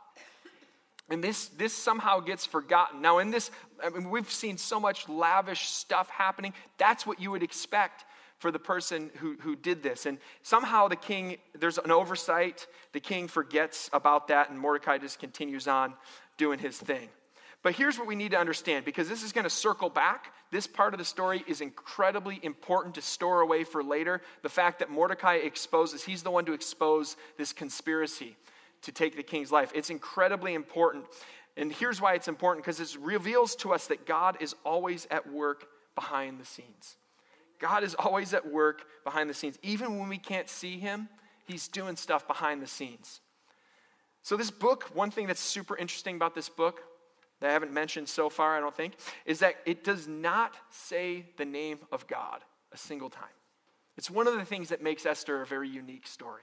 And 1.08 1.22
this, 1.22 1.48
this 1.48 1.72
somehow 1.72 2.20
gets 2.20 2.44
forgotten. 2.44 3.00
Now, 3.00 3.18
in 3.18 3.30
this, 3.30 3.50
I 3.82 3.90
mean, 3.90 4.10
we've 4.10 4.30
seen 4.30 4.58
so 4.58 4.80
much 4.80 5.08
lavish 5.08 5.68
stuff 5.68 6.10
happening. 6.10 6.52
That's 6.78 7.06
what 7.06 7.20
you 7.20 7.30
would 7.30 7.44
expect 7.44 8.04
for 8.38 8.50
the 8.50 8.58
person 8.58 9.10
who, 9.16 9.36
who 9.40 9.54
did 9.54 9.82
this. 9.82 10.06
And 10.06 10.18
somehow 10.42 10.88
the 10.88 10.96
king, 10.96 11.36
there's 11.58 11.78
an 11.78 11.90
oversight. 11.90 12.66
The 12.92 13.00
king 13.00 13.28
forgets 13.28 13.88
about 13.92 14.28
that, 14.28 14.50
and 14.50 14.58
Mordecai 14.58 14.98
just 14.98 15.18
continues 15.18 15.68
on 15.68 15.94
doing 16.36 16.58
his 16.58 16.76
thing. 16.76 17.08
But 17.62 17.74
here's 17.74 17.98
what 17.98 18.06
we 18.06 18.14
need 18.14 18.32
to 18.32 18.38
understand 18.38 18.84
because 18.84 19.08
this 19.08 19.22
is 19.22 19.32
going 19.32 19.44
to 19.44 19.50
circle 19.50 19.88
back. 19.88 20.32
This 20.50 20.66
part 20.66 20.92
of 20.92 20.98
the 20.98 21.04
story 21.04 21.44
is 21.48 21.60
incredibly 21.60 22.38
important 22.42 22.94
to 22.96 23.02
store 23.02 23.40
away 23.40 23.64
for 23.64 23.82
later. 23.82 24.22
The 24.42 24.48
fact 24.48 24.80
that 24.80 24.90
Mordecai 24.90 25.36
exposes, 25.36 26.04
he's 26.04 26.22
the 26.22 26.30
one 26.30 26.44
to 26.44 26.52
expose 26.52 27.16
this 27.38 27.52
conspiracy 27.52 28.36
to 28.82 28.92
take 28.92 29.16
the 29.16 29.22
king's 29.22 29.50
life. 29.52 29.72
It's 29.74 29.90
incredibly 29.90 30.54
important. 30.54 31.04
And 31.56 31.72
here's 31.72 32.00
why 32.00 32.14
it's 32.14 32.28
important 32.28 32.64
because 32.64 32.80
it 32.80 32.96
reveals 33.00 33.56
to 33.56 33.72
us 33.72 33.86
that 33.86 34.06
God 34.06 34.36
is 34.40 34.54
always 34.64 35.06
at 35.10 35.30
work 35.30 35.66
behind 35.94 36.38
the 36.38 36.44
scenes. 36.44 36.96
God 37.58 37.82
is 37.82 37.94
always 37.94 38.34
at 38.34 38.46
work 38.46 38.82
behind 39.04 39.30
the 39.30 39.34
scenes. 39.34 39.58
Even 39.62 39.98
when 39.98 40.08
we 40.08 40.18
can't 40.18 40.48
see 40.48 40.78
him, 40.78 41.08
he's 41.46 41.68
doing 41.68 41.96
stuff 41.96 42.26
behind 42.26 42.62
the 42.62 42.66
scenes. 42.66 43.20
So, 44.22 44.36
this 44.36 44.50
book, 44.50 44.90
one 44.92 45.10
thing 45.10 45.26
that's 45.26 45.40
super 45.40 45.76
interesting 45.76 46.16
about 46.16 46.34
this 46.34 46.48
book 46.48 46.82
that 47.40 47.48
I 47.48 47.52
haven't 47.52 47.72
mentioned 47.72 48.08
so 48.08 48.28
far, 48.28 48.56
I 48.56 48.60
don't 48.60 48.76
think, 48.76 48.94
is 49.24 49.38
that 49.38 49.56
it 49.64 49.84
does 49.84 50.06
not 50.08 50.54
say 50.70 51.26
the 51.38 51.44
name 51.44 51.78
of 51.92 52.06
God 52.06 52.40
a 52.72 52.76
single 52.76 53.08
time. 53.08 53.24
It's 53.96 54.10
one 54.10 54.26
of 54.26 54.34
the 54.34 54.44
things 54.44 54.68
that 54.68 54.82
makes 54.82 55.06
Esther 55.06 55.40
a 55.40 55.46
very 55.46 55.68
unique 55.68 56.06
story 56.06 56.42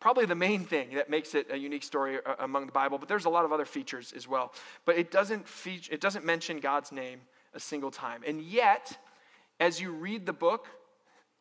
probably 0.00 0.24
the 0.24 0.34
main 0.34 0.64
thing 0.64 0.94
that 0.94 1.10
makes 1.10 1.34
it 1.34 1.46
a 1.50 1.56
unique 1.56 1.82
story 1.82 2.18
uh, 2.24 2.34
among 2.40 2.66
the 2.66 2.72
Bible, 2.72 2.98
but 2.98 3.08
there's 3.08 3.26
a 3.26 3.30
lot 3.30 3.44
of 3.44 3.52
other 3.52 3.66
features 3.66 4.12
as 4.16 4.26
well. 4.26 4.52
But 4.84 4.96
it 4.96 5.10
doesn't, 5.10 5.46
feature, 5.46 5.92
it 5.92 6.00
doesn't 6.00 6.24
mention 6.24 6.58
God's 6.58 6.90
name 6.90 7.20
a 7.54 7.60
single 7.60 7.90
time. 7.90 8.22
And 8.26 8.40
yet, 8.40 8.98
as 9.60 9.80
you 9.80 9.92
read 9.92 10.26
the 10.26 10.32
book, 10.32 10.68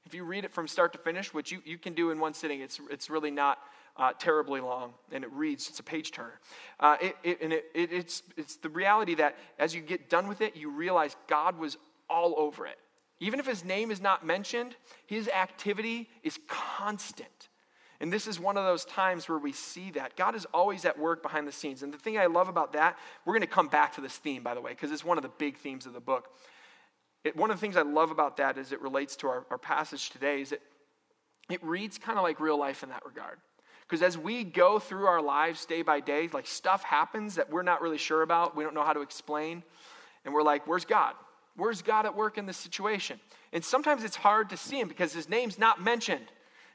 if 0.05 0.13
you 0.13 0.23
read 0.23 0.43
it 0.43 0.51
from 0.51 0.67
start 0.67 0.91
to 0.93 0.99
finish, 0.99 1.33
which 1.33 1.51
you, 1.51 1.61
you 1.65 1.77
can 1.77 1.93
do 1.93 2.11
in 2.11 2.19
one 2.19 2.33
sitting, 2.33 2.61
it's, 2.61 2.79
it's 2.89 3.09
really 3.09 3.31
not 3.31 3.59
uh, 3.97 4.13
terribly 4.17 4.61
long, 4.61 4.93
and 5.11 5.23
it 5.23 5.31
reads, 5.31 5.67
it's 5.69 5.79
a 5.79 5.83
page 5.83 6.11
turner. 6.11 6.39
Uh, 6.79 6.97
it, 7.01 7.15
it, 7.23 7.41
and 7.41 7.53
it, 7.53 7.65
it's, 7.73 8.23
it's 8.37 8.55
the 8.57 8.69
reality 8.69 9.15
that 9.15 9.35
as 9.57 9.75
you 9.75 9.81
get 9.81 10.09
done 10.09 10.27
with 10.27 10.41
it, 10.41 10.55
you 10.55 10.69
realize 10.69 11.15
God 11.27 11.57
was 11.59 11.77
all 12.09 12.33
over 12.37 12.65
it. 12.65 12.79
Even 13.19 13.39
if 13.39 13.45
his 13.45 13.65
name 13.65 13.91
is 13.91 14.01
not 14.01 14.25
mentioned, 14.25 14.75
his 15.05 15.27
activity 15.27 16.09
is 16.23 16.39
constant. 16.47 17.48
And 18.01 18.13
this 18.13 18.27
is 18.27 18.39
one 18.39 18.55
of 18.55 18.63
those 18.63 18.85
times 18.85 19.27
where 19.27 19.37
we 19.37 19.51
see 19.51 19.91
that. 19.91 20.15
God 20.15 20.33
is 20.33 20.45
always 20.53 20.85
at 20.85 20.97
work 20.97 21.21
behind 21.21 21.47
the 21.47 21.51
scenes. 21.51 21.83
And 21.83 21.93
the 21.93 21.97
thing 21.97 22.17
I 22.17 22.27
love 22.27 22.47
about 22.47 22.73
that, 22.73 22.97
we're 23.25 23.33
going 23.33 23.41
to 23.41 23.47
come 23.47 23.67
back 23.67 23.95
to 23.95 24.01
this 24.01 24.15
theme, 24.15 24.41
by 24.41 24.53
the 24.53 24.61
way, 24.61 24.71
because 24.71 24.91
it's 24.91 25.03
one 25.03 25.17
of 25.17 25.21
the 25.21 25.31
big 25.37 25.57
themes 25.57 25.85
of 25.85 25.93
the 25.93 25.99
book. 25.99 26.29
It, 27.25 27.35
one 27.35 27.51
of 27.51 27.57
the 27.57 27.61
things 27.61 27.75
I 27.75 27.81
love 27.81 28.11
about 28.11 28.37
that 28.37 28.57
as 28.57 28.71
it 28.71 28.81
relates 28.81 29.17
to 29.17 29.27
our, 29.27 29.45
our 29.51 29.57
passage 29.57 30.11
today 30.11 30.41
is 30.41 30.51
that 30.51 30.61
it 31.49 31.61
reads 31.63 31.97
kind 31.97 32.17
of 32.17 32.23
like 32.23 32.39
real 32.39 32.57
life 32.57 32.83
in 32.83 32.89
that 32.89 33.05
regard. 33.05 33.37
Because 33.81 34.01
as 34.01 34.17
we 34.17 34.43
go 34.43 34.79
through 34.79 35.07
our 35.07 35.21
lives 35.21 35.65
day 35.65 35.81
by 35.81 35.99
day, 35.99 36.29
like 36.31 36.47
stuff 36.47 36.83
happens 36.83 37.35
that 37.35 37.51
we're 37.51 37.63
not 37.63 37.81
really 37.81 37.97
sure 37.97 38.21
about, 38.21 38.55
we 38.55 38.63
don't 38.63 38.75
know 38.75 38.83
how 38.83 38.93
to 38.93 39.01
explain, 39.01 39.63
and 40.23 40.33
we're 40.33 40.43
like, 40.43 40.67
where's 40.67 40.85
God? 40.85 41.15
Where's 41.57 41.81
God 41.81 42.05
at 42.05 42.15
work 42.15 42.37
in 42.37 42.45
this 42.45 42.55
situation? 42.55 43.19
And 43.51 43.65
sometimes 43.65 44.03
it's 44.03 44.15
hard 44.15 44.51
to 44.51 44.57
see 44.57 44.79
him 44.79 44.87
because 44.87 45.11
his 45.11 45.27
name's 45.27 45.57
not 45.57 45.81
mentioned. 45.83 46.25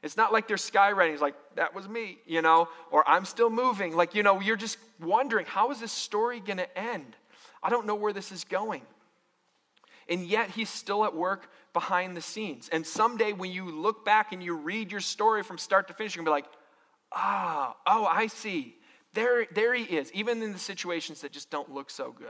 It's 0.05 0.19
not 0.19 0.35
like 0.35 0.47
they're 0.47 0.59
skywriting. 0.59 1.15
It's 1.15 1.23
like, 1.23 1.35
that 1.57 1.75
was 1.75 1.89
me, 1.89 2.19
you 2.27 2.43
know, 2.43 2.69
or 2.91 3.09
I'm 3.09 3.25
still 3.25 3.49
moving. 3.49 3.97
Like, 3.97 4.15
you 4.15 4.23
know, 4.23 4.39
you're 4.39 4.55
just 4.55 4.77
wondering, 5.01 5.47
how 5.47 5.71
is 5.71 5.81
this 5.81 5.93
story 5.93 6.41
going 6.41 6.59
to 6.59 6.79
end? 6.79 7.17
I 7.63 7.71
don't 7.71 7.87
know 7.87 7.95
where 7.95 8.13
this 8.13 8.31
is 8.31 8.45
going. 8.45 8.83
And 10.07 10.27
yet, 10.27 10.51
he's 10.51 10.69
still 10.69 11.07
at 11.07 11.17
work 11.17 11.49
behind 11.73 12.15
the 12.15 12.21
scenes. 12.21 12.69
And 12.71 12.87
someday, 12.87 13.33
when 13.33 13.51
you 13.51 13.71
look 13.71 14.05
back 14.05 14.33
and 14.33 14.43
you 14.43 14.55
read 14.55 14.93
your 14.93 15.01
story 15.01 15.43
from 15.43 15.57
start 15.57 15.89
to 15.89 15.95
finish, 15.95 16.15
you're 16.15 16.23
going 16.23 16.43
to 16.43 16.43
be 16.43 16.49
like, 16.49 16.59
ah, 17.11 17.75
oh, 17.87 18.05
I 18.05 18.27
see. 18.27 18.77
There, 19.15 19.47
there 19.55 19.73
he 19.73 19.85
is, 19.85 20.13
even 20.13 20.43
in 20.43 20.53
the 20.53 20.59
situations 20.59 21.23
that 21.23 21.33
just 21.33 21.49
don't 21.49 21.73
look 21.73 21.89
so 21.89 22.13
good. 22.13 22.29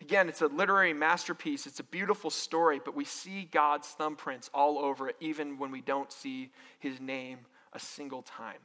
Again, 0.00 0.28
it's 0.28 0.40
a 0.40 0.46
literary 0.46 0.94
masterpiece. 0.94 1.66
It's 1.66 1.80
a 1.80 1.84
beautiful 1.84 2.30
story, 2.30 2.80
but 2.82 2.96
we 2.96 3.04
see 3.04 3.48
God's 3.50 3.94
thumbprints 3.98 4.48
all 4.54 4.78
over 4.78 5.08
it, 5.08 5.16
even 5.20 5.58
when 5.58 5.70
we 5.70 5.82
don't 5.82 6.10
see 6.10 6.50
his 6.78 7.00
name 7.00 7.40
a 7.72 7.78
single 7.78 8.22
time. 8.22 8.58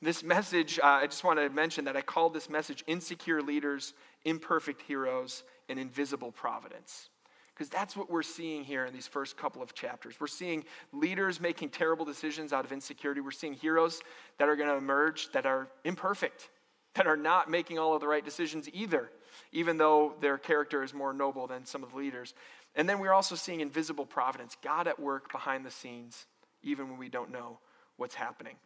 This 0.00 0.22
message, 0.22 0.78
uh, 0.78 0.86
I 0.86 1.06
just 1.06 1.24
want 1.24 1.40
to 1.40 1.48
mention 1.50 1.86
that 1.86 1.96
I 1.96 2.02
called 2.02 2.32
this 2.32 2.48
message 2.48 2.84
Insecure 2.86 3.42
Leaders, 3.42 3.94
Imperfect 4.24 4.82
Heroes, 4.82 5.42
and 5.68 5.78
Invisible 5.78 6.30
Providence. 6.30 7.08
Because 7.52 7.68
that's 7.68 7.96
what 7.96 8.08
we're 8.08 8.22
seeing 8.22 8.62
here 8.62 8.84
in 8.84 8.94
these 8.94 9.08
first 9.08 9.36
couple 9.36 9.60
of 9.60 9.74
chapters. 9.74 10.14
We're 10.20 10.28
seeing 10.28 10.64
leaders 10.92 11.40
making 11.40 11.70
terrible 11.70 12.04
decisions 12.04 12.52
out 12.52 12.64
of 12.64 12.70
insecurity. 12.70 13.20
We're 13.20 13.32
seeing 13.32 13.54
heroes 13.54 14.00
that 14.38 14.48
are 14.48 14.54
going 14.54 14.68
to 14.68 14.76
emerge 14.76 15.32
that 15.32 15.46
are 15.46 15.66
imperfect, 15.82 16.50
that 16.94 17.06
are 17.06 17.16
not 17.16 17.50
making 17.50 17.78
all 17.78 17.94
of 17.94 18.00
the 18.00 18.08
right 18.08 18.24
decisions 18.24 18.68
either 18.72 19.10
even 19.52 19.76
though 19.76 20.14
their 20.20 20.38
character 20.38 20.82
is 20.82 20.94
more 20.94 21.12
noble 21.12 21.46
than 21.46 21.64
some 21.64 21.82
of 21.82 21.90
the 21.90 21.96
leaders. 21.96 22.34
And 22.74 22.88
then 22.88 22.98
we're 22.98 23.12
also 23.12 23.34
seeing 23.34 23.60
invisible 23.60 24.06
providence, 24.06 24.56
God 24.62 24.86
at 24.86 25.00
work 25.00 25.32
behind 25.32 25.64
the 25.64 25.70
scenes, 25.70 26.26
even 26.62 26.88
when 26.88 26.98
we 26.98 27.08
don't 27.08 27.32
know 27.32 27.58
what's 27.96 28.14
happening. 28.14 28.56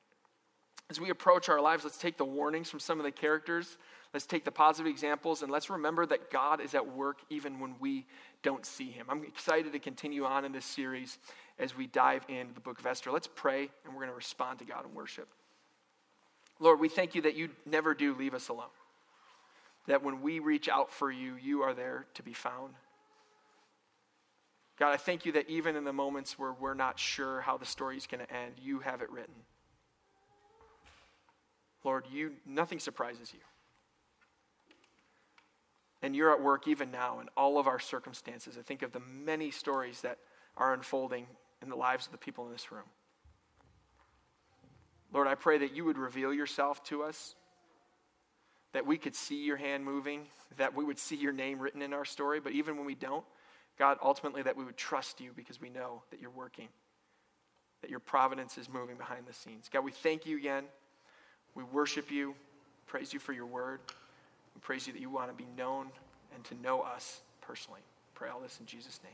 As 0.91 1.01
we 1.01 1.11
approach 1.11 1.49
our 1.49 1.61
lives, 1.61 1.85
let's 1.85 1.97
take 1.97 2.19
the 2.19 2.25
warnings 2.25 2.69
from 2.69 2.81
some 2.81 2.99
of 2.99 3.05
the 3.05 3.13
characters. 3.13 3.79
Let's 4.13 4.27
take 4.27 4.45
the 4.45 4.53
positive 4.53 4.91
examples 4.91 5.43
and 5.43 5.51
let's 5.51 5.71
remember 5.71 6.05
that 6.07 6.31
God 6.31 6.61
is 6.61 6.75
at 6.75 6.87
work 6.87 7.21
even 7.31 7.61
when 7.61 7.77
we 7.81 8.05
don't 8.43 8.67
see 8.67 8.91
him. 8.91 9.07
I'm 9.09 9.25
excited 9.25 9.73
to 9.73 9.79
continue 9.79 10.25
on 10.25 10.45
in 10.45 10.53
this 10.53 10.67
series 10.67 11.19
as 11.59 11.75
we 11.75 11.87
dive 11.87 12.25
into 12.29 12.53
the 12.53 12.61
book 12.61 12.79
of 12.79 12.85
Esther. 12.85 13.11
Let's 13.11 13.29
pray 13.29 13.71
and 13.85 13.95
we're 13.95 14.01
going 14.01 14.09
to 14.09 14.15
respond 14.15 14.59
to 14.59 14.67
God 14.67 14.85
in 14.85 14.95
worship. 14.95 15.29
Lord, 16.63 16.79
we 16.79 16.89
thank 16.89 17.17
you 17.17 17.23
that 17.23 17.35
you 17.35 17.51
never 17.67 17.93
do 17.93 18.15
leave 18.15 18.35
us 18.35 18.49
alone 18.49 18.69
that 19.89 20.05
when 20.05 20.23
we 20.23 20.39
reach 20.39 20.69
out 20.69 20.93
for 20.93 21.11
you, 21.11 21.35
you 21.35 21.63
are 21.63 21.75
there 21.75 22.07
to 22.15 22.23
be 22.23 22.33
found. 22.33 22.75
God, 24.79 24.93
I 24.93 24.97
thank 24.97 25.27
you 25.27 25.33
that 25.33 25.51
even 25.51 25.75
in 25.75 25.83
the 25.83 25.93
moments 25.93 26.39
where 26.39 26.53
we're 26.53 26.75
not 26.75 27.01
sure 27.01 27.41
how 27.41 27.57
the 27.57 27.67
story 27.67 27.97
is 27.97 28.07
going 28.07 28.25
to 28.25 28.33
end, 28.33 28.55
you 28.63 28.79
have 28.79 29.03
it 29.03 29.11
written. 29.11 29.35
Lord, 31.83 32.05
you 32.13 32.35
nothing 32.47 32.79
surprises 32.79 33.33
you. 33.35 33.41
And 36.01 36.15
you're 36.15 36.33
at 36.33 36.41
work 36.41 36.69
even 36.69 36.93
now 36.93 37.19
in 37.19 37.29
all 37.37 37.59
of 37.59 37.67
our 37.67 37.81
circumstances. 37.81 38.57
I 38.57 38.63
think 38.63 38.83
of 38.83 38.93
the 38.93 39.01
many 39.01 39.51
stories 39.51 40.01
that 40.03 40.19
are 40.57 40.75
unfolding 40.75 41.27
in 41.61 41.69
the 41.69 41.77
lives 41.77 42.07
of 42.07 42.13
the 42.13 42.19
people 42.19 42.47
in 42.47 42.53
this 42.53 42.71
room. 42.71 42.85
Lord, 45.13 45.29
I 45.29 45.35
pray 45.35 45.59
that 45.59 45.75
you 45.75 45.85
would 45.85 45.99
reveal 45.99 46.33
yourself 46.33 46.83
to 46.85 47.03
us 47.03 47.35
that 48.73 48.87
we 48.87 48.97
could 48.97 49.15
see 49.15 49.45
your 49.45 49.57
hand 49.57 49.85
moving, 49.85 50.27
that 50.57 50.75
we 50.75 50.85
would 50.85 50.99
see 50.99 51.17
your 51.17 51.33
name 51.33 51.59
written 51.59 51.83
in 51.83 51.93
our 51.93 52.05
story. 52.05 52.41
But 52.41 52.53
even 52.53 52.77
when 52.77 52.87
we 52.87 52.95
don't, 52.95 53.25
God, 53.79 53.99
ultimately, 54.03 54.43
that 54.43 54.57
we 54.57 54.65
would 54.65 54.77
trust 54.77 55.21
you 55.21 55.31
because 55.37 55.61
we 55.61 55.69
know 55.69 56.03
that 56.11 56.21
you're 56.21 56.31
working, 56.31 56.69
that 57.83 57.91
your 57.91 58.01
providence 58.01 58.59
is 58.59 58.69
moving 58.69 58.97
behind 58.97 59.27
the 59.27 59.33
scenes. 59.33 59.69
God, 59.71 59.85
we 59.85 59.91
thank 59.91 60.27
you 60.27 60.39
again. 60.39 60.65
We 61.55 61.65
worship 61.65 62.11
you. 62.11 62.35
praise 62.87 63.13
you 63.13 63.21
for 63.21 63.33
your 63.33 63.47
word. 63.47 63.81
We 64.55 64.61
praise 64.61 64.87
you 64.87 64.93
that 64.93 65.01
you 65.01 65.11
want 65.11 65.29
to 65.29 65.35
be 65.35 65.49
known 65.57 65.89
and 66.35 66.45
to 66.45 66.55
know 66.63 66.81
us 66.81 67.21
personally. 67.41 67.81
Pray 68.15 68.29
all 68.31 68.41
this 68.41 68.59
in 68.61 68.67
Jesus' 68.67 69.01
name. 69.03 69.13